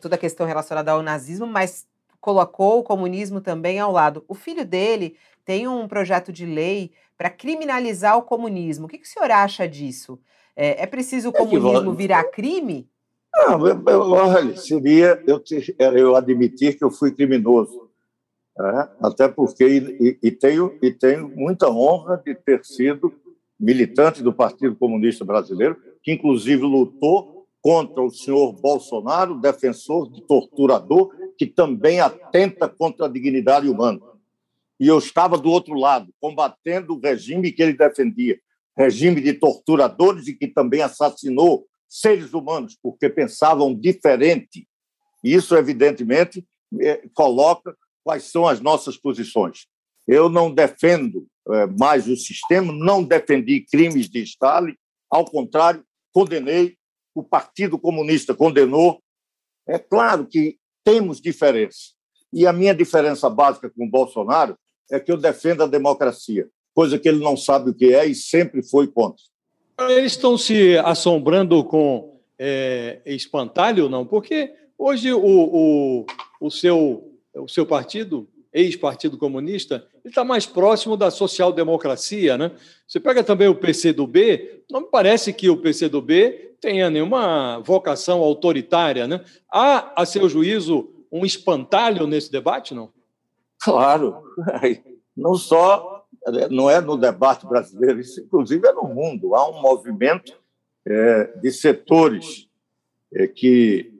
toda 0.00 0.14
a 0.14 0.18
questão 0.18 0.46
relacionada 0.46 0.92
ao 0.92 1.02
nazismo, 1.02 1.46
mas 1.46 1.86
colocou 2.22 2.78
o 2.78 2.82
comunismo 2.82 3.38
também 3.38 3.78
ao 3.78 3.92
lado. 3.92 4.24
O 4.26 4.34
filho 4.34 4.64
dele 4.64 5.14
tem 5.44 5.68
um 5.68 5.86
projeto 5.86 6.32
de 6.32 6.46
lei 6.46 6.92
para 7.18 7.28
criminalizar 7.28 8.16
o 8.16 8.22
comunismo. 8.22 8.86
O 8.86 8.88
que, 8.88 8.96
que, 8.96 9.06
o 9.06 9.10
senhor 9.10 9.30
acha 9.30 9.68
disso? 9.68 10.18
É, 10.56 10.84
é 10.84 10.86
preciso 10.86 11.28
o 11.28 11.36
é 11.36 11.38
comunismo 11.38 11.92
virar 11.92 12.24
crime? 12.24 12.88
Não, 13.34 13.60
olha, 13.84 14.56
seria 14.56 15.22
eu, 15.26 15.42
eu 15.78 16.16
admitir 16.16 16.78
que 16.78 16.82
eu 16.82 16.90
fui 16.90 17.12
criminoso. 17.12 17.89
É, 18.58 18.88
até 19.00 19.28
porque, 19.28 19.64
e, 19.64 20.18
e, 20.22 20.30
tenho, 20.30 20.76
e 20.82 20.90
tenho 20.90 21.28
muita 21.28 21.70
honra 21.70 22.20
de 22.24 22.34
ter 22.34 22.64
sido 22.64 23.12
militante 23.58 24.22
do 24.22 24.32
Partido 24.32 24.74
Comunista 24.76 25.24
Brasileiro, 25.24 25.76
que 26.02 26.12
inclusive 26.12 26.62
lutou 26.62 27.46
contra 27.62 28.02
o 28.02 28.10
senhor 28.10 28.52
Bolsonaro, 28.54 29.40
defensor 29.40 30.10
de 30.10 30.22
torturador, 30.22 31.10
que 31.36 31.46
também 31.46 32.00
atenta 32.00 32.68
contra 32.68 33.06
a 33.06 33.08
dignidade 33.08 33.68
humana. 33.68 34.00
E 34.78 34.86
eu 34.86 34.98
estava 34.98 35.36
do 35.36 35.50
outro 35.50 35.74
lado, 35.74 36.12
combatendo 36.18 36.94
o 36.94 37.00
regime 37.00 37.52
que 37.52 37.62
ele 37.62 37.74
defendia, 37.74 38.40
regime 38.76 39.20
de 39.20 39.34
torturadores 39.34 40.26
e 40.26 40.34
que 40.34 40.48
também 40.48 40.80
assassinou 40.80 41.66
seres 41.86 42.32
humanos, 42.32 42.78
porque 42.82 43.08
pensavam 43.10 43.74
diferente. 43.74 44.66
Isso, 45.22 45.54
evidentemente, 45.54 46.46
é, 46.80 47.02
coloca 47.12 47.76
quais 48.04 48.24
são 48.24 48.46
as 48.46 48.60
nossas 48.60 48.96
posições. 48.96 49.66
Eu 50.06 50.28
não 50.28 50.52
defendo 50.52 51.26
é, 51.48 51.66
mais 51.66 52.08
o 52.08 52.16
sistema, 52.16 52.72
não 52.72 53.02
defendi 53.02 53.64
crimes 53.70 54.08
de 54.08 54.22
Stalin, 54.22 54.74
ao 55.10 55.24
contrário, 55.24 55.84
condenei, 56.12 56.76
o 57.14 57.22
Partido 57.22 57.78
Comunista 57.78 58.34
condenou. 58.34 59.02
É 59.68 59.78
claro 59.78 60.26
que 60.26 60.56
temos 60.84 61.20
diferenças. 61.20 61.94
E 62.32 62.46
a 62.46 62.52
minha 62.52 62.74
diferença 62.74 63.28
básica 63.28 63.68
com 63.68 63.84
o 63.84 63.90
Bolsonaro 63.90 64.56
é 64.90 64.98
que 64.98 65.10
eu 65.10 65.16
defendo 65.16 65.62
a 65.62 65.66
democracia, 65.66 66.48
coisa 66.74 66.98
que 66.98 67.08
ele 67.08 67.22
não 67.22 67.36
sabe 67.36 67.70
o 67.70 67.74
que 67.74 67.92
é 67.94 68.06
e 68.06 68.14
sempre 68.14 68.62
foi 68.62 68.86
contra. 68.86 69.22
Eles 69.88 70.12
estão 70.12 70.36
se 70.36 70.76
assombrando 70.78 71.64
com 71.64 72.20
é, 72.38 73.00
espantalho, 73.06 73.88
não? 73.88 74.06
Porque 74.06 74.52
hoje 74.78 75.12
o, 75.12 75.20
o, 75.20 76.06
o, 76.40 76.50
seu, 76.50 77.09
o 77.34 77.48
seu 77.48 77.64
partido, 77.64 78.28
ex-partido 78.52 79.16
comunista, 79.16 79.86
está 80.04 80.24
mais 80.24 80.46
próximo 80.46 80.96
da 80.96 81.10
social-democracia, 81.10 82.36
né? 82.36 82.50
Você 82.86 82.98
pega 82.98 83.22
também 83.22 83.48
o 83.48 83.54
PCdoB, 83.54 84.62
não 84.70 84.82
me 84.82 84.88
parece 84.88 85.32
que 85.32 85.48
o 85.48 85.56
PCdoB 85.56 86.56
tenha 86.60 86.90
nenhuma 86.90 87.58
vocação 87.60 88.20
autoritária, 88.20 89.06
né? 89.06 89.24
Há, 89.50 90.02
a 90.02 90.04
seu 90.04 90.28
juízo, 90.28 90.90
um 91.10 91.24
espantalho 91.24 92.06
nesse 92.06 92.30
debate, 92.30 92.74
não? 92.74 92.90
Claro, 93.58 94.22
não 95.16 95.34
só 95.34 96.00
não 96.50 96.68
é 96.68 96.80
no 96.80 96.96
debate 96.96 97.46
brasileiro, 97.46 98.00
isso 98.00 98.20
inclusive 98.20 98.66
é 98.66 98.72
no 98.72 98.84
mundo. 98.84 99.34
Há 99.34 99.48
um 99.48 99.60
movimento 99.60 100.38
é, 100.86 101.24
de 101.38 101.50
setores 101.50 102.48
é, 103.14 103.26
que. 103.26 103.92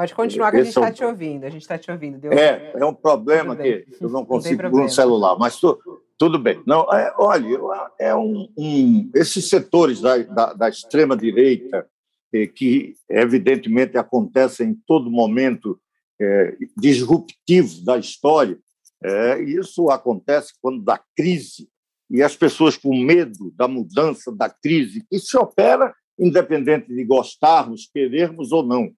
Pode 0.00 0.14
continuar 0.14 0.50
que 0.50 0.56
a 0.56 0.64
gente 0.64 0.68
está 0.68 0.86
é 0.86 0.90
um... 0.90 0.94
te 0.94 1.04
ouvindo. 1.04 1.44
A 1.44 1.50
gente 1.50 1.60
está 1.60 1.76
te 1.76 1.90
ouvindo. 1.90 2.18
Deu... 2.18 2.32
É, 2.32 2.72
é 2.74 2.84
um 2.86 2.94
problema 2.94 3.54
que 3.54 3.86
eu 4.00 4.08
não 4.08 4.24
consigo 4.24 4.62
não 4.62 4.70
no 4.70 4.88
celular, 4.88 5.36
mas 5.38 5.60
tu, 5.60 5.78
tudo 6.16 6.38
bem. 6.38 6.62
Não, 6.66 6.90
é, 6.90 7.14
olha, 7.18 7.58
é 7.98 8.14
um, 8.14 8.48
um, 8.56 9.10
esses 9.14 9.50
setores 9.50 10.00
da, 10.00 10.16
da, 10.16 10.54
da 10.54 10.68
extrema 10.70 11.14
direita 11.14 11.86
é, 12.32 12.46
que 12.46 12.94
evidentemente 13.10 13.98
acontecem 13.98 14.70
em 14.70 14.74
todo 14.86 15.10
momento 15.10 15.78
é, 16.18 16.56
disruptivos 16.78 17.84
da 17.84 17.98
história, 17.98 18.58
é, 19.04 19.42
isso 19.42 19.90
acontece 19.90 20.54
quando 20.62 20.82
dá 20.82 20.98
crise 21.14 21.68
e 22.08 22.22
as 22.22 22.34
pessoas 22.34 22.74
com 22.74 22.96
medo 23.04 23.52
da 23.54 23.68
mudança, 23.68 24.34
da 24.34 24.48
crise, 24.48 25.04
que 25.10 25.18
se 25.18 25.36
opera 25.36 25.94
independente 26.18 26.88
de 26.88 27.04
gostarmos, 27.04 27.86
querermos 27.92 28.50
ou 28.50 28.62
não. 28.62 28.90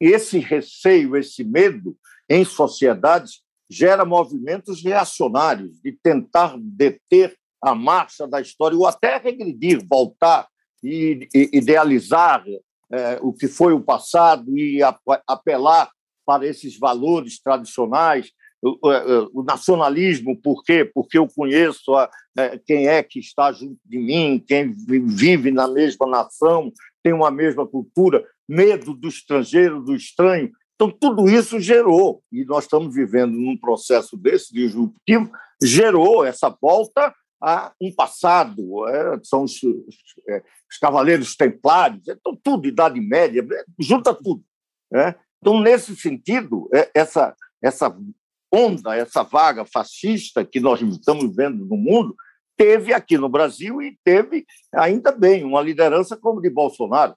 Esse 0.00 0.38
receio, 0.38 1.16
esse 1.16 1.42
medo 1.42 1.96
em 2.28 2.44
sociedades 2.44 3.42
gera 3.70 4.04
movimentos 4.04 4.82
reacionários 4.82 5.80
de 5.82 5.92
tentar 5.92 6.56
deter 6.58 7.36
a 7.62 7.74
marcha 7.74 8.26
da 8.26 8.40
história 8.40 8.78
ou 8.78 8.86
até 8.86 9.18
regredir, 9.18 9.84
voltar 9.86 10.46
e, 10.82 11.28
idealizar 11.52 12.44
é, 12.90 13.18
o 13.20 13.32
que 13.32 13.48
foi 13.48 13.72
o 13.72 13.80
passado 13.80 14.56
e 14.56 14.80
apelar 15.26 15.90
para 16.24 16.46
esses 16.46 16.78
valores 16.78 17.40
tradicionais 17.40 18.32
o, 18.62 18.92
é, 18.92 19.28
o, 19.32 19.42
nacionalismo, 19.42 20.36
por 20.36 20.62
quê? 20.64 20.84
Porque 20.84 21.16
eu 21.16 21.28
conheço 21.28 21.94
a, 21.94 22.10
é, 22.36 22.58
quem 22.58 22.88
é 22.88 23.02
que 23.02 23.20
está 23.20 23.52
junto 23.52 23.78
de 23.84 23.98
mim, 23.98 24.42
quem 24.46 24.72
vive 24.72 25.50
na 25.50 25.68
mesma 25.68 26.06
nação, 26.06 26.72
tem 27.02 27.12
uma 27.12 27.30
mesma 27.30 27.66
cultura, 27.66 28.26
medo 28.48 28.94
do 28.94 29.08
estrangeiro, 29.08 29.82
do 29.82 29.94
estranho. 29.94 30.50
Então, 30.74 30.90
tudo 30.90 31.28
isso 31.28 31.58
gerou, 31.58 32.22
e 32.32 32.44
nós 32.44 32.64
estamos 32.64 32.94
vivendo 32.94 33.32
num 33.32 33.56
processo 33.56 34.16
desse 34.16 34.54
disruptivo, 34.54 35.30
gerou 35.62 36.24
essa 36.24 36.48
volta 36.48 37.12
a 37.40 37.72
um 37.80 37.92
passado, 37.94 38.88
é, 38.88 39.18
são 39.22 39.44
os, 39.44 39.60
é, 40.28 40.42
os, 40.70 40.78
cavaleiros 40.80 41.36
templários, 41.36 42.06
então 42.08 42.36
tudo, 42.42 42.66
Idade 42.66 43.00
Média, 43.00 43.46
junta 43.78 44.14
tudo. 44.14 44.42
Né? 44.90 45.14
Então, 45.40 45.60
nesse 45.60 45.96
sentido, 45.96 46.68
é, 46.72 46.90
essa, 46.94 47.34
essa 47.62 47.96
onda, 48.52 48.96
essa 48.96 49.22
vaga 49.22 49.64
fascista 49.64 50.44
que 50.44 50.58
nós 50.58 50.80
estamos 50.80 51.34
vendo 51.34 51.64
no 51.64 51.76
mundo, 51.76 52.14
teve 52.56 52.92
aqui 52.92 53.16
no 53.16 53.28
Brasil 53.28 53.80
e 53.80 53.96
teve, 54.02 54.44
ainda 54.74 55.12
bem, 55.12 55.44
uma 55.44 55.62
liderança 55.62 56.16
como 56.16 56.40
de 56.40 56.50
Bolsonaro, 56.50 57.14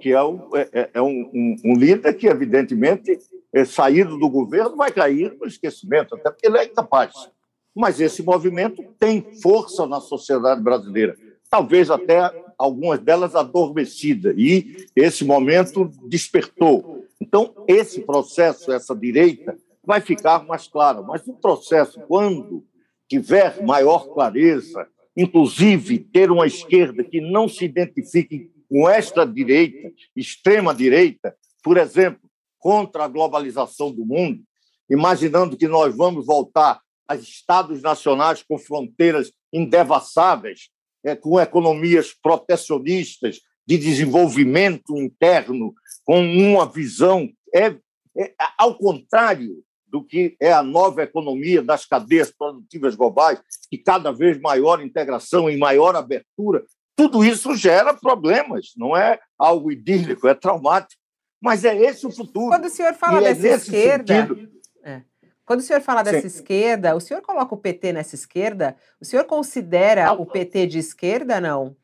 que 0.00 0.12
é 0.12 0.22
um, 0.22 0.48
é, 0.54 0.68
é, 0.72 0.90
é 0.94 1.02
um, 1.02 1.30
um, 1.32 1.56
um 1.64 1.74
líder 1.74 2.14
que, 2.14 2.26
evidentemente, 2.26 3.18
é, 3.52 3.64
saído 3.64 4.18
do 4.18 4.28
governo, 4.28 4.76
vai 4.76 4.90
cair 4.90 5.36
no 5.40 5.46
esquecimento, 5.46 6.14
até 6.14 6.30
porque 6.30 6.46
ele 6.46 6.58
é 6.58 6.64
incapaz. 6.64 7.30
Mas 7.74 8.00
esse 8.00 8.22
movimento 8.22 8.82
tem 8.98 9.22
força 9.40 9.86
na 9.86 10.00
sociedade 10.00 10.62
brasileira, 10.62 11.16
talvez 11.50 11.90
até 11.90 12.32
algumas 12.58 13.00
delas 13.00 13.34
adormecidas, 13.34 14.34
e 14.36 14.88
esse 14.94 15.24
momento 15.24 15.90
despertou. 16.06 17.04
Então, 17.20 17.54
esse 17.66 18.00
processo, 18.00 18.72
essa 18.72 18.94
direita, 18.94 19.56
vai 19.84 20.00
ficar 20.00 20.44
mais 20.44 20.66
claro. 20.66 21.04
Mas 21.04 21.26
o 21.26 21.34
processo, 21.34 22.00
quando 22.08 22.64
tiver 23.08 23.62
maior 23.62 24.08
clareza, 24.08 24.86
inclusive 25.16 25.98
ter 25.98 26.30
uma 26.30 26.46
esquerda 26.46 27.04
que 27.04 27.20
não 27.20 27.48
se 27.48 27.64
identifique 27.64 28.50
com 28.74 28.88
esta 28.88 29.24
direita, 29.24 29.92
extrema 30.16 30.74
direita, 30.74 31.36
por 31.62 31.76
exemplo, 31.76 32.28
contra 32.58 33.04
a 33.04 33.08
globalização 33.08 33.92
do 33.92 34.04
mundo, 34.04 34.42
imaginando 34.90 35.56
que 35.56 35.68
nós 35.68 35.96
vamos 35.96 36.26
voltar 36.26 36.80
estados 37.20 37.82
nacionais 37.82 38.42
com 38.42 38.58
fronteiras 38.58 39.30
indevassáveis, 39.52 40.70
é, 41.04 41.14
com 41.14 41.38
economias 41.38 42.12
protecionistas, 42.20 43.38
de 43.64 43.78
desenvolvimento 43.78 44.96
interno, 44.96 45.72
com 46.04 46.20
uma 46.20 46.66
visão. 46.66 47.30
É, 47.54 47.76
é, 48.18 48.34
ao 48.58 48.76
contrário 48.76 49.62
do 49.86 50.02
que 50.02 50.36
é 50.40 50.52
a 50.52 50.64
nova 50.64 51.04
economia 51.04 51.62
das 51.62 51.86
cadeias 51.86 52.32
produtivas 52.36 52.96
globais, 52.96 53.40
e 53.70 53.78
cada 53.78 54.10
vez 54.10 54.40
maior 54.40 54.82
integração 54.82 55.48
e 55.48 55.56
maior 55.56 55.94
abertura, 55.94 56.64
tudo 56.96 57.24
isso 57.24 57.54
gera 57.56 57.92
problemas, 57.94 58.72
não 58.76 58.96
é 58.96 59.18
algo 59.38 59.70
idílico, 59.70 60.28
é 60.28 60.34
traumático. 60.34 61.00
Mas 61.40 61.64
é 61.64 61.76
esse 61.76 62.06
o 62.06 62.10
futuro. 62.10 62.48
Quando 62.48 62.66
o 62.66 62.70
senhor 62.70 62.94
fala 62.94 63.20
e 63.20 63.24
é 63.26 63.34
dessa 63.34 63.46
é 63.46 63.56
esquerda. 63.56 64.26
Sentido... 64.26 64.48
É. 64.82 65.02
Quando 65.44 65.60
o 65.60 65.62
senhor 65.62 65.82
fala 65.82 66.02
dessa 66.02 66.22
Sim. 66.22 66.38
esquerda, 66.38 66.96
o 66.96 67.00
senhor 67.00 67.20
coloca 67.20 67.54
o 67.54 67.58
PT 67.58 67.92
nessa 67.92 68.14
esquerda? 68.14 68.76
O 68.98 69.04
senhor 69.04 69.24
considera 69.24 70.10
o 70.12 70.24
PT 70.24 70.66
de 70.66 70.78
esquerda, 70.78 71.40
não? 71.40 71.76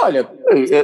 Olha, 0.00 0.26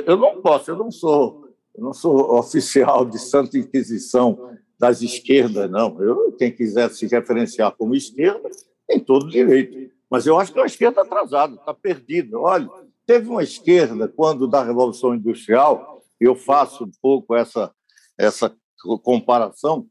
eu 0.07 0.17
não 0.19 0.43
posso, 0.43 0.71
eu 0.71 0.77
não 0.77 0.91
sou, 0.91 1.49
eu 1.75 1.83
não 1.83 1.95
sou 1.95 2.37
oficial 2.37 3.07
de 3.07 3.19
Santa 3.19 3.57
Inquisição 3.57 4.55
das 4.79 5.01
esquerdas, 5.01 5.71
não. 5.71 6.01
Eu, 6.03 6.33
quem 6.33 6.53
quiser 6.53 6.91
se 6.91 7.07
referenciar 7.07 7.75
como 7.75 7.95
esquerda, 7.95 8.51
tem 8.87 9.01
todo 9.01 9.31
direito. 9.31 9.91
Mas 10.11 10.27
eu 10.27 10.39
acho 10.39 10.53
que 10.53 10.59
é 10.59 10.63
uma 10.63 10.67
esquerda 10.67 11.01
atrasada, 11.01 11.55
está 11.55 11.73
perdida. 11.73 12.39
Olha, 12.39 12.69
teve 13.09 13.27
uma 13.31 13.43
esquerda, 13.43 14.07
quando 14.07 14.47
da 14.47 14.63
Revolução 14.63 15.15
Industrial, 15.15 16.05
eu 16.21 16.37
faço 16.37 16.85
um 16.85 16.91
pouco 17.01 17.35
essa, 17.35 17.75
essa 18.19 18.55
comparação, 19.03 19.89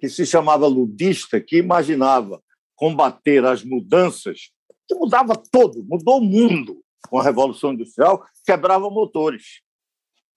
que 0.00 0.08
se 0.08 0.24
chamava 0.24 0.66
ludista, 0.66 1.38
que 1.38 1.58
imaginava 1.58 2.42
combater 2.74 3.44
as 3.44 3.62
mudanças, 3.62 4.50
que 4.88 4.94
mudava 4.94 5.36
todo, 5.36 5.84
mudou 5.84 6.20
o 6.20 6.24
mundo 6.24 6.82
com 7.10 7.18
a 7.18 7.22
Revolução 7.22 7.74
Industrial, 7.74 8.24
quebravam 8.46 8.90
motores, 8.90 9.60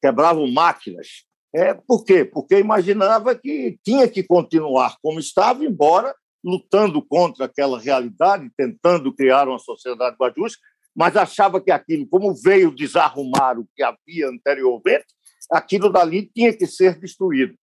quebravam 0.02 0.52
máquinas. 0.52 1.24
É, 1.56 1.74
por 1.74 2.04
quê? 2.04 2.26
Porque 2.26 2.60
imaginava 2.60 3.36
que 3.36 3.80
tinha 3.82 4.06
que 4.06 4.22
continuar 4.22 4.98
como 5.02 5.18
estava, 5.18 5.64
embora 5.64 6.14
lutando 6.44 7.02
contra 7.02 7.46
aquela 7.46 7.80
realidade, 7.80 8.52
tentando 8.58 9.16
criar 9.16 9.48
uma 9.48 9.60
sociedade 9.60 10.18
mais 10.20 10.34
justa, 10.36 10.60
mas 10.98 11.16
achava 11.16 11.62
que 11.62 11.70
aquilo, 11.70 12.08
como 12.08 12.34
veio 12.34 12.74
desarrumar 12.74 13.60
o 13.60 13.68
que 13.76 13.84
havia 13.84 14.30
anteriormente, 14.30 15.06
aquilo 15.52 15.92
dali 15.92 16.28
tinha 16.34 16.52
que 16.52 16.66
ser 16.66 17.00
destruído. 17.00 17.54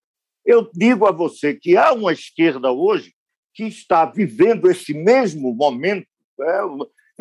Eu 0.47 0.71
digo 0.73 1.05
a 1.05 1.11
você 1.11 1.53
que 1.53 1.77
há 1.77 1.93
uma 1.93 2.13
esquerda 2.13 2.71
hoje 2.71 3.13
que 3.53 3.65
está 3.65 4.05
vivendo 4.05 4.71
esse 4.71 4.95
mesmo 4.95 5.53
momento. 5.53 6.07
É, 6.41 6.61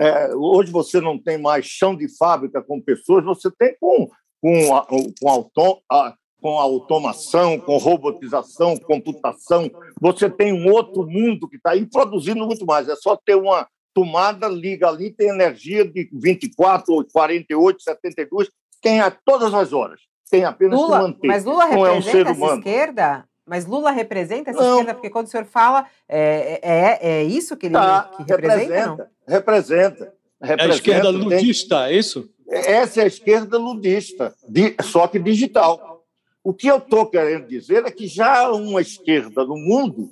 é, 0.05 0.35
hoje 0.35 0.71
você 0.71 1.01
não 1.01 1.17
tem 1.17 1.39
mais 1.39 1.65
chão 1.65 1.95
de 1.95 2.07
fábrica 2.15 2.61
com 2.61 2.79
pessoas, 2.79 3.25
você 3.25 3.49
tem 3.49 3.75
com, 3.79 4.07
com, 4.39 4.75
a, 4.75 4.85
com, 4.85 5.81
a, 5.91 6.13
com 6.39 6.59
automação, 6.59 7.59
com 7.59 7.77
robotização, 7.77 8.77
computação. 8.77 9.67
Você 9.99 10.29
tem 10.29 10.53
um 10.53 10.71
outro 10.71 11.07
mundo 11.07 11.49
que 11.49 11.55
está 11.55 11.71
aí 11.71 11.87
produzindo 11.87 12.45
muito 12.45 12.67
mais. 12.67 12.87
É 12.87 12.95
só 12.95 13.15
ter 13.15 13.35
uma 13.35 13.67
tomada, 13.93 14.47
liga 14.47 14.87
ali, 14.87 15.11
tem 15.11 15.29
energia 15.29 15.85
de 15.85 16.09
24, 16.11 17.05
48, 17.11 17.83
72, 17.83 18.49
tem 18.81 18.99
a 18.99 19.11
todas 19.11 19.53
as 19.53 19.71
horas. 19.71 20.01
Tem 20.29 20.43
apenas 20.43 20.79
Lula, 20.79 20.97
que 20.97 21.03
manter. 21.03 21.27
Mas 21.27 21.45
Lula 21.45 21.65
representa 21.65 21.89
é 21.89 21.97
um 21.97 22.01
ser 22.01 22.27
essa 22.27 22.55
esquerda? 22.55 23.25
Mas 23.45 23.65
Lula 23.65 23.91
representa 23.91 24.51
essa 24.51 24.59
não. 24.59 24.69
esquerda? 24.71 24.93
Porque 24.93 25.09
quando 25.09 25.27
o 25.27 25.29
senhor 25.29 25.45
fala, 25.45 25.85
é, 26.07 26.59
é, 26.61 26.99
é 27.01 27.23
isso 27.23 27.55
que 27.55 27.67
ele 27.67 27.73
tá, 27.73 28.09
que 28.15 28.23
representa? 28.23 28.63
Representa, 28.65 29.09
representa, 29.27 30.13
representa. 30.41 30.63
É 30.63 30.65
a 30.65 30.69
esquerda 30.69 31.09
ludista, 31.09 31.75
tem... 31.77 31.85
é 31.85 31.97
isso? 31.97 32.29
Essa 32.49 33.01
é 33.01 33.03
a 33.03 33.07
esquerda 33.07 33.57
ludista, 33.57 34.33
de, 34.47 34.75
só 34.81 35.07
que 35.07 35.19
digital. 35.19 36.03
O 36.43 36.53
que 36.53 36.67
eu 36.67 36.77
estou 36.77 37.05
querendo 37.05 37.47
dizer 37.47 37.85
é 37.85 37.91
que 37.91 38.07
já 38.07 38.51
uma 38.51 38.81
esquerda 38.81 39.45
no 39.45 39.55
mundo, 39.55 40.09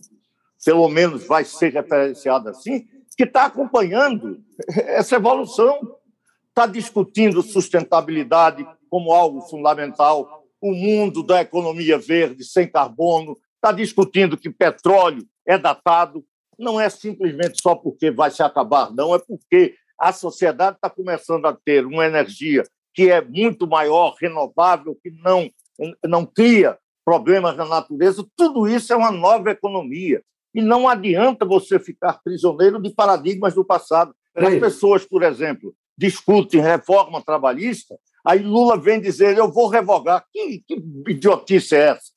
pelo 0.64 0.88
menos 0.88 1.26
vai 1.26 1.44
ser 1.44 1.74
referenciada 1.74 2.52
assim, 2.52 2.88
que 3.18 3.24
está 3.24 3.46
acompanhando 3.46 4.42
essa 4.68 5.16
evolução, 5.16 5.98
está 6.50 6.66
discutindo 6.66 7.42
sustentabilidade 7.42 8.66
como 8.90 9.14
algo 9.14 9.42
fundamental, 9.42 10.46
o 10.62 10.74
mundo 10.74 11.24
da 11.24 11.42
economia 11.42 11.98
verde, 11.98 12.44
sem 12.44 12.70
carbono, 12.70 13.38
está 13.56 13.72
discutindo 13.72 14.38
que 14.38 14.50
petróleo 14.50 15.26
é 15.46 15.58
datado. 15.58 16.26
Não 16.60 16.80
é 16.80 16.90
simplesmente 16.90 17.62
só 17.62 17.74
porque 17.74 18.12
vai 18.12 18.30
se 18.30 18.44
acabar, 18.44 18.92
não, 18.94 19.16
é 19.16 19.20
porque 19.20 19.76
a 19.98 20.12
sociedade 20.12 20.76
está 20.76 20.90
começando 20.90 21.46
a 21.46 21.54
ter 21.54 21.86
uma 21.86 22.06
energia 22.06 22.64
que 22.94 23.10
é 23.10 23.22
muito 23.22 23.68
maior, 23.68 24.16
renovável, 24.20 24.98
que 25.02 25.10
não, 25.12 25.50
não 26.04 26.26
cria 26.26 26.78
problemas 27.06 27.56
na 27.56 27.66
natureza. 27.66 28.26
Tudo 28.36 28.68
isso 28.68 28.92
é 28.92 28.96
uma 28.96 29.12
nova 29.12 29.52
economia. 29.52 30.22
E 30.54 30.62
não 30.62 30.88
adianta 30.88 31.46
você 31.46 31.80
ficar 31.80 32.22
prisioneiro 32.24 32.82
de 32.82 32.94
paradigmas 32.94 33.54
do 33.54 33.64
passado. 33.64 34.14
As 34.36 34.56
pessoas, 34.56 35.06
por 35.06 35.24
exemplo, 35.24 35.74
discutem 35.98 36.62
reforma 36.62 37.22
trabalhista 37.22 37.96
Aí 38.26 38.40
Lula 38.40 38.78
vem 38.78 39.02
dizer: 39.02 39.38
eu 39.38 39.52
vou 39.52 39.68
revogar. 39.68 40.26
Que, 40.32 40.60
que 40.60 40.76
idiotice 41.08 41.76
é 41.76 41.90
essa? 41.90 42.12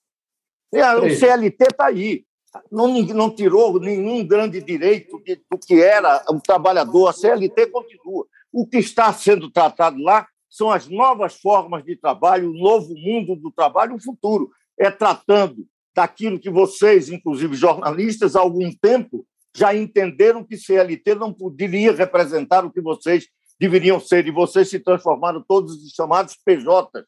O 1.03 1.11
CLT 1.11 1.65
está 1.65 1.87
aí. 1.87 2.25
Não, 2.71 2.87
não 2.89 3.35
tirou 3.35 3.81
nenhum 3.81 4.25
grande 4.25 4.61
direito 4.61 5.21
do 5.51 5.59
que 5.59 5.83
era 5.83 6.25
o 6.29 6.41
trabalhador. 6.41 7.09
A 7.09 7.13
CLT 7.13 7.67
continua. 7.69 8.27
O 8.53 8.67
que 8.67 8.79
está 8.79 9.13
sendo 9.13 9.51
tratado 9.51 10.01
lá 10.01 10.27
são 10.49 10.71
as 10.71 10.89
novas 10.89 11.35
formas 11.35 11.85
de 11.85 11.97
trabalho, 11.97 12.51
o 12.51 12.55
novo 12.55 12.95
mundo 12.95 13.35
do 13.35 13.51
trabalho, 13.51 13.97
o 13.97 14.01
futuro. 14.01 14.51
É 14.79 14.91
tratando 14.91 15.67
daquilo 15.95 16.39
que 16.39 16.51
vocês, 16.51 17.09
inclusive 17.09 17.55
jornalistas, 17.55 18.35
há 18.35 18.41
algum 18.41 18.71
tempo 18.73 19.27
já 19.57 19.75
entenderam 19.75 20.45
que 20.45 20.57
CLT 20.57 21.15
não 21.15 21.33
poderia 21.33 21.93
representar 21.93 22.65
o 22.65 22.73
que 22.73 22.81
vocês 22.81 23.29
deveriam 23.59 24.01
ser, 24.01 24.27
e 24.27 24.33
vocês 24.33 24.69
se 24.69 24.81
transformaram 24.81 25.43
todos 25.47 25.85
em 25.85 25.89
chamados 25.89 26.37
PJ. 26.45 27.05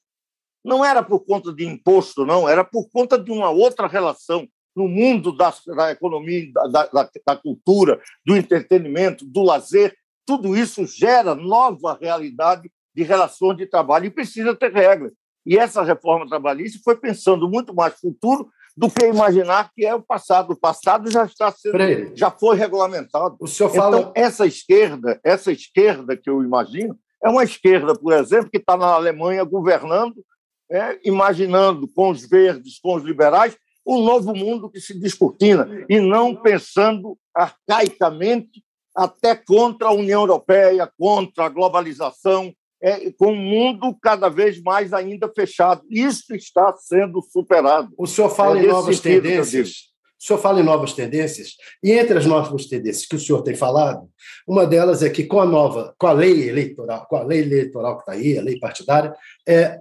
Não 0.65 0.85
era 0.85 1.03
por 1.03 1.21
conta 1.21 1.53
de 1.53 1.67
imposto, 1.67 2.25
não, 2.25 2.49
era 2.49 2.65
por 2.65 2.89
conta 2.89 3.19
de 3.19 3.33
uma 3.33 3.51
outra 3.51 3.89
relação 3.89 4.47
no 4.77 4.87
mundo 4.87 5.33
da, 5.33 5.53
da 5.75 5.91
economia, 5.91 6.51
da, 6.53 6.87
da, 6.87 7.11
da 7.27 7.37
cultura, 7.37 8.01
do 8.25 8.37
entretenimento, 8.37 9.25
do 9.25 9.43
lazer. 9.43 9.97
Tudo 10.25 10.57
isso 10.57 10.87
gera 10.87 11.35
nova 11.35 11.99
realidade 12.01 12.71
de 12.95 13.03
relações 13.03 13.57
de 13.57 13.67
trabalho 13.67 14.07
e 14.07 14.11
precisa 14.11 14.55
ter 14.55 14.73
regras. 14.73 15.13
E 15.45 15.57
essa 15.57 15.83
reforma 15.83 16.29
trabalhista 16.29 16.81
foi 16.85 16.97
pensando 16.97 17.49
muito 17.49 17.75
mais 17.75 17.99
futuro 17.99 18.49
do 18.77 18.91
que 18.91 19.07
imaginar 19.07 19.71
que 19.75 19.87
é 19.87 19.95
o 19.95 20.03
passado. 20.03 20.53
O 20.53 20.57
passado 20.57 21.11
já 21.11 21.25
está 21.25 21.51
sendo, 21.51 22.15
já 22.15 22.31
foi 22.31 22.57
regulamentado. 22.57 23.37
O 23.41 23.47
senhor 23.47 23.71
fala... 23.71 23.99
Então, 23.99 24.13
essa 24.15 24.47
esquerda, 24.47 25.19
essa 25.25 25.51
esquerda 25.51 26.17
que 26.17 26.29
eu 26.29 26.43
imagino, 26.43 26.99
é 27.25 27.29
uma 27.29 27.43
esquerda, 27.43 27.95
por 27.95 28.13
exemplo, 28.13 28.51
que 28.51 28.59
está 28.59 28.77
na 28.77 28.89
Alemanha 28.89 29.43
governando, 29.45 30.23
é, 30.71 30.99
imaginando 31.05 31.89
com 31.89 32.11
os 32.11 32.29
verdes, 32.29 32.79
com 32.79 32.95
os 32.97 33.03
liberais, 33.03 33.57
um 33.87 34.03
novo 34.03 34.35
mundo 34.35 34.69
que 34.69 34.81
se 34.81 34.99
descortina, 34.99 35.69
e 35.89 36.01
não 36.01 36.35
pensando 36.35 37.17
arcaicamente 37.35 38.63
até 38.95 39.35
contra 39.35 39.89
a 39.89 39.93
União 39.93 40.23
Europeia, 40.23 40.91
contra 40.99 41.45
a 41.45 41.49
globalização, 41.49 42.53
é, 42.83 43.11
com 43.13 43.33
um 43.33 43.37
mundo 43.37 43.97
cada 44.03 44.29
vez 44.29 44.61
mais 44.63 44.93
ainda 44.93 45.31
fechado. 45.35 45.83
Isso 45.91 46.35
está 46.35 46.75
sendo 46.77 47.23
superado. 47.23 47.93
O 47.97 48.07
senhor 48.07 48.31
fala 48.31 48.59
é 48.59 48.65
em 48.65 48.67
novas 48.67 49.01
tendências. 49.01 49.95
O 50.19 50.25
senhor 50.25 50.39
fala 50.39 50.61
em 50.61 50.65
novas 50.65 50.95
tendências, 50.95 51.57
e 51.83 51.93
entre 51.93 52.17
as 52.17 52.25
novas 52.25 52.67
tendências 52.67 53.05
que 53.07 53.17
o 53.17 53.21
senhor 53.21 53.43
tem 53.43 53.55
falado, 53.55 54.09
uma 54.49 54.67
delas 54.67 55.03
é 55.03 55.11
que 55.11 55.25
com 55.25 55.39
a 55.39 55.45
nova, 55.45 55.95
com 55.99 56.07
a 56.07 56.13
lei 56.13 56.49
eleitoral, 56.49 57.07
com 57.07 57.17
a 57.17 57.23
lei 57.23 57.43
eleitoral 57.43 57.97
que 57.97 58.03
está 58.03 58.13
aí, 58.13 58.39
a 58.39 58.43
lei 58.43 58.59
partidária, 58.59 59.15
é, 59.47 59.79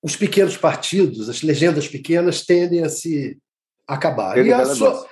os 0.00 0.14
pequenos 0.14 0.56
partidos, 0.56 1.28
as 1.28 1.42
legendas 1.42 1.88
pequenas 1.88 2.46
tendem 2.46 2.84
a 2.84 2.88
se 2.88 3.36
acabar. 3.86 4.38
E 4.38 4.52
a, 4.52 4.64
sua, 4.66 5.06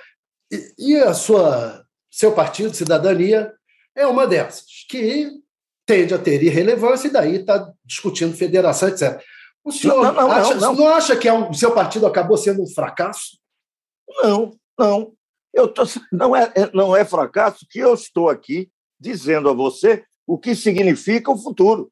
e, 0.49 0.73
e 0.79 0.95
a 0.95 1.13
sua, 1.13 1.85
seu 2.09 2.31
partido, 2.31 2.73
Cidadania, 2.73 3.51
é 3.93 4.07
uma 4.07 4.25
dessas, 4.25 4.85
que 4.89 5.31
tende 5.85 6.13
a 6.13 6.19
ter 6.19 6.41
irrelevância 6.43 7.07
e 7.07 7.11
daí 7.11 7.35
está 7.37 7.71
discutindo 7.85 8.35
federação, 8.35 8.89
etc. 8.89 9.21
O 9.63 9.71
senhor 9.71 10.03
não, 10.03 10.13
não, 10.13 10.31
acha, 10.31 10.55
não, 10.55 10.75
não. 10.75 10.87
acha 10.87 11.15
que 11.15 11.27
é 11.27 11.33
um, 11.33 11.49
o 11.49 11.53
seu 11.53 11.73
partido 11.73 12.07
acabou 12.07 12.37
sendo 12.37 12.63
um 12.63 12.67
fracasso? 12.67 13.37
Não, 14.23 14.51
não. 14.77 15.13
Eu 15.53 15.67
tô, 15.67 15.83
não, 16.11 16.35
é, 16.35 16.51
é, 16.55 16.71
não 16.73 16.95
é 16.95 17.05
fracasso 17.05 17.65
que 17.69 17.79
eu 17.79 17.93
estou 17.93 18.29
aqui 18.29 18.71
dizendo 18.99 19.49
a 19.49 19.53
você 19.53 20.03
o 20.25 20.37
que 20.37 20.55
significa 20.55 21.31
o 21.31 21.37
futuro. 21.37 21.91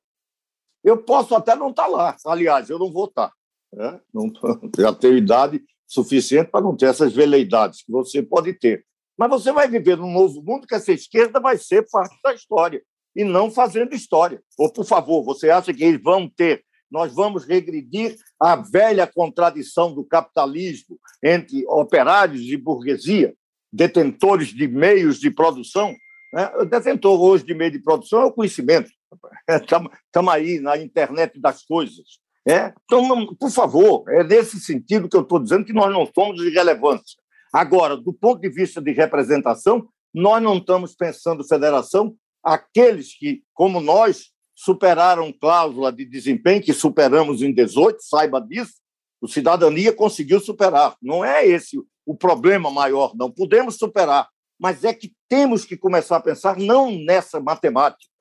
Eu 0.83 1.03
posso 1.03 1.35
até 1.35 1.55
não 1.55 1.69
estar 1.69 1.83
tá 1.83 1.89
lá. 1.89 2.15
Aliás, 2.25 2.69
eu 2.69 2.79
não 2.79 2.91
vou 2.91 3.05
estar. 3.05 3.27
Tá, 3.27 3.33
né? 3.73 3.99
Não, 4.13 4.31
já 4.79 4.93
tenho 4.93 5.17
idade 5.17 5.61
suficiente 5.85 6.49
para 6.49 6.61
não 6.61 6.75
ter 6.75 6.85
essas 6.85 7.13
veleidades 7.13 7.83
que 7.83 7.91
você 7.91 8.23
pode 8.23 8.53
ter. 8.53 8.85
Mas 9.17 9.29
você 9.29 9.51
vai 9.51 9.67
viver 9.67 9.97
num 9.97 10.11
novo 10.11 10.41
mundo 10.41 10.65
que 10.65 10.75
essa 10.75 10.93
esquerda 10.93 11.39
vai 11.39 11.57
ser 11.57 11.85
parte 11.89 12.15
da 12.23 12.33
história 12.33 12.81
e 13.19 13.23
não 13.25 13.51
fazendo 13.51 13.93
história. 13.93 14.41
Ou, 14.57 14.71
por 14.71 14.85
favor, 14.85 15.23
você 15.23 15.49
acha 15.49 15.73
que 15.73 15.83
eles 15.83 16.01
vão 16.01 16.29
ter 16.29 16.63
nós 16.91 17.13
vamos 17.13 17.45
regredir 17.45 18.15
à 18.39 18.55
velha 18.55 19.05
contradição 19.05 19.93
do 19.93 20.03
capitalismo 20.03 20.97
entre 21.23 21.63
operários 21.67 22.41
e 22.41 22.57
burguesia, 22.57 23.35
detentores 23.71 24.47
de 24.47 24.67
meios 24.67 25.19
de 25.19 25.29
produção. 25.29 25.95
Né? 26.33 26.51
O 26.59 26.65
detentor 26.65 27.21
hoje 27.21 27.45
de 27.45 27.53
meio 27.53 27.71
de 27.71 27.79
produção 27.79 28.21
é 28.21 28.25
o 28.25 28.31
conhecimento. 28.31 28.89
Estamos 29.47 30.33
aí 30.33 30.59
na 30.59 30.77
internet 30.77 31.39
das 31.39 31.63
coisas. 31.63 32.19
É? 32.47 32.73
Então, 32.85 33.35
por 33.35 33.51
favor, 33.51 34.03
é 34.09 34.23
nesse 34.23 34.59
sentido 34.59 35.07
que 35.07 35.15
eu 35.15 35.21
estou 35.21 35.39
dizendo 35.39 35.65
que 35.65 35.73
nós 35.73 35.93
não 35.93 36.07
somos 36.11 36.41
irrelevantes. 36.41 37.17
Agora, 37.53 37.95
do 37.95 38.13
ponto 38.13 38.41
de 38.41 38.49
vista 38.49 38.81
de 38.81 38.91
representação, 38.91 39.87
nós 40.11 40.41
não 40.41 40.57
estamos 40.57 40.95
pensando 40.95 41.47
federação 41.47 42.15
aqueles 42.43 43.17
que, 43.17 43.43
como 43.53 43.79
nós, 43.79 44.31
superaram 44.55 45.31
cláusula 45.31 45.91
de 45.91 46.05
desempenho, 46.05 46.61
que 46.61 46.73
superamos 46.73 47.41
em 47.41 47.53
18, 47.53 47.97
saiba 48.01 48.41
disso, 48.41 48.73
o 49.21 49.27
Cidadania 49.27 49.93
conseguiu 49.93 50.39
superar. 50.39 50.95
Não 51.01 51.23
é 51.23 51.45
esse 51.45 51.77
o 52.05 52.15
problema 52.15 52.71
maior, 52.71 53.15
não. 53.15 53.31
Podemos 53.31 53.77
superar, 53.77 54.27
mas 54.59 54.83
é 54.83 54.93
que 54.93 55.13
temos 55.29 55.63
que 55.63 55.77
começar 55.77 56.17
a 56.17 56.21
pensar 56.21 56.57
não 56.57 56.91
nessa 56.91 57.39
matemática. 57.39 58.11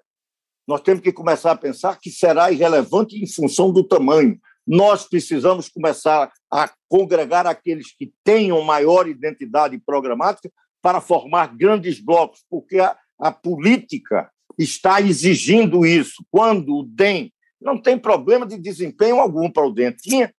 Nós 0.66 0.82
temos 0.82 1.02
que 1.02 1.12
começar 1.12 1.52
a 1.52 1.56
pensar 1.56 1.98
que 1.98 2.10
será 2.10 2.52
irrelevante 2.52 3.16
em 3.16 3.26
função 3.26 3.72
do 3.72 3.82
tamanho. 3.82 4.38
Nós 4.66 5.08
precisamos 5.08 5.68
começar 5.68 6.30
a 6.52 6.70
congregar 6.88 7.46
aqueles 7.46 7.96
que 7.96 8.12
tenham 8.22 8.60
maior 8.62 9.08
identidade 9.08 9.78
programática 9.78 10.52
para 10.82 11.00
formar 11.00 11.56
grandes 11.56 11.98
blocos, 12.00 12.44
porque 12.50 12.78
a 13.18 13.32
política 13.32 14.30
está 14.58 15.00
exigindo 15.00 15.84
isso. 15.84 16.24
Quando 16.30 16.76
o 16.76 16.82
DEM 16.84 17.32
não 17.60 17.76
tem 17.80 17.98
problema 17.98 18.46
de 18.46 18.56
desempenho 18.56 19.18
algum 19.18 19.50
para 19.50 19.66
o 19.66 19.72
DEM. 19.72 19.92
Tinha 19.92 20.32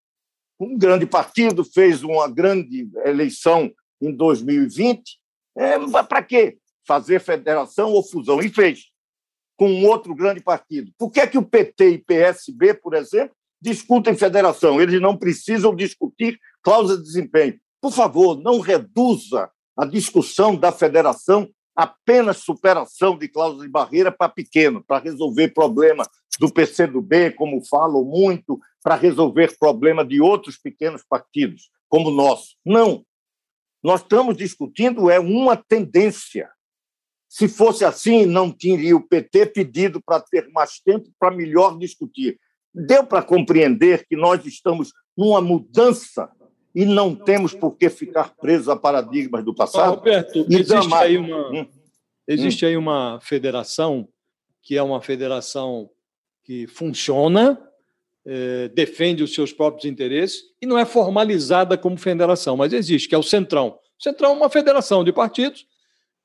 um 0.59 0.77
grande 0.77 1.05
partido, 1.05 1.63
fez 1.63 2.03
uma 2.03 2.27
grande 2.27 2.89
eleição 3.05 3.71
em 4.01 4.11
2020. 4.11 5.19
É, 5.57 5.77
para 6.03 6.23
quê? 6.23 6.57
Fazer 6.87 7.19
federação 7.19 7.91
ou 7.91 8.03
fusão. 8.03 8.39
E 8.39 8.49
fez, 8.49 8.85
com 9.57 9.69
um 9.69 9.85
outro 9.85 10.15
grande 10.15 10.41
partido. 10.41 10.91
Por 10.97 11.11
que, 11.11 11.19
é 11.19 11.27
que 11.27 11.37
o 11.37 11.45
PT 11.45 11.89
e 11.89 11.97
PSB, 11.97 12.73
por 12.73 12.93
exemplo, 12.93 13.35
discutem 13.61 14.15
federação? 14.15 14.81
Eles 14.81 15.01
não 15.01 15.17
precisam 15.17 15.75
discutir 15.75 16.39
cláusula 16.61 16.97
de 16.97 17.03
desempenho. 17.03 17.59
Por 17.81 17.91
favor, 17.91 18.39
não 18.41 18.59
reduza 18.59 19.49
a 19.77 19.85
discussão 19.85 20.55
da 20.55 20.71
federação 20.71 21.49
apenas 21.79 22.39
superação 22.39 23.17
de 23.17 23.29
cláusula 23.29 23.63
de 23.63 23.71
barreira 23.71 24.11
para 24.11 24.27
pequeno, 24.27 24.83
para 24.83 25.01
resolver 25.01 25.53
problema 25.53 26.05
do 26.37 26.51
PCdoB, 26.51 27.31
como 27.37 27.65
falam 27.65 28.03
muito, 28.03 28.59
para 28.83 28.95
resolver 28.95 29.57
problema 29.57 30.03
de 30.03 30.19
outros 30.19 30.57
pequenos 30.57 31.05
partidos, 31.07 31.71
como 31.87 32.09
o 32.09 32.13
nosso. 32.13 32.57
Não. 32.65 33.05
Nós 33.81 34.01
estamos 34.01 34.35
discutindo 34.35 35.09
é 35.09 35.21
uma 35.21 35.55
tendência. 35.55 36.49
Se 37.29 37.47
fosse 37.47 37.85
assim, 37.85 38.25
não 38.25 38.51
teria 38.51 38.97
o 38.97 39.07
PT 39.07 39.45
pedido 39.45 40.01
para 40.01 40.19
ter 40.19 40.49
mais 40.49 40.81
tempo 40.81 41.09
para 41.17 41.33
melhor 41.33 41.77
discutir. 41.77 42.37
Deu 42.73 43.05
para 43.05 43.23
compreender 43.23 44.05
que 44.05 44.17
nós 44.17 44.45
estamos 44.45 44.91
numa 45.15 45.39
mudança 45.39 46.29
e 46.73 46.85
não 46.85 47.15
temos 47.15 47.53
por 47.53 47.75
que 47.75 47.89
ficar 47.89 48.35
presos 48.35 48.69
a 48.69 48.75
paradigmas 48.75 49.43
do 49.43 49.53
passado. 49.53 49.95
Roberto, 49.95 50.45
existe, 50.49 50.93
aí 50.93 51.17
uma, 51.17 51.51
hum. 51.51 51.67
existe 52.27 52.65
hum. 52.65 52.67
aí 52.69 52.77
uma 52.77 53.19
federação 53.21 54.07
que 54.61 54.77
é 54.77 54.83
uma 54.83 55.01
federação 55.01 55.89
que 56.43 56.67
funciona, 56.67 57.59
é, 58.25 58.67
defende 58.69 59.23
os 59.23 59.33
seus 59.33 59.51
próprios 59.51 59.85
interesses 59.85 60.43
e 60.61 60.65
não 60.65 60.77
é 60.77 60.85
formalizada 60.85 61.77
como 61.77 61.97
federação, 61.97 62.55
mas 62.55 62.73
existe, 62.73 63.07
que 63.07 63.15
é 63.15 63.17
o 63.17 63.23
Centrão. 63.23 63.79
O 63.97 64.03
Centrão 64.03 64.31
é 64.31 64.33
uma 64.33 64.49
federação 64.49 65.03
de 65.03 65.11
partidos 65.11 65.65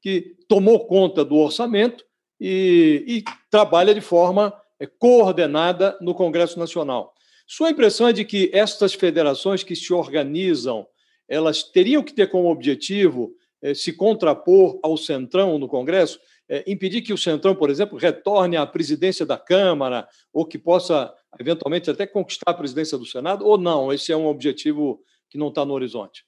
que 0.03 0.36
tomou 0.49 0.86
conta 0.86 1.24
do 1.24 1.36
orçamento 1.36 2.05
e, 2.38 3.05
e 3.07 3.24
trabalha 3.51 3.95
de 3.95 4.03
forma 4.03 4.53
é, 4.78 4.86
coordenada 4.86 5.97
no 6.01 6.14
Congresso 6.14 6.59
Nacional. 6.59 7.13
Sua 7.47 7.70
impressão 7.70 8.09
é 8.09 8.12
de 8.12 8.24
que 8.24 8.51
estas 8.53 8.95
federações 8.95 9.62
que 9.62 9.76
se 9.76 9.92
organizam, 9.92 10.86
elas 11.28 11.62
teriam 11.62 12.03
que 12.03 12.14
ter 12.14 12.30
como 12.30 12.51
objetivo 12.51 13.34
eh, 13.62 13.74
se 13.74 13.92
contrapor 13.92 14.78
ao 14.82 14.97
Centrão 14.97 15.59
no 15.59 15.68
Congresso, 15.68 16.18
eh, 16.49 16.64
impedir 16.66 17.03
que 17.03 17.12
o 17.12 17.18
Centrão, 17.18 17.55
por 17.55 17.70
exemplo, 17.70 17.99
retorne 17.99 18.57
à 18.57 18.66
presidência 18.66 19.24
da 19.24 19.38
Câmara, 19.38 20.07
ou 20.32 20.47
que 20.47 20.59
possa, 20.59 21.12
eventualmente, 21.40 21.90
até 21.90 22.07
conquistar 22.07 22.51
a 22.51 22.55
presidência 22.55 22.99
do 22.99 23.07
Senado, 23.07 23.47
ou 23.47 23.57
não? 23.57 23.92
Esse 23.92 24.12
é 24.12 24.16
um 24.16 24.26
objetivo 24.26 25.03
que 25.30 25.38
não 25.38 25.49
está 25.49 25.64
no 25.64 25.74
horizonte? 25.74 26.24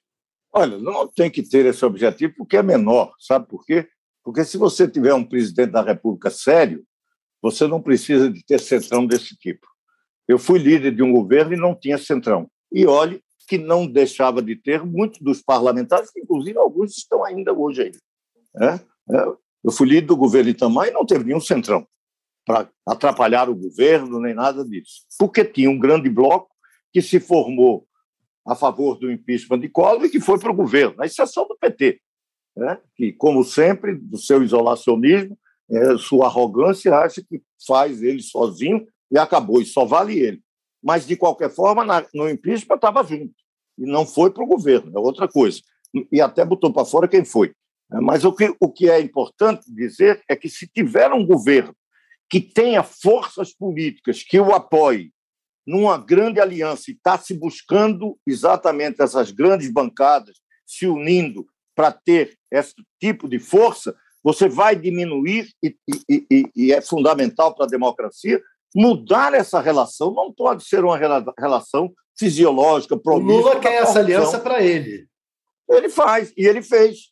Olha, 0.51 0.77
não 0.77 1.07
tem 1.07 1.29
que 1.29 1.43
ter 1.43 1.65
esse 1.65 1.85
objetivo 1.85 2.33
porque 2.37 2.57
é 2.57 2.63
menor, 2.63 3.13
sabe 3.19 3.47
por 3.47 3.63
quê? 3.65 3.87
Porque 4.23 4.43
se 4.43 4.57
você 4.57 4.87
tiver 4.87 5.13
um 5.13 5.23
presidente 5.23 5.71
da 5.71 5.81
República 5.81 6.29
sério, 6.29 6.83
você 7.41 7.67
não 7.67 7.81
precisa 7.81 8.29
de 8.29 8.43
ter 8.43 8.59
centrão 8.59 9.05
desse 9.05 9.37
tipo. 9.37 9.67
Eu 10.27 10.37
fui 10.37 10.59
líder 10.59 10.93
de 10.93 11.01
um 11.01 11.11
governo 11.11 11.53
e 11.53 11.57
não 11.57 11.73
tinha 11.73 11.97
centrão. 11.97 12.49
E 12.71 12.85
olhe 12.85 13.21
que 13.47 13.57
não 13.57 13.87
deixava 13.87 14.41
de 14.41 14.55
ter 14.55 14.83
muitos 14.83 15.21
dos 15.21 15.41
parlamentares, 15.41 16.11
que 16.11 16.19
inclusive 16.19 16.57
alguns 16.57 16.97
estão 16.97 17.23
ainda 17.23 17.53
hoje 17.53 17.83
aí. 17.83 17.91
É? 18.61 18.73
É. 19.15 19.25
Eu 19.63 19.71
fui 19.71 19.87
líder 19.87 20.07
do 20.07 20.17
governo 20.17 20.49
Itamar 20.49 20.87
e 20.87 20.91
não 20.91 21.05
teve 21.05 21.23
nenhum 21.23 21.39
centrão 21.39 21.87
para 22.45 22.69
atrapalhar 22.85 23.49
o 23.49 23.55
governo, 23.55 24.19
nem 24.19 24.33
nada 24.33 24.63
disso. 24.65 25.05
Porque 25.17 25.43
tinha 25.43 25.69
um 25.69 25.79
grande 25.79 26.09
bloco 26.09 26.49
que 26.93 27.01
se 27.01 27.19
formou 27.19 27.85
a 28.45 28.55
favor 28.55 28.97
do 28.97 29.11
impeachment 29.11 29.59
de 29.59 29.69
Collor 29.69 30.05
e 30.05 30.09
que 30.09 30.21
foi 30.21 30.39
para 30.39 30.51
o 30.51 30.55
governo, 30.55 31.01
a 31.01 31.05
exceção 31.05 31.45
do 31.45 31.57
PT, 31.57 31.99
né? 32.55 32.79
que, 32.95 33.11
como 33.11 33.43
sempre, 33.43 33.95
do 33.95 34.17
seu 34.17 34.41
isolacionismo, 34.41 35.37
é, 35.69 35.97
sua 35.97 36.27
arrogância, 36.27 36.95
acha 36.95 37.21
que 37.21 37.41
faz 37.67 38.01
ele 38.01 38.21
sozinho 38.21 38.87
e 39.11 39.17
acabou, 39.17 39.61
e 39.61 39.65
só 39.65 39.85
vale 39.85 40.17
ele. 40.19 40.41
Mas, 40.83 41.05
de 41.05 41.15
qualquer 41.15 41.49
forma, 41.49 41.83
na, 41.83 42.05
no 42.13 42.29
impeachment 42.29 42.75
estava 42.75 43.03
junto, 43.03 43.33
e 43.77 43.85
não 43.85 44.05
foi 44.05 44.31
para 44.31 44.43
o 44.43 44.47
governo, 44.47 44.91
é 44.95 44.99
outra 44.99 45.27
coisa. 45.27 45.59
E 46.11 46.21
até 46.21 46.45
botou 46.45 46.71
para 46.71 46.85
fora 46.85 47.07
quem 47.07 47.23
foi. 47.23 47.53
É, 47.91 47.99
mas 47.99 48.25
o 48.25 48.33
que, 48.33 48.53
o 48.59 48.71
que 48.71 48.89
é 48.89 48.99
importante 48.99 49.73
dizer 49.73 50.21
é 50.29 50.35
que, 50.35 50.49
se 50.49 50.67
tiver 50.67 51.11
um 51.11 51.25
governo 51.25 51.75
que 52.29 52.41
tenha 52.41 52.83
forças 52.83 53.53
políticas 53.53 54.21
que 54.21 54.39
o 54.39 54.53
apoiem 54.53 55.11
numa 55.65 55.97
grande 55.97 56.39
aliança 56.39 56.91
e 56.91 56.93
está 56.93 57.17
se 57.17 57.33
buscando 57.33 58.17
exatamente 58.25 59.01
essas 59.01 59.31
grandes 59.31 59.71
bancadas 59.71 60.37
se 60.65 60.87
unindo 60.87 61.45
para 61.75 61.91
ter 61.91 62.37
esse 62.51 62.73
tipo 62.99 63.29
de 63.29 63.39
força, 63.39 63.95
você 64.23 64.49
vai 64.49 64.75
diminuir, 64.75 65.49
e, 65.63 65.75
e, 66.09 66.25
e, 66.29 66.51
e 66.55 66.71
é 66.73 66.81
fundamental 66.81 67.53
para 67.53 67.65
a 67.65 67.69
democracia, 67.69 68.41
mudar 68.75 69.33
essa 69.33 69.59
relação 69.59 70.13
não 70.13 70.31
pode 70.31 70.63
ser 70.63 70.83
uma 70.83 70.97
relação 71.37 71.93
fisiológica, 72.17 72.97
promíscua. 72.97 73.35
O 73.35 73.37
Lula 73.37 73.59
quer 73.59 73.81
essa 73.81 73.99
aliança 73.99 74.39
para 74.39 74.61
ele. 74.61 75.07
Ele 75.69 75.89
faz, 75.89 76.33
e 76.37 76.45
ele 76.45 76.61
fez. 76.61 77.11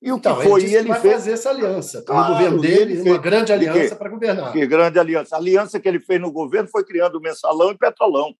E 0.00 0.12
o 0.12 0.20
que 0.20 0.28
então, 0.28 0.40
foi? 0.40 0.62
Ele, 0.62 0.76
ele 0.76 0.88
vai 0.88 1.00
fez 1.00 1.14
fazer 1.14 1.32
essa 1.32 1.50
aliança. 1.50 2.02
Claro, 2.02 2.32
o 2.32 2.36
governo 2.36 2.60
dele, 2.60 3.02
uma 3.02 3.18
grande 3.18 3.52
aliança 3.52 3.96
para 3.96 4.08
governar. 4.08 4.52
Que 4.52 4.64
grande 4.66 4.98
aliança. 4.98 5.34
A 5.34 5.38
aliança 5.38 5.80
que 5.80 5.88
ele 5.88 5.98
fez 5.98 6.20
no 6.20 6.30
governo 6.30 6.68
foi 6.70 6.84
criando 6.84 7.16
o 7.16 7.20
mensalão 7.20 7.72
e 7.72 7.78
petrolão. 7.78 8.32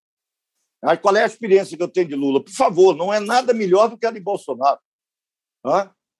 Aí, 0.81 0.97
qual 0.97 1.15
é 1.17 1.23
a 1.23 1.27
experiência 1.27 1.75
que 1.75 1.83
eu 1.83 1.89
tenho 1.89 2.07
de 2.07 2.15
Lula? 2.15 2.41
Por 2.41 2.53
favor, 2.53 2.95
não 2.95 3.13
é 3.13 3.19
nada 3.19 3.53
melhor 3.53 3.89
do 3.89 3.97
que 3.97 4.05
a 4.05 4.11
de 4.11 4.21
Bolsonaro. 4.21 4.79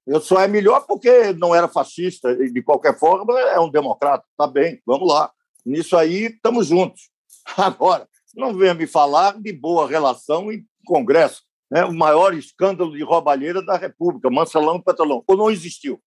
Eu 0.06 0.20
só 0.20 0.42
é 0.42 0.48
melhor 0.48 0.86
porque 0.86 1.32
não 1.34 1.56
era 1.56 1.70
fascista, 1.70 2.32
e 2.32 2.52
de 2.52 2.62
qualquer 2.62 3.00
forma 3.00 3.40
é 3.40 3.60
um 3.60 3.72
democrata. 3.72 4.26
Tá 4.36 4.46
bem, 4.46 4.82
vamos 4.86 5.08
lá. 5.08 5.32
Nisso 5.66 5.96
aí, 5.98 6.26
estamos 6.26 6.68
juntos. 6.68 7.10
Agora, 7.58 8.08
não 8.36 8.54
venha 8.54 8.74
me 8.74 8.88
falar 8.88 9.40
de 9.40 9.52
boa 9.52 9.88
relação 9.88 10.52
em 10.52 10.66
Congresso. 10.86 11.44
Né? 11.70 11.84
O 11.86 11.94
maior 11.94 12.34
escândalo 12.34 12.96
de 12.96 13.04
roubalheira 13.04 13.64
da 13.64 13.78
República, 13.78 14.30
Mansalão 14.30 14.78
e 14.78 14.84
Petrolão. 14.84 15.24
Ou 15.28 15.38
não 15.38 15.52
existiu? 15.52 16.02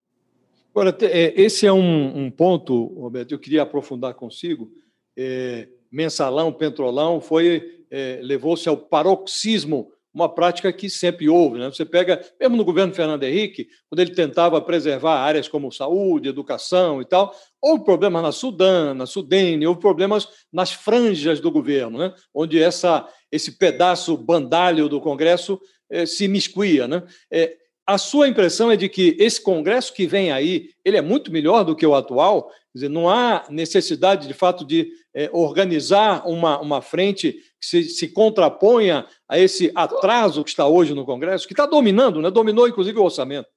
Agora, 0.70 0.96
é, 1.02 1.40
esse 1.40 1.66
é 1.66 1.72
um, 1.72 2.24
um 2.24 2.30
ponto, 2.30 2.86
Roberto, 2.98 3.32
eu 3.32 3.38
queria 3.38 3.62
aprofundar 3.62 4.14
consigo. 4.14 4.72
É, 5.16 5.68
mensalão, 5.90 6.52
Petrolão, 6.52 7.20
foi 7.20 7.84
é, 7.90 8.20
levou-se 8.22 8.66
ao 8.68 8.76
paroxismo 8.76 9.92
uma 10.14 10.28
prática 10.28 10.72
que 10.72 10.90
sempre 10.90 11.28
houve. 11.28 11.58
Né? 11.58 11.66
Você 11.66 11.84
pega, 11.84 12.20
mesmo 12.40 12.56
no 12.56 12.64
governo 12.64 12.94
Fernando 12.94 13.22
Henrique, 13.22 13.68
quando 13.88 14.00
ele 14.00 14.14
tentava 14.14 14.60
preservar 14.60 15.18
áreas 15.18 15.48
como 15.48 15.72
saúde, 15.72 16.28
educação 16.28 17.00
e 17.00 17.04
tal, 17.04 17.34
houve 17.60 17.84
problemas 17.84 18.22
na 18.22 18.32
Sudã, 18.32 18.92
na 18.92 19.06
Sudene, 19.06 19.66
houve 19.66 19.80
problemas 19.80 20.28
nas 20.52 20.72
franjas 20.72 21.40
do 21.40 21.50
governo, 21.50 21.98
né? 21.98 22.14
onde 22.34 22.62
essa, 22.62 23.08
esse 23.30 23.58
pedaço 23.58 24.16
bandalho 24.16 24.88
do 24.88 25.00
Congresso 25.00 25.60
eh, 25.90 26.04
se 26.06 26.28
miscuía. 26.28 26.86
Né? 26.86 27.02
Eh, 27.30 27.56
a 27.86 27.98
sua 27.98 28.28
impressão 28.28 28.70
é 28.70 28.76
de 28.76 28.88
que 28.88 29.16
esse 29.18 29.40
Congresso 29.40 29.92
que 29.92 30.06
vem 30.06 30.30
aí, 30.30 30.68
ele 30.84 30.96
é 30.96 31.02
muito 31.02 31.32
melhor 31.32 31.64
do 31.64 31.74
que 31.74 31.84
o 31.84 31.94
atual? 31.94 32.48
Quer 32.48 32.56
dizer, 32.74 32.88
não 32.88 33.08
há 33.08 33.44
necessidade, 33.50 34.28
de 34.28 34.34
fato, 34.34 34.64
de 34.64 34.88
é, 35.14 35.28
organizar 35.32 36.26
uma, 36.26 36.60
uma 36.60 36.80
frente 36.80 37.36
que 37.62 37.66
se, 37.68 37.84
se 37.84 38.08
contraponha 38.08 39.06
a 39.28 39.38
esse 39.38 39.70
atraso 39.72 40.42
que 40.42 40.50
está 40.50 40.66
hoje 40.66 40.92
no 40.94 41.06
Congresso, 41.06 41.46
que 41.46 41.52
está 41.52 41.64
dominando, 41.64 42.20
né? 42.20 42.28
dominou 42.28 42.66
inclusive 42.66 42.98
o 42.98 43.04
orçamento. 43.04 43.48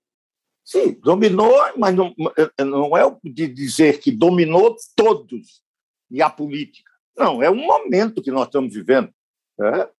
Sim, 0.64 1.00
dominou, 1.02 1.54
mas 1.76 1.96
não, 1.96 2.14
não 2.60 2.96
é 2.96 3.04
de 3.24 3.48
dizer 3.48 4.00
que 4.00 4.12
dominou 4.12 4.76
todos 4.96 5.62
e 6.10 6.22
a 6.22 6.30
política. 6.30 6.92
Não, 7.18 7.42
é 7.42 7.50
um 7.50 7.56
momento 7.56 8.22
que 8.22 8.32
nós 8.32 8.46
estamos 8.46 8.74
vivendo. 8.74 9.10
É, 9.60 9.90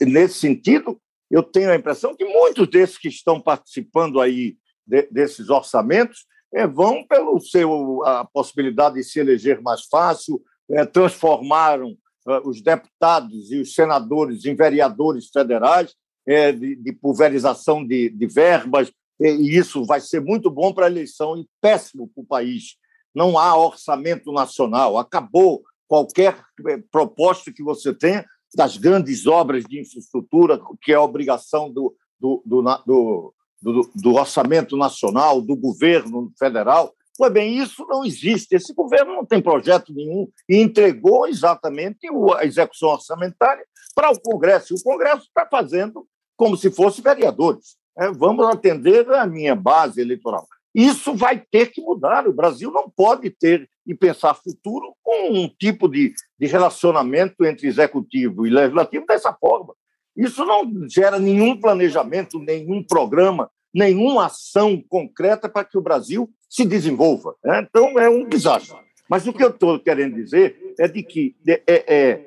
é, 0.00 0.06
nesse 0.06 0.38
sentido, 0.38 1.00
eu 1.30 1.42
tenho 1.42 1.70
a 1.70 1.76
impressão 1.76 2.16
que 2.16 2.24
muitos 2.24 2.68
desses 2.68 2.98
que 2.98 3.08
estão 3.08 3.40
participando 3.40 4.20
aí 4.20 4.56
de, 4.86 5.02
desses 5.10 5.48
orçamentos 5.48 6.26
é, 6.54 6.66
vão 6.66 7.04
pelo 7.06 7.40
seu 7.40 8.04
a 8.04 8.24
possibilidade 8.24 8.96
de 8.96 9.04
se 9.04 9.20
eleger 9.20 9.60
mais 9.60 9.86
fácil, 9.86 10.42
é, 10.70 10.84
transformaram 10.84 11.96
os 12.44 12.60
deputados 12.60 13.50
e 13.50 13.58
os 13.58 13.74
senadores 13.74 14.44
em 14.44 14.54
vereadores 14.54 15.28
federais, 15.28 15.94
é, 16.26 16.52
de, 16.52 16.76
de, 16.76 16.92
pulverização 16.92 17.84
de, 17.84 18.08
de 18.08 18.26
verbas, 18.26 18.92
e 19.20 19.56
isso 19.56 19.84
vai 19.84 20.00
ser 20.00 20.20
muito 20.20 20.50
bom 20.50 20.72
para 20.72 20.86
a 20.86 20.90
eleição 20.90 21.36
e 21.36 21.46
péssimo 21.60 22.08
para 22.08 22.22
o 22.22 22.26
país. 22.26 22.76
Não 23.14 23.38
há 23.38 23.56
orçamento 23.56 24.32
nacional, 24.32 24.98
acabou 24.98 25.62
qualquer 25.88 26.42
é, 26.68 26.78
proposta 26.90 27.52
que 27.52 27.62
você 27.62 27.92
tenha 27.92 28.24
das 28.54 28.76
grandes 28.76 29.26
obras 29.26 29.64
de 29.64 29.80
infraestrutura, 29.80 30.60
que 30.80 30.92
é 30.92 30.98
obrigação 30.98 31.70
do, 31.70 31.94
do, 32.20 32.42
do 32.46 33.34
do, 33.62 33.88
do, 33.94 34.14
orçamento 34.14 34.76
nacional, 34.76 35.40
do 35.40 35.54
governo 35.54 36.32
federal. 36.36 36.92
Pois 37.16 37.32
bem, 37.32 37.58
isso 37.58 37.86
não 37.88 38.04
existe. 38.04 38.54
Esse 38.54 38.72
governo 38.72 39.14
não 39.14 39.24
tem 39.24 39.40
projeto 39.40 39.92
nenhum 39.92 40.28
e 40.48 40.56
entregou 40.58 41.26
exatamente 41.26 42.08
a 42.36 42.44
execução 42.44 42.90
orçamentária 42.90 43.64
para 43.94 44.10
o 44.10 44.20
Congresso. 44.20 44.74
O 44.74 44.82
Congresso 44.82 45.24
está 45.24 45.46
fazendo 45.46 46.06
como 46.36 46.56
se 46.56 46.70
fosse 46.70 47.02
vereadores. 47.02 47.76
É, 47.98 48.10
vamos 48.10 48.46
atender 48.46 49.08
a 49.12 49.26
minha 49.26 49.54
base 49.54 50.00
eleitoral. 50.00 50.46
Isso 50.74 51.14
vai 51.14 51.38
ter 51.38 51.66
que 51.70 51.82
mudar. 51.82 52.26
O 52.26 52.32
Brasil 52.32 52.70
não 52.70 52.88
pode 52.88 53.28
ter 53.30 53.68
e 53.86 53.94
pensar 53.94 54.34
futuro 54.34 54.94
com 55.02 55.30
um 55.32 55.48
tipo 55.48 55.88
de, 55.88 56.14
de 56.38 56.46
relacionamento 56.46 57.44
entre 57.44 57.66
executivo 57.66 58.46
e 58.46 58.50
legislativo 58.50 59.04
dessa 59.06 59.32
forma. 59.34 59.74
Isso 60.16 60.44
não 60.44 60.88
gera 60.88 61.18
nenhum 61.18 61.58
planejamento, 61.58 62.38
nenhum 62.38 62.82
programa, 62.82 63.50
nenhuma 63.74 64.26
ação 64.26 64.82
concreta 64.88 65.48
para 65.48 65.64
que 65.64 65.76
o 65.76 65.82
Brasil 65.82 66.30
se 66.52 66.66
desenvolva. 66.66 67.34
Né? 67.42 67.66
Então, 67.66 67.98
é 67.98 68.10
um 68.10 68.28
desastre. 68.28 68.76
Mas 69.08 69.26
o 69.26 69.32
que 69.32 69.42
eu 69.42 69.48
estou 69.48 69.80
querendo 69.80 70.14
dizer 70.16 70.74
é 70.78 70.86
de 70.86 71.02
que 71.02 71.34
é, 71.48 71.62
é, 71.66 72.20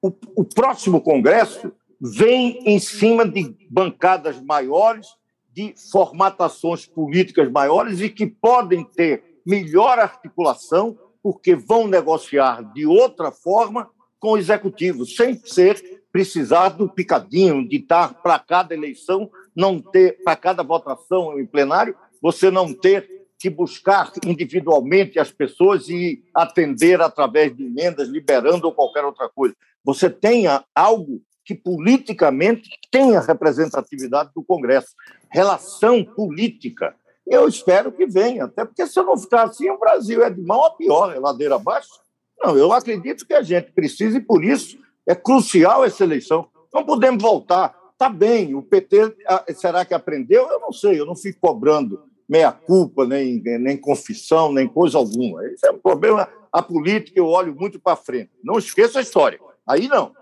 o, 0.00 0.10
o 0.34 0.44
próximo 0.44 0.98
Congresso 0.98 1.70
vem 2.00 2.58
em 2.64 2.78
cima 2.78 3.28
de 3.28 3.54
bancadas 3.68 4.40
maiores, 4.40 5.08
de 5.52 5.74
formatações 5.90 6.86
políticas 6.86 7.50
maiores 7.50 8.00
e 8.00 8.08
que 8.08 8.26
podem 8.26 8.82
ter 8.82 9.22
melhor 9.44 9.98
articulação, 9.98 10.98
porque 11.22 11.54
vão 11.54 11.86
negociar 11.86 12.62
de 12.72 12.86
outra 12.86 13.30
forma 13.30 13.90
com 14.18 14.32
o 14.32 14.38
executivo, 14.38 15.04
sem 15.04 15.38
ser 15.44 16.02
precisar 16.10 16.70
do 16.70 16.88
picadinho, 16.88 17.68
de 17.68 17.76
estar 17.76 18.22
para 18.22 18.38
cada 18.38 18.72
eleição, 18.72 19.30
não 19.54 19.78
ter, 19.78 20.22
para 20.24 20.34
cada 20.34 20.62
votação 20.62 21.38
em 21.38 21.44
plenário, 21.44 21.94
você 22.22 22.50
não 22.50 22.72
ter 22.72 23.15
que 23.38 23.50
buscar 23.50 24.12
individualmente 24.24 25.18
as 25.18 25.30
pessoas 25.30 25.88
e 25.88 26.22
atender 26.34 27.00
através 27.00 27.54
de 27.54 27.64
emendas, 27.64 28.08
liberando 28.08 28.66
ou 28.66 28.74
qualquer 28.74 29.04
outra 29.04 29.28
coisa. 29.28 29.54
Você 29.84 30.08
tenha 30.08 30.64
algo 30.74 31.20
que 31.44 31.54
politicamente 31.54 32.68
tenha 32.90 33.20
representatividade 33.20 34.30
do 34.34 34.42
Congresso, 34.42 34.94
relação 35.30 36.04
política. 36.04 36.94
Eu 37.26 37.46
espero 37.46 37.92
que 37.92 38.06
venha, 38.06 38.44
até 38.44 38.64
porque 38.64 38.86
se 38.86 38.98
eu 38.98 39.04
não 39.04 39.16
ficar 39.16 39.44
assim, 39.44 39.70
o 39.70 39.78
Brasil 39.78 40.24
é 40.24 40.30
de 40.30 40.40
mal 40.40 40.64
a 40.64 40.70
pior, 40.72 41.14
é 41.14 41.18
ladeira 41.18 41.54
abaixo. 41.54 41.90
Não, 42.38 42.56
eu 42.56 42.72
acredito 42.72 43.26
que 43.26 43.34
a 43.34 43.42
gente 43.42 43.70
precisa, 43.72 44.18
e 44.18 44.20
por 44.20 44.44
isso 44.44 44.78
é 45.06 45.14
crucial 45.14 45.84
essa 45.84 46.02
eleição. 46.02 46.48
Não 46.72 46.84
podemos 46.84 47.22
voltar. 47.22 47.76
Está 47.92 48.08
bem, 48.08 48.54
o 48.54 48.62
PT 48.62 49.16
ah, 49.26 49.44
será 49.54 49.84
que 49.84 49.94
aprendeu? 49.94 50.46
Eu 50.48 50.60
não 50.60 50.72
sei, 50.72 51.00
eu 51.00 51.06
não 51.06 51.16
fico 51.16 51.40
cobrando 51.40 52.02
meia-culpa, 52.28 53.06
nem, 53.06 53.40
nem 53.40 53.76
confissão, 53.76 54.52
nem 54.52 54.68
coisa 54.68 54.98
alguma. 54.98 55.44
Esse 55.46 55.66
é 55.66 55.70
um 55.70 55.78
problema. 55.78 56.28
A 56.52 56.62
política 56.62 57.18
eu 57.18 57.26
olho 57.26 57.54
muito 57.54 57.80
para 57.80 57.96
frente. 57.96 58.30
Não 58.42 58.58
esqueça 58.58 58.98
a 58.98 59.02
história. 59.02 59.38
Aí 59.66 59.88
não. 59.88 60.12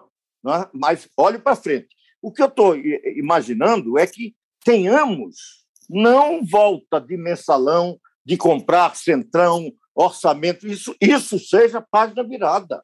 é? 0.46 0.68
Mas 0.72 1.08
olho 1.16 1.40
para 1.40 1.56
frente. 1.56 1.88
O 2.20 2.32
que 2.32 2.42
eu 2.42 2.46
estou 2.46 2.76
imaginando 2.76 3.98
é 3.98 4.06
que 4.06 4.34
tenhamos 4.64 5.64
não 5.88 6.44
volta 6.44 6.98
de 6.98 7.16
mensalão, 7.16 7.98
de 8.24 8.36
comprar 8.36 8.96
centrão, 8.96 9.70
orçamento, 9.94 10.66
isso, 10.66 10.94
isso 11.00 11.38
seja 11.38 11.80
página 11.80 12.24
virada. 12.24 12.82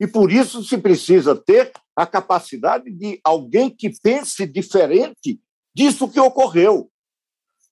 E 0.00 0.06
por 0.06 0.32
isso 0.32 0.64
se 0.64 0.76
precisa 0.78 1.36
ter 1.36 1.72
a 1.94 2.06
capacidade 2.06 2.90
de 2.90 3.20
alguém 3.22 3.70
que 3.70 3.90
pense 4.00 4.46
diferente 4.46 5.40
disso 5.74 6.08
que 6.08 6.18
ocorreu. 6.18 6.90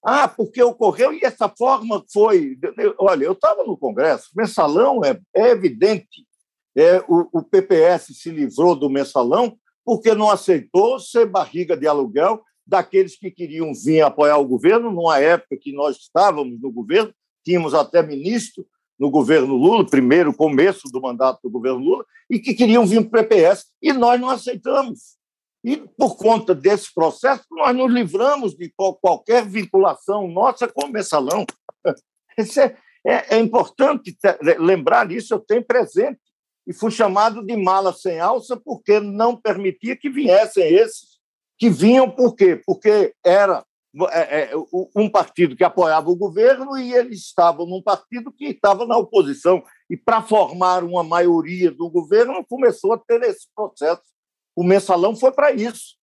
Ah, 0.05 0.27
porque 0.27 0.63
ocorreu 0.63 1.13
e 1.13 1.21
essa 1.23 1.49
forma 1.49 2.05
foi. 2.13 2.59
Olha, 2.99 3.25
eu 3.25 3.33
estava 3.33 3.63
no 3.65 3.77
Congresso, 3.77 4.31
mensalão 4.35 5.05
é, 5.05 5.19
é 5.35 5.51
evidente. 5.51 6.27
É, 6.77 6.99
o, 7.07 7.29
o 7.33 7.43
PPS 7.43 8.17
se 8.19 8.31
livrou 8.31 8.75
do 8.75 8.91
mensalão 8.91 9.57
porque 9.85 10.15
não 10.15 10.31
aceitou 10.31 10.99
ser 10.99 11.27
barriga 11.27 11.77
de 11.77 11.87
aluguel 11.87 12.43
daqueles 12.67 13.17
que 13.17 13.31
queriam 13.31 13.73
vir 13.75 14.01
apoiar 14.03 14.39
o 14.39 14.47
governo, 14.47 14.91
numa 14.91 15.19
época 15.19 15.57
que 15.61 15.73
nós 15.73 15.97
estávamos 15.97 16.61
no 16.61 16.71
governo, 16.71 17.13
tínhamos 17.45 17.75
até 17.75 18.03
ministro, 18.03 18.67
no 18.99 19.11
governo 19.11 19.55
Lula, 19.57 19.85
primeiro 19.85 20.33
começo 20.33 20.89
do 20.91 21.01
mandato 21.01 21.41
do 21.43 21.51
governo 21.51 21.81
Lula, 21.81 22.05
e 22.31 22.39
que 22.39 22.55
queriam 22.55 22.87
vir 22.87 23.09
para 23.09 23.21
o 23.21 23.25
PPS, 23.25 23.67
e 23.83 23.93
nós 23.93 24.21
não 24.21 24.31
aceitamos. 24.31 25.17
E, 25.65 25.77
por 25.77 26.17
conta 26.17 26.55
desse 26.55 26.93
processo, 26.93 27.45
nós 27.51 27.75
nos 27.75 27.93
livramos 27.93 28.55
de 28.55 28.73
qualquer 29.01 29.47
vinculação 29.47 30.27
nossa 30.29 30.67
com 30.69 30.87
o 30.87 30.93
mensalão. 30.93 31.45
É, 32.35 32.75
é, 33.05 33.37
é, 33.37 33.39
importante 33.39 34.17
lembrar 34.59 35.09
disso, 35.09 35.35
eu 35.35 35.41
tenho 35.41 35.63
presente. 35.63 36.19
E 36.67 36.73
fui 36.73 36.91
chamado 36.91 37.45
de 37.45 37.57
mala 37.57 37.93
sem 37.93 38.21
alça 38.21 38.57
porque 38.57 39.01
não 39.01 39.37
permitia 39.37 39.97
que 39.97 40.09
viessem 40.09 40.65
esses, 40.65 41.19
que 41.59 41.69
vinham 41.69 42.09
por 42.11 42.35
quê? 42.35 42.63
Porque 42.65 43.13
era 43.23 43.63
é, 44.11 44.45
é, 44.45 44.51
um 44.97 45.11
partido 45.11 45.55
que 45.55 45.65
apoiava 45.65 46.09
o 46.09 46.17
governo 46.17 46.79
e 46.79 46.95
eles 46.95 47.19
estavam 47.19 47.67
num 47.67 47.83
partido 47.83 48.33
que 48.33 48.47
estava 48.47 48.87
na 48.87 48.97
oposição. 48.97 49.63
E 49.91 49.97
para 49.97 50.23
formar 50.23 50.83
uma 50.83 51.05
maioria 51.05 51.71
do 51.71 51.91
governo, 51.91 52.45
começou 52.49 52.95
a 52.95 52.99
ter 52.99 53.23
esse 53.23 53.47
processo. 53.55 54.03
O 54.55 54.63
mensalão 54.63 55.17
foi 55.17 55.33
para 55.33 55.53
isso. 55.53 55.97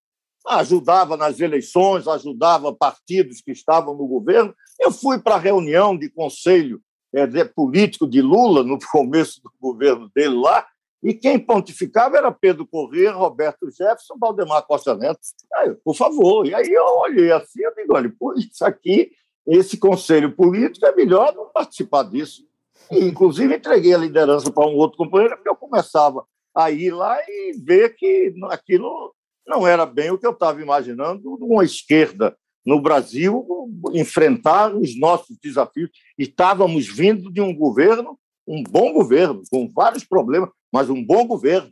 Ajudava 0.47 1.17
nas 1.17 1.39
eleições, 1.39 2.07
ajudava 2.07 2.73
partidos 2.73 3.41
que 3.41 3.51
estavam 3.51 3.95
no 3.95 4.07
governo. 4.07 4.53
Eu 4.79 4.91
fui 4.91 5.19
para 5.19 5.35
a 5.35 5.39
reunião 5.39 5.97
de 5.97 6.09
conselho 6.09 6.81
é, 7.13 7.27
de 7.27 7.43
político 7.45 8.07
de 8.07 8.21
Lula, 8.21 8.63
no 8.63 8.79
começo 8.91 9.41
do 9.41 9.51
governo 9.59 10.09
dele 10.13 10.35
lá, 10.35 10.65
e 11.01 11.13
quem 11.13 11.39
pontificava 11.39 12.17
era 12.17 12.31
Pedro 12.31 12.67
Corrêa, 12.67 13.13
Roberto 13.13 13.69
Jefferson, 13.71 14.17
Valdemar 14.19 14.65
Costa 14.65 14.95
Neto. 14.95 15.19
Aí, 15.55 15.73
por 15.75 15.95
favor. 15.95 16.45
E 16.45 16.53
aí 16.53 16.69
eu 16.69 16.83
olhei 16.97 17.31
assim 17.31 17.61
e 17.61 17.75
digo, 17.75 17.95
olha, 17.95 18.13
por 18.19 18.37
isso 18.37 18.65
aqui, 18.65 19.11
esse 19.47 19.77
conselho 19.77 20.35
político, 20.35 20.85
é 20.85 20.93
melhor 20.93 21.33
não 21.33 21.49
participar 21.49 22.03
disso. 22.03 22.43
E, 22.91 22.99
inclusive, 22.99 23.55
entreguei 23.55 23.93
a 23.93 23.97
liderança 23.97 24.51
para 24.51 24.67
um 24.67 24.75
outro 24.75 24.97
companheiro, 24.97 25.35
porque 25.37 25.49
eu 25.49 25.55
começava 25.55 26.25
a 26.63 26.71
ir 26.71 26.91
lá 26.91 27.17
e 27.27 27.53
ver 27.63 27.95
que 27.95 28.33
aquilo 28.49 29.13
não 29.47 29.65
era 29.65 29.85
bem 29.85 30.11
o 30.11 30.17
que 30.17 30.27
eu 30.27 30.31
estava 30.31 30.61
imaginando 30.61 31.35
uma 31.35 31.63
esquerda 31.63 32.37
no 32.65 32.81
Brasil 32.81 33.47
enfrentar 33.93 34.75
os 34.75 34.99
nossos 34.99 35.37
desafios. 35.41 35.89
Estávamos 36.17 36.87
vindo 36.87 37.31
de 37.31 37.41
um 37.41 37.55
governo, 37.55 38.19
um 38.47 38.61
bom 38.61 38.93
governo, 38.93 39.41
com 39.49 39.67
vários 39.69 40.03
problemas, 40.03 40.49
mas 40.71 40.89
um 40.89 41.03
bom 41.03 41.25
governo, 41.25 41.71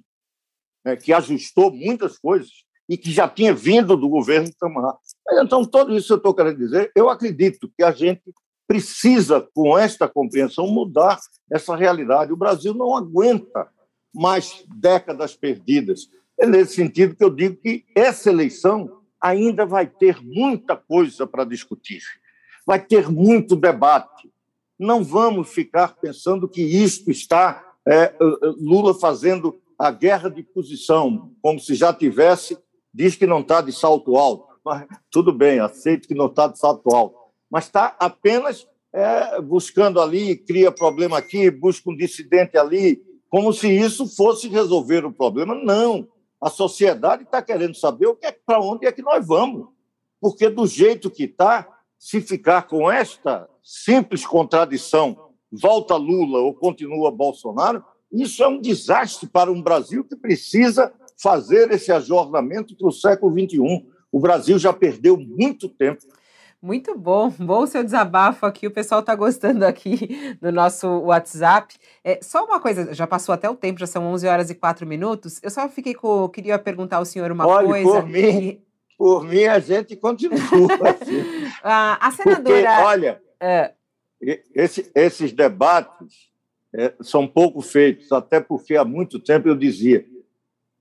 né, 0.85 0.95
que 0.95 1.11
ajustou 1.11 1.71
muitas 1.71 2.17
coisas 2.17 2.49
e 2.89 2.97
que 2.97 3.11
já 3.11 3.27
tinha 3.27 3.53
vindo 3.53 3.97
do 3.97 4.07
governo 4.07 4.47
Itamar. 4.47 4.97
Então, 5.43 5.65
tudo 5.65 5.95
isso 5.95 6.13
eu 6.13 6.17
estou 6.17 6.33
querendo 6.33 6.57
dizer, 6.57 6.91
eu 6.95 7.09
acredito 7.09 7.69
que 7.77 7.83
a 7.83 7.91
gente 7.91 8.23
precisa, 8.65 9.47
com 9.53 9.77
esta 9.77 10.07
compreensão, 10.07 10.67
mudar 10.67 11.19
essa 11.51 11.75
realidade. 11.75 12.33
O 12.33 12.37
Brasil 12.37 12.73
não 12.73 12.95
aguenta 12.95 13.69
mais 14.17 14.65
décadas 14.75 15.35
perdidas. 15.35 16.09
É 16.39 16.47
nesse 16.47 16.75
sentido 16.75 17.15
que 17.15 17.23
eu 17.23 17.29
digo 17.29 17.55
que 17.57 17.85
essa 17.95 18.29
eleição 18.29 19.01
ainda 19.21 19.65
vai 19.65 19.87
ter 19.87 20.21
muita 20.21 20.75
coisa 20.75 21.25
para 21.25 21.43
discutir, 21.43 22.01
vai 22.65 22.83
ter 22.83 23.09
muito 23.09 23.55
debate. 23.55 24.31
Não 24.77 25.03
vamos 25.03 25.49
ficar 25.49 25.95
pensando 25.95 26.47
que 26.47 26.61
isto 26.61 27.09
está 27.09 27.63
é, 27.87 28.13
Lula 28.59 28.93
fazendo 28.93 29.59
a 29.77 29.91
guerra 29.91 30.29
de 30.29 30.43
posição, 30.43 31.31
como 31.41 31.59
se 31.59 31.75
já 31.75 31.93
tivesse, 31.93 32.57
diz 32.93 33.15
que 33.15 33.27
não 33.27 33.41
está 33.41 33.61
de 33.61 33.71
salto 33.71 34.17
alto. 34.17 34.47
Mas, 34.63 34.87
tudo 35.09 35.31
bem, 35.31 35.59
aceito 35.59 36.07
que 36.07 36.15
não 36.15 36.25
está 36.25 36.47
de 36.47 36.59
salto 36.59 36.93
alto, 36.93 37.15
mas 37.49 37.65
está 37.65 37.95
apenas 37.99 38.67
é, 38.91 39.39
buscando 39.41 40.01
ali, 40.01 40.35
cria 40.35 40.71
problema 40.71 41.17
aqui, 41.17 41.49
busca 41.49 41.89
um 41.89 41.95
dissidente 41.95 42.57
ali, 42.57 43.01
como 43.29 43.51
se 43.53 43.69
isso 43.69 44.07
fosse 44.07 44.47
resolver 44.47 45.05
o 45.05 45.11
problema. 45.11 45.55
Não. 45.55 46.07
A 46.39 46.49
sociedade 46.49 47.23
está 47.23 47.41
querendo 47.41 47.75
saber 47.75 48.07
o 48.07 48.15
que 48.15 48.25
é, 48.25 48.31
para 48.31 48.59
onde 48.61 48.85
é 48.85 48.91
que 48.91 49.01
nós 49.01 49.25
vamos. 49.25 49.67
Porque, 50.19 50.49
do 50.49 50.65
jeito 50.65 51.09
que 51.09 51.23
está, 51.23 51.67
se 51.97 52.21
ficar 52.21 52.63
com 52.63 52.91
esta 52.91 53.49
simples 53.63 54.25
contradição, 54.25 55.31
volta 55.51 55.95
Lula 55.95 56.39
ou 56.39 56.53
continua 56.53 57.11
Bolsonaro, 57.11 57.83
isso 58.11 58.43
é 58.43 58.47
um 58.47 58.61
desastre 58.61 59.27
para 59.27 59.51
um 59.51 59.61
Brasil 59.61 60.03
que 60.03 60.15
precisa 60.15 60.93
fazer 61.17 61.71
esse 61.71 61.91
ajornamento 61.91 62.75
para 62.75 62.87
o 62.87 62.91
século 62.91 63.31
XXI. 63.31 63.85
O 64.11 64.19
Brasil 64.19 64.57
já 64.57 64.71
perdeu 64.71 65.17
muito 65.17 65.67
tempo 65.67 66.05
muito 66.67 66.97
bom, 66.97 67.29
bom 67.39 67.63
o 67.63 67.67
seu 67.67 67.83
desabafo 67.83 68.45
aqui. 68.45 68.67
O 68.67 68.71
pessoal 68.71 68.99
está 68.99 69.15
gostando 69.15 69.65
aqui 69.65 70.37
no 70.41 70.51
nosso 70.51 70.85
WhatsApp. 70.85 71.73
É, 72.03 72.19
só 72.21 72.43
uma 72.43 72.59
coisa, 72.59 72.93
já 72.93 73.07
passou 73.07 73.33
até 73.33 73.49
o 73.49 73.55
tempo, 73.55 73.79
já 73.79 73.87
são 73.87 74.05
11 74.07 74.27
horas 74.27 74.49
e 74.49 74.55
4 74.55 74.85
minutos. 74.85 75.39
Eu 75.41 75.49
só 75.49 75.69
fiquei 75.69 75.93
com. 75.93 76.27
Queria 76.27 76.59
perguntar 76.59 76.97
ao 76.97 77.05
senhor 77.05 77.31
uma 77.31 77.47
Olha, 77.47 77.67
coisa. 77.67 78.01
Por 78.01 78.05
mim, 78.09 78.61
por 78.97 79.23
mim, 79.23 79.45
a 79.45 79.59
gente 79.59 79.95
continua. 79.95 80.37
Assim. 80.83 81.23
a, 81.63 82.07
a 82.07 82.11
senadora. 82.11 82.43
Porque, 82.43 82.83
olha, 82.83 83.21
é. 83.39 83.73
esse, 84.53 84.91
esses 84.93 85.31
debates 85.31 86.29
é, 86.75 86.93
são 87.01 87.25
pouco 87.25 87.61
feitos, 87.61 88.11
até 88.11 88.41
porque 88.41 88.75
há 88.75 88.83
muito 88.83 89.19
tempo 89.19 89.47
eu 89.47 89.55
dizia: 89.55 90.05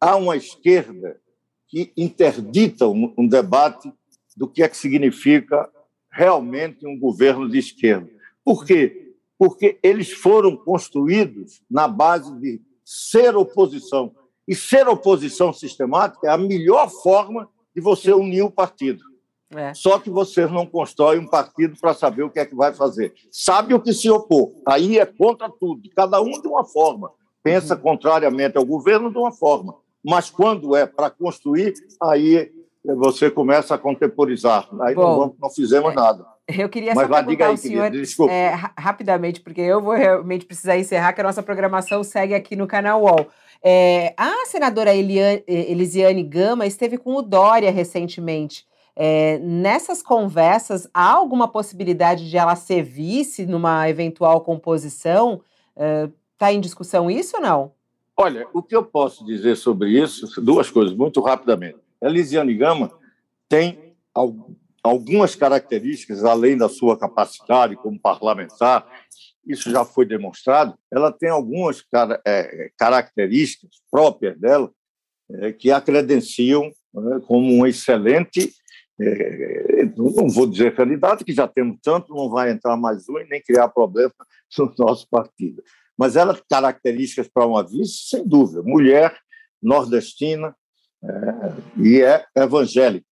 há 0.00 0.16
uma 0.16 0.36
esquerda 0.36 1.20
que 1.68 1.92
interdita 1.96 2.86
um, 2.86 3.14
um 3.16 3.28
debate 3.28 3.92
do 4.36 4.48
que 4.48 4.62
é 4.62 4.68
que 4.68 4.76
significa 4.76 5.68
realmente 6.16 6.86
um 6.86 6.98
governo 6.98 7.46
de 7.46 7.58
esquerda. 7.58 8.08
Por 8.42 8.64
quê? 8.64 9.12
Porque 9.38 9.78
eles 9.82 10.10
foram 10.10 10.56
construídos 10.56 11.60
na 11.70 11.86
base 11.86 12.34
de 12.40 12.60
ser 12.82 13.36
oposição. 13.36 14.14
E 14.48 14.54
ser 14.54 14.88
oposição 14.88 15.52
sistemática 15.52 16.26
é 16.26 16.30
a 16.30 16.38
melhor 16.38 16.88
forma 16.88 17.48
de 17.74 17.82
você 17.82 18.12
unir 18.12 18.42
o 18.42 18.50
partido. 18.50 19.04
É. 19.50 19.74
Só 19.74 19.98
que 19.98 20.08
você 20.08 20.46
não 20.46 20.64
constrói 20.64 21.18
um 21.18 21.26
partido 21.26 21.76
para 21.78 21.92
saber 21.92 22.22
o 22.22 22.30
que 22.30 22.40
é 22.40 22.46
que 22.46 22.54
vai 22.54 22.72
fazer. 22.72 23.12
Sabe 23.30 23.74
o 23.74 23.80
que 23.80 23.92
se 23.92 24.08
opor. 24.08 24.52
Aí 24.66 24.98
é 24.98 25.04
contra 25.04 25.50
tudo, 25.50 25.82
cada 25.94 26.20
um 26.20 26.40
de 26.40 26.48
uma 26.48 26.64
forma. 26.64 27.10
Pensa 27.42 27.74
uhum. 27.74 27.80
contrariamente 27.80 28.56
ao 28.56 28.64
governo 28.64 29.10
de 29.10 29.18
uma 29.18 29.32
forma. 29.32 29.76
Mas 30.02 30.30
quando 30.30 30.74
é 30.74 30.86
para 30.86 31.10
construir, 31.10 31.74
aí 32.00 32.50
você 32.94 33.30
começa 33.30 33.74
a 33.74 33.78
contemporizar. 33.78 34.68
Aí 34.80 34.94
Bom, 34.94 35.18
não, 35.18 35.34
não, 35.40 35.50
fizemos 35.50 35.94
nada. 35.94 36.24
Eu 36.46 36.68
queria 36.68 36.94
Mas 36.94 37.06
só 37.06 37.12
vai, 37.12 37.24
perguntar 37.24 37.48
ao 37.48 37.56
senhor 37.56 37.90
é, 38.30 38.54
rapidamente, 38.78 39.40
porque 39.40 39.60
eu 39.60 39.80
vou 39.80 39.94
realmente 39.94 40.44
precisar 40.44 40.78
encerrar, 40.78 41.12
que 41.12 41.20
a 41.20 41.24
nossa 41.24 41.42
programação 41.42 42.04
segue 42.04 42.34
aqui 42.34 42.54
no 42.54 42.66
canal 42.66 43.02
UOL. 43.02 43.26
É, 43.62 44.14
a 44.16 44.46
senadora 44.46 44.94
Eliane, 44.94 45.42
Elisiane 45.46 46.22
Gama 46.22 46.66
esteve 46.66 46.98
com 46.98 47.16
o 47.16 47.22
Dória 47.22 47.70
recentemente. 47.70 48.64
É, 48.94 49.38
nessas 49.40 50.02
conversas, 50.02 50.88
há 50.94 51.12
alguma 51.12 51.48
possibilidade 51.48 52.30
de 52.30 52.36
ela 52.36 52.56
ser 52.56 52.82
vice 52.82 53.44
numa 53.44 53.88
eventual 53.90 54.40
composição? 54.40 55.40
Está 56.32 56.50
é, 56.50 56.54
em 56.54 56.60
discussão 56.60 57.10
isso 57.10 57.36
ou 57.36 57.42
não? 57.42 57.72
Olha, 58.16 58.48
o 58.54 58.62
que 58.62 58.74
eu 58.74 58.82
posso 58.82 59.26
dizer 59.26 59.56
sobre 59.56 59.90
isso, 59.90 60.40
duas 60.40 60.70
coisas, 60.70 60.96
muito 60.96 61.20
rapidamente. 61.20 61.85
A 62.02 62.08
Lisiane 62.08 62.54
Gama 62.54 62.92
tem 63.48 63.94
algumas 64.82 65.34
características, 65.34 66.24
além 66.24 66.56
da 66.56 66.68
sua 66.68 66.98
capacidade 66.98 67.76
como 67.76 67.98
parlamentar, 67.98 68.86
isso 69.46 69.70
já 69.70 69.84
foi 69.84 70.04
demonstrado, 70.04 70.76
ela 70.92 71.12
tem 71.12 71.28
algumas 71.28 71.84
é, 72.26 72.70
características 72.76 73.80
próprias 73.90 74.38
dela 74.38 74.70
é, 75.30 75.52
que 75.52 75.70
a 75.70 75.80
credenciam 75.80 76.70
né, 76.92 77.20
como 77.26 77.52
um 77.52 77.66
excelente, 77.66 78.52
é, 79.00 79.84
não 79.96 80.28
vou 80.28 80.46
dizer 80.46 80.74
candidato, 80.74 81.24
que 81.24 81.32
já 81.32 81.46
temos 81.46 81.78
tanto, 81.82 82.14
não 82.14 82.28
vai 82.28 82.50
entrar 82.50 82.76
mais 82.76 83.08
um 83.08 83.18
e 83.18 83.28
nem 83.28 83.42
criar 83.42 83.68
problema 83.68 84.14
no 84.58 84.74
nosso 84.78 85.08
partido. 85.08 85.62
Mas 85.96 86.16
ela 86.16 86.38
características 86.48 87.28
para 87.28 87.46
uma 87.46 87.62
vice, 87.62 88.08
sem 88.08 88.26
dúvida. 88.26 88.62
Mulher, 88.62 89.16
nordestina, 89.62 90.54
é, 91.02 91.82
e 91.82 92.02
é 92.02 92.24
evangélica. 92.36 93.06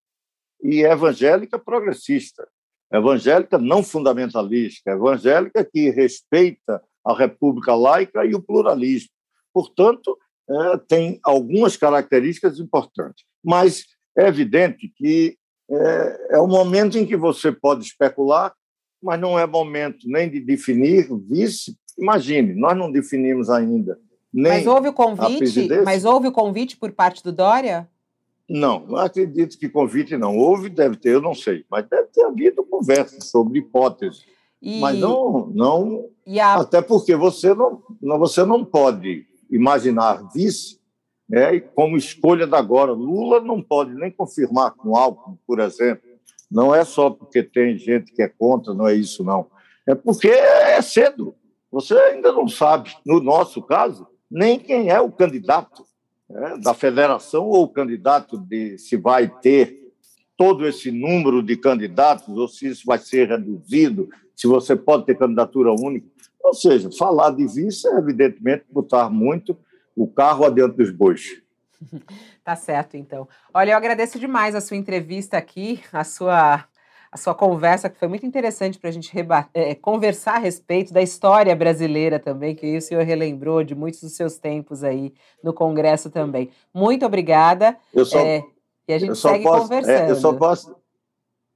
E 0.62 0.84
é 0.84 0.92
evangélica 0.92 1.60
progressista, 1.60 2.48
evangélica 2.92 3.58
não 3.58 3.84
fundamentalista, 3.84 4.92
evangélica 4.92 5.64
que 5.66 5.90
respeita 5.90 6.82
a 7.06 7.14
república 7.14 7.76
laica 7.76 8.26
e 8.26 8.34
o 8.34 8.42
pluralismo. 8.42 9.10
Portanto, 9.54 10.18
é, 10.50 10.78
tem 10.88 11.20
algumas 11.24 11.76
características 11.76 12.60
importantes. 12.60 13.26
Mas 13.44 13.86
é 14.18 14.28
evidente 14.28 14.92
que 14.96 15.38
é, 15.70 16.36
é 16.36 16.40
momento 16.48 16.98
em 16.98 17.06
que 17.06 17.18
você 17.18 17.52
pode 17.52 17.84
especular, 17.84 18.54
mas 19.02 19.20
não 19.20 19.38
é 19.38 19.46
momento 19.46 20.08
nem 20.08 20.30
de 20.30 20.40
definir 20.40 21.10
vice. 21.30 21.78
Imagine, 21.98 22.54
nós 22.56 22.78
não 22.78 22.92
definimos 22.92 23.50
ainda 23.50 24.00
mas 24.34 24.66
houve 24.66 24.88
o 24.88 24.94
convite? 24.94 25.68
Mas 25.86 26.06
houve 26.06 26.28
o 26.28 26.32
convite 26.32 26.76
por 26.76 26.92
parte 26.92 27.24
do 27.24 27.32
Dória? 27.32 27.88
Não, 28.50 28.86
não 28.86 28.98
acredito 28.98 29.58
que 29.58 29.70
convite 29.70 30.18
não. 30.18 30.36
Houve, 30.38 30.70
deve 30.70 30.96
ter, 30.98 31.14
eu 31.14 31.22
não 31.22 31.34
sei, 31.34 31.64
mas 31.70 31.88
deve 31.88 32.08
ter 32.08 32.24
havido 32.24 32.64
conversa 32.64 33.22
sobre 33.22 33.60
hipóteses. 33.60 34.26
E... 34.62 34.80
Mas 34.80 34.98
não, 34.98 35.48
não 35.54 36.10
a... 36.40 36.62
até 36.62 36.82
porque 36.82 37.16
você 37.16 37.54
não, 37.54 37.82
você 38.02 38.44
não 38.44 38.66
pode 38.66 39.26
imaginar 39.50 40.30
vice 40.34 40.80
né, 41.28 41.60
como 41.60 41.98
escolha 41.98 42.48
da 42.48 42.58
agora. 42.58 42.92
Lula 42.92 43.40
não 43.40 43.62
pode 43.62 43.94
nem 43.94 44.12
confirmar 44.12 44.72
com 44.72 44.96
Alckmin, 44.96 45.38
por 45.46 45.60
exemplo. 45.60 46.10
Não 46.50 46.74
é 46.74 46.84
só 46.86 47.10
porque 47.10 47.42
tem 47.42 47.78
gente 47.78 48.12
que 48.14 48.22
é 48.22 48.28
contra, 48.28 48.74
não 48.74 48.88
é 48.88 48.94
isso, 48.94 49.24
não. 49.24 49.48
É 49.88 49.96
porque 49.96 50.28
é 50.28 50.82
cedo. 50.82 51.36
Você 51.72 51.96
ainda 51.96 52.32
não 52.32 52.48
sabe. 52.48 52.96
No 53.06 53.20
nosso 53.20 53.62
caso, 53.62 54.08
nem 54.34 54.58
quem 54.58 54.90
é 54.90 55.00
o 55.00 55.12
candidato 55.12 55.86
né, 56.28 56.58
da 56.58 56.74
federação 56.74 57.46
ou 57.46 57.64
o 57.64 57.70
candidato 57.70 58.36
de 58.36 58.80
se 58.80 58.98
vai 58.98 59.28
ter 59.28 59.80
todo 60.36 60.68
esse 60.68 60.92
número 60.92 61.44
de 61.44 61.56
candidatos 61.56 62.36
ou 62.36 62.48
se 62.48 62.68
isso 62.68 62.84
vai 62.84 62.98
ser 62.98 63.28
reduzido, 63.28 64.10
se 64.36 64.48
você 64.48 64.76
pode 64.76 65.06
ter 65.06 65.18
candidatura 65.18 65.72
única. 65.72 66.08
Ou 66.44 66.56
seja, 66.56 66.90
falar 66.98 67.30
de 67.30 67.46
vice 67.46 67.88
é, 67.88 67.96
evidentemente, 67.96 68.66
botar 68.72 69.08
muito 69.08 69.56
o 69.96 70.08
carro 70.08 70.44
adiante 70.44 70.78
dos 70.78 70.90
bois. 70.90 71.42
Tá 72.44 72.58
certo, 72.58 72.98
então. 72.98 73.26
Olha, 73.54 73.72
eu 73.72 73.78
agradeço 73.78 74.20
demais 74.20 74.54
a 74.54 74.60
sua 74.60 74.76
entrevista 74.76 75.38
aqui, 75.38 75.80
a 75.94 76.04
sua 76.04 76.66
a 77.14 77.18
sua 77.18 77.36
conversa, 77.36 77.92
que 77.92 78.00
foi 78.00 78.08
muito 78.08 78.26
interessante 78.26 78.80
para 78.80 78.90
a 78.90 78.92
gente 78.92 79.12
é, 79.54 79.76
conversar 79.76 80.38
a 80.38 80.40
respeito 80.40 80.92
da 80.92 81.00
história 81.00 81.56
brasileira 81.56 82.18
também, 82.18 82.56
que 82.56 82.76
o 82.76 82.82
senhor 82.82 83.04
relembrou 83.04 83.64
de 83.64 83.76
muitos 83.76 84.02
dos 84.02 84.14
seus 84.14 84.40
tempos 84.40 84.84
aí 84.84 85.14
no 85.44 85.54
Congresso 85.54 86.10
também. 86.10 86.50
Muito 86.74 87.06
obrigada. 87.06 87.78
Eu 87.94 88.04
só, 88.04 88.18
é, 88.18 88.44
e 88.88 88.94
a 88.94 88.98
gente 88.98 89.16
segue 89.16 89.44
posso, 89.44 89.62
conversando. 89.62 90.08
É, 90.08 90.10
eu 90.10 90.16
só 90.16 90.34
posso. 90.34 90.76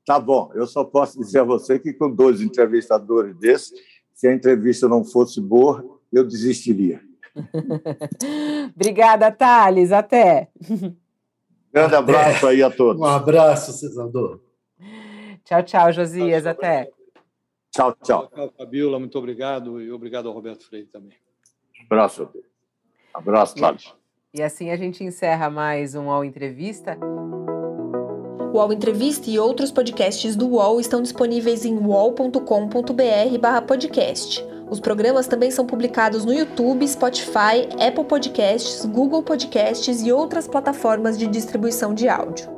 Tá 0.05 0.19
bom, 0.19 0.51
eu 0.53 0.67
só 0.67 0.83
posso 0.83 1.19
dizer 1.19 1.39
a 1.39 1.43
você 1.43 1.79
que 1.79 1.91
com 1.91 2.11
dois 2.11 2.39
entrevistadores 2.39 3.35
desses, 3.35 3.73
se 4.13 4.27
a 4.27 4.33
entrevista 4.33 4.87
não 4.87 5.03
fosse 5.03 5.41
boa, 5.41 5.83
eu 6.13 6.23
desistiria. 6.23 7.01
Obrigada, 8.75 9.31
Thales. 9.31 9.91
Até. 9.91 10.49
Grande 11.73 11.95
abraço 11.95 12.45
aí 12.45 12.61
a 12.61 12.69
todos. 12.69 13.01
Um 13.01 13.05
abraço, 13.05 13.73
senador. 13.73 14.46
Tchau, 15.47 15.63
tchau, 15.63 15.93
Josias. 15.93 16.45
Até. 16.45 16.89
Tchau, 17.71 17.95
tchau. 18.03 18.27
Tchau, 18.27 18.53
Fabiola. 18.57 18.99
Muito 18.99 19.17
obrigado. 19.17 19.81
E 19.81 19.89
obrigado 19.89 20.27
ao 20.27 20.33
Roberto 20.33 20.67
Freire 20.67 20.87
também. 20.87 21.17
Abraço. 21.85 22.29
Abraço, 23.13 23.55
Thales. 23.55 23.93
E 24.33 24.43
assim 24.43 24.71
a 24.71 24.75
gente 24.75 25.05
encerra 25.05 25.49
mais 25.49 25.95
um 25.95 26.07
UOL 26.07 26.25
Entrevista. 26.25 26.97
O 28.51 28.57
UOL 28.57 28.73
Entrevista 28.73 29.29
e 29.29 29.39
outros 29.39 29.71
podcasts 29.71 30.35
do 30.35 30.49
UOL 30.49 30.81
estão 30.81 31.01
disponíveis 31.01 31.63
em 31.63 31.77
uol.com.br 31.77 32.41
podcast. 33.65 34.45
Os 34.69 34.81
programas 34.81 35.27
também 35.27 35.49
são 35.49 35.65
publicados 35.65 36.25
no 36.25 36.33
YouTube, 36.33 36.85
Spotify, 36.85 37.69
Apple 37.79 38.03
Podcasts, 38.03 38.83
Google 38.83 39.23
Podcasts 39.23 40.01
e 40.01 40.11
outras 40.11 40.45
plataformas 40.45 41.17
de 41.17 41.25
distribuição 41.25 41.93
de 41.93 42.09
áudio. 42.09 42.56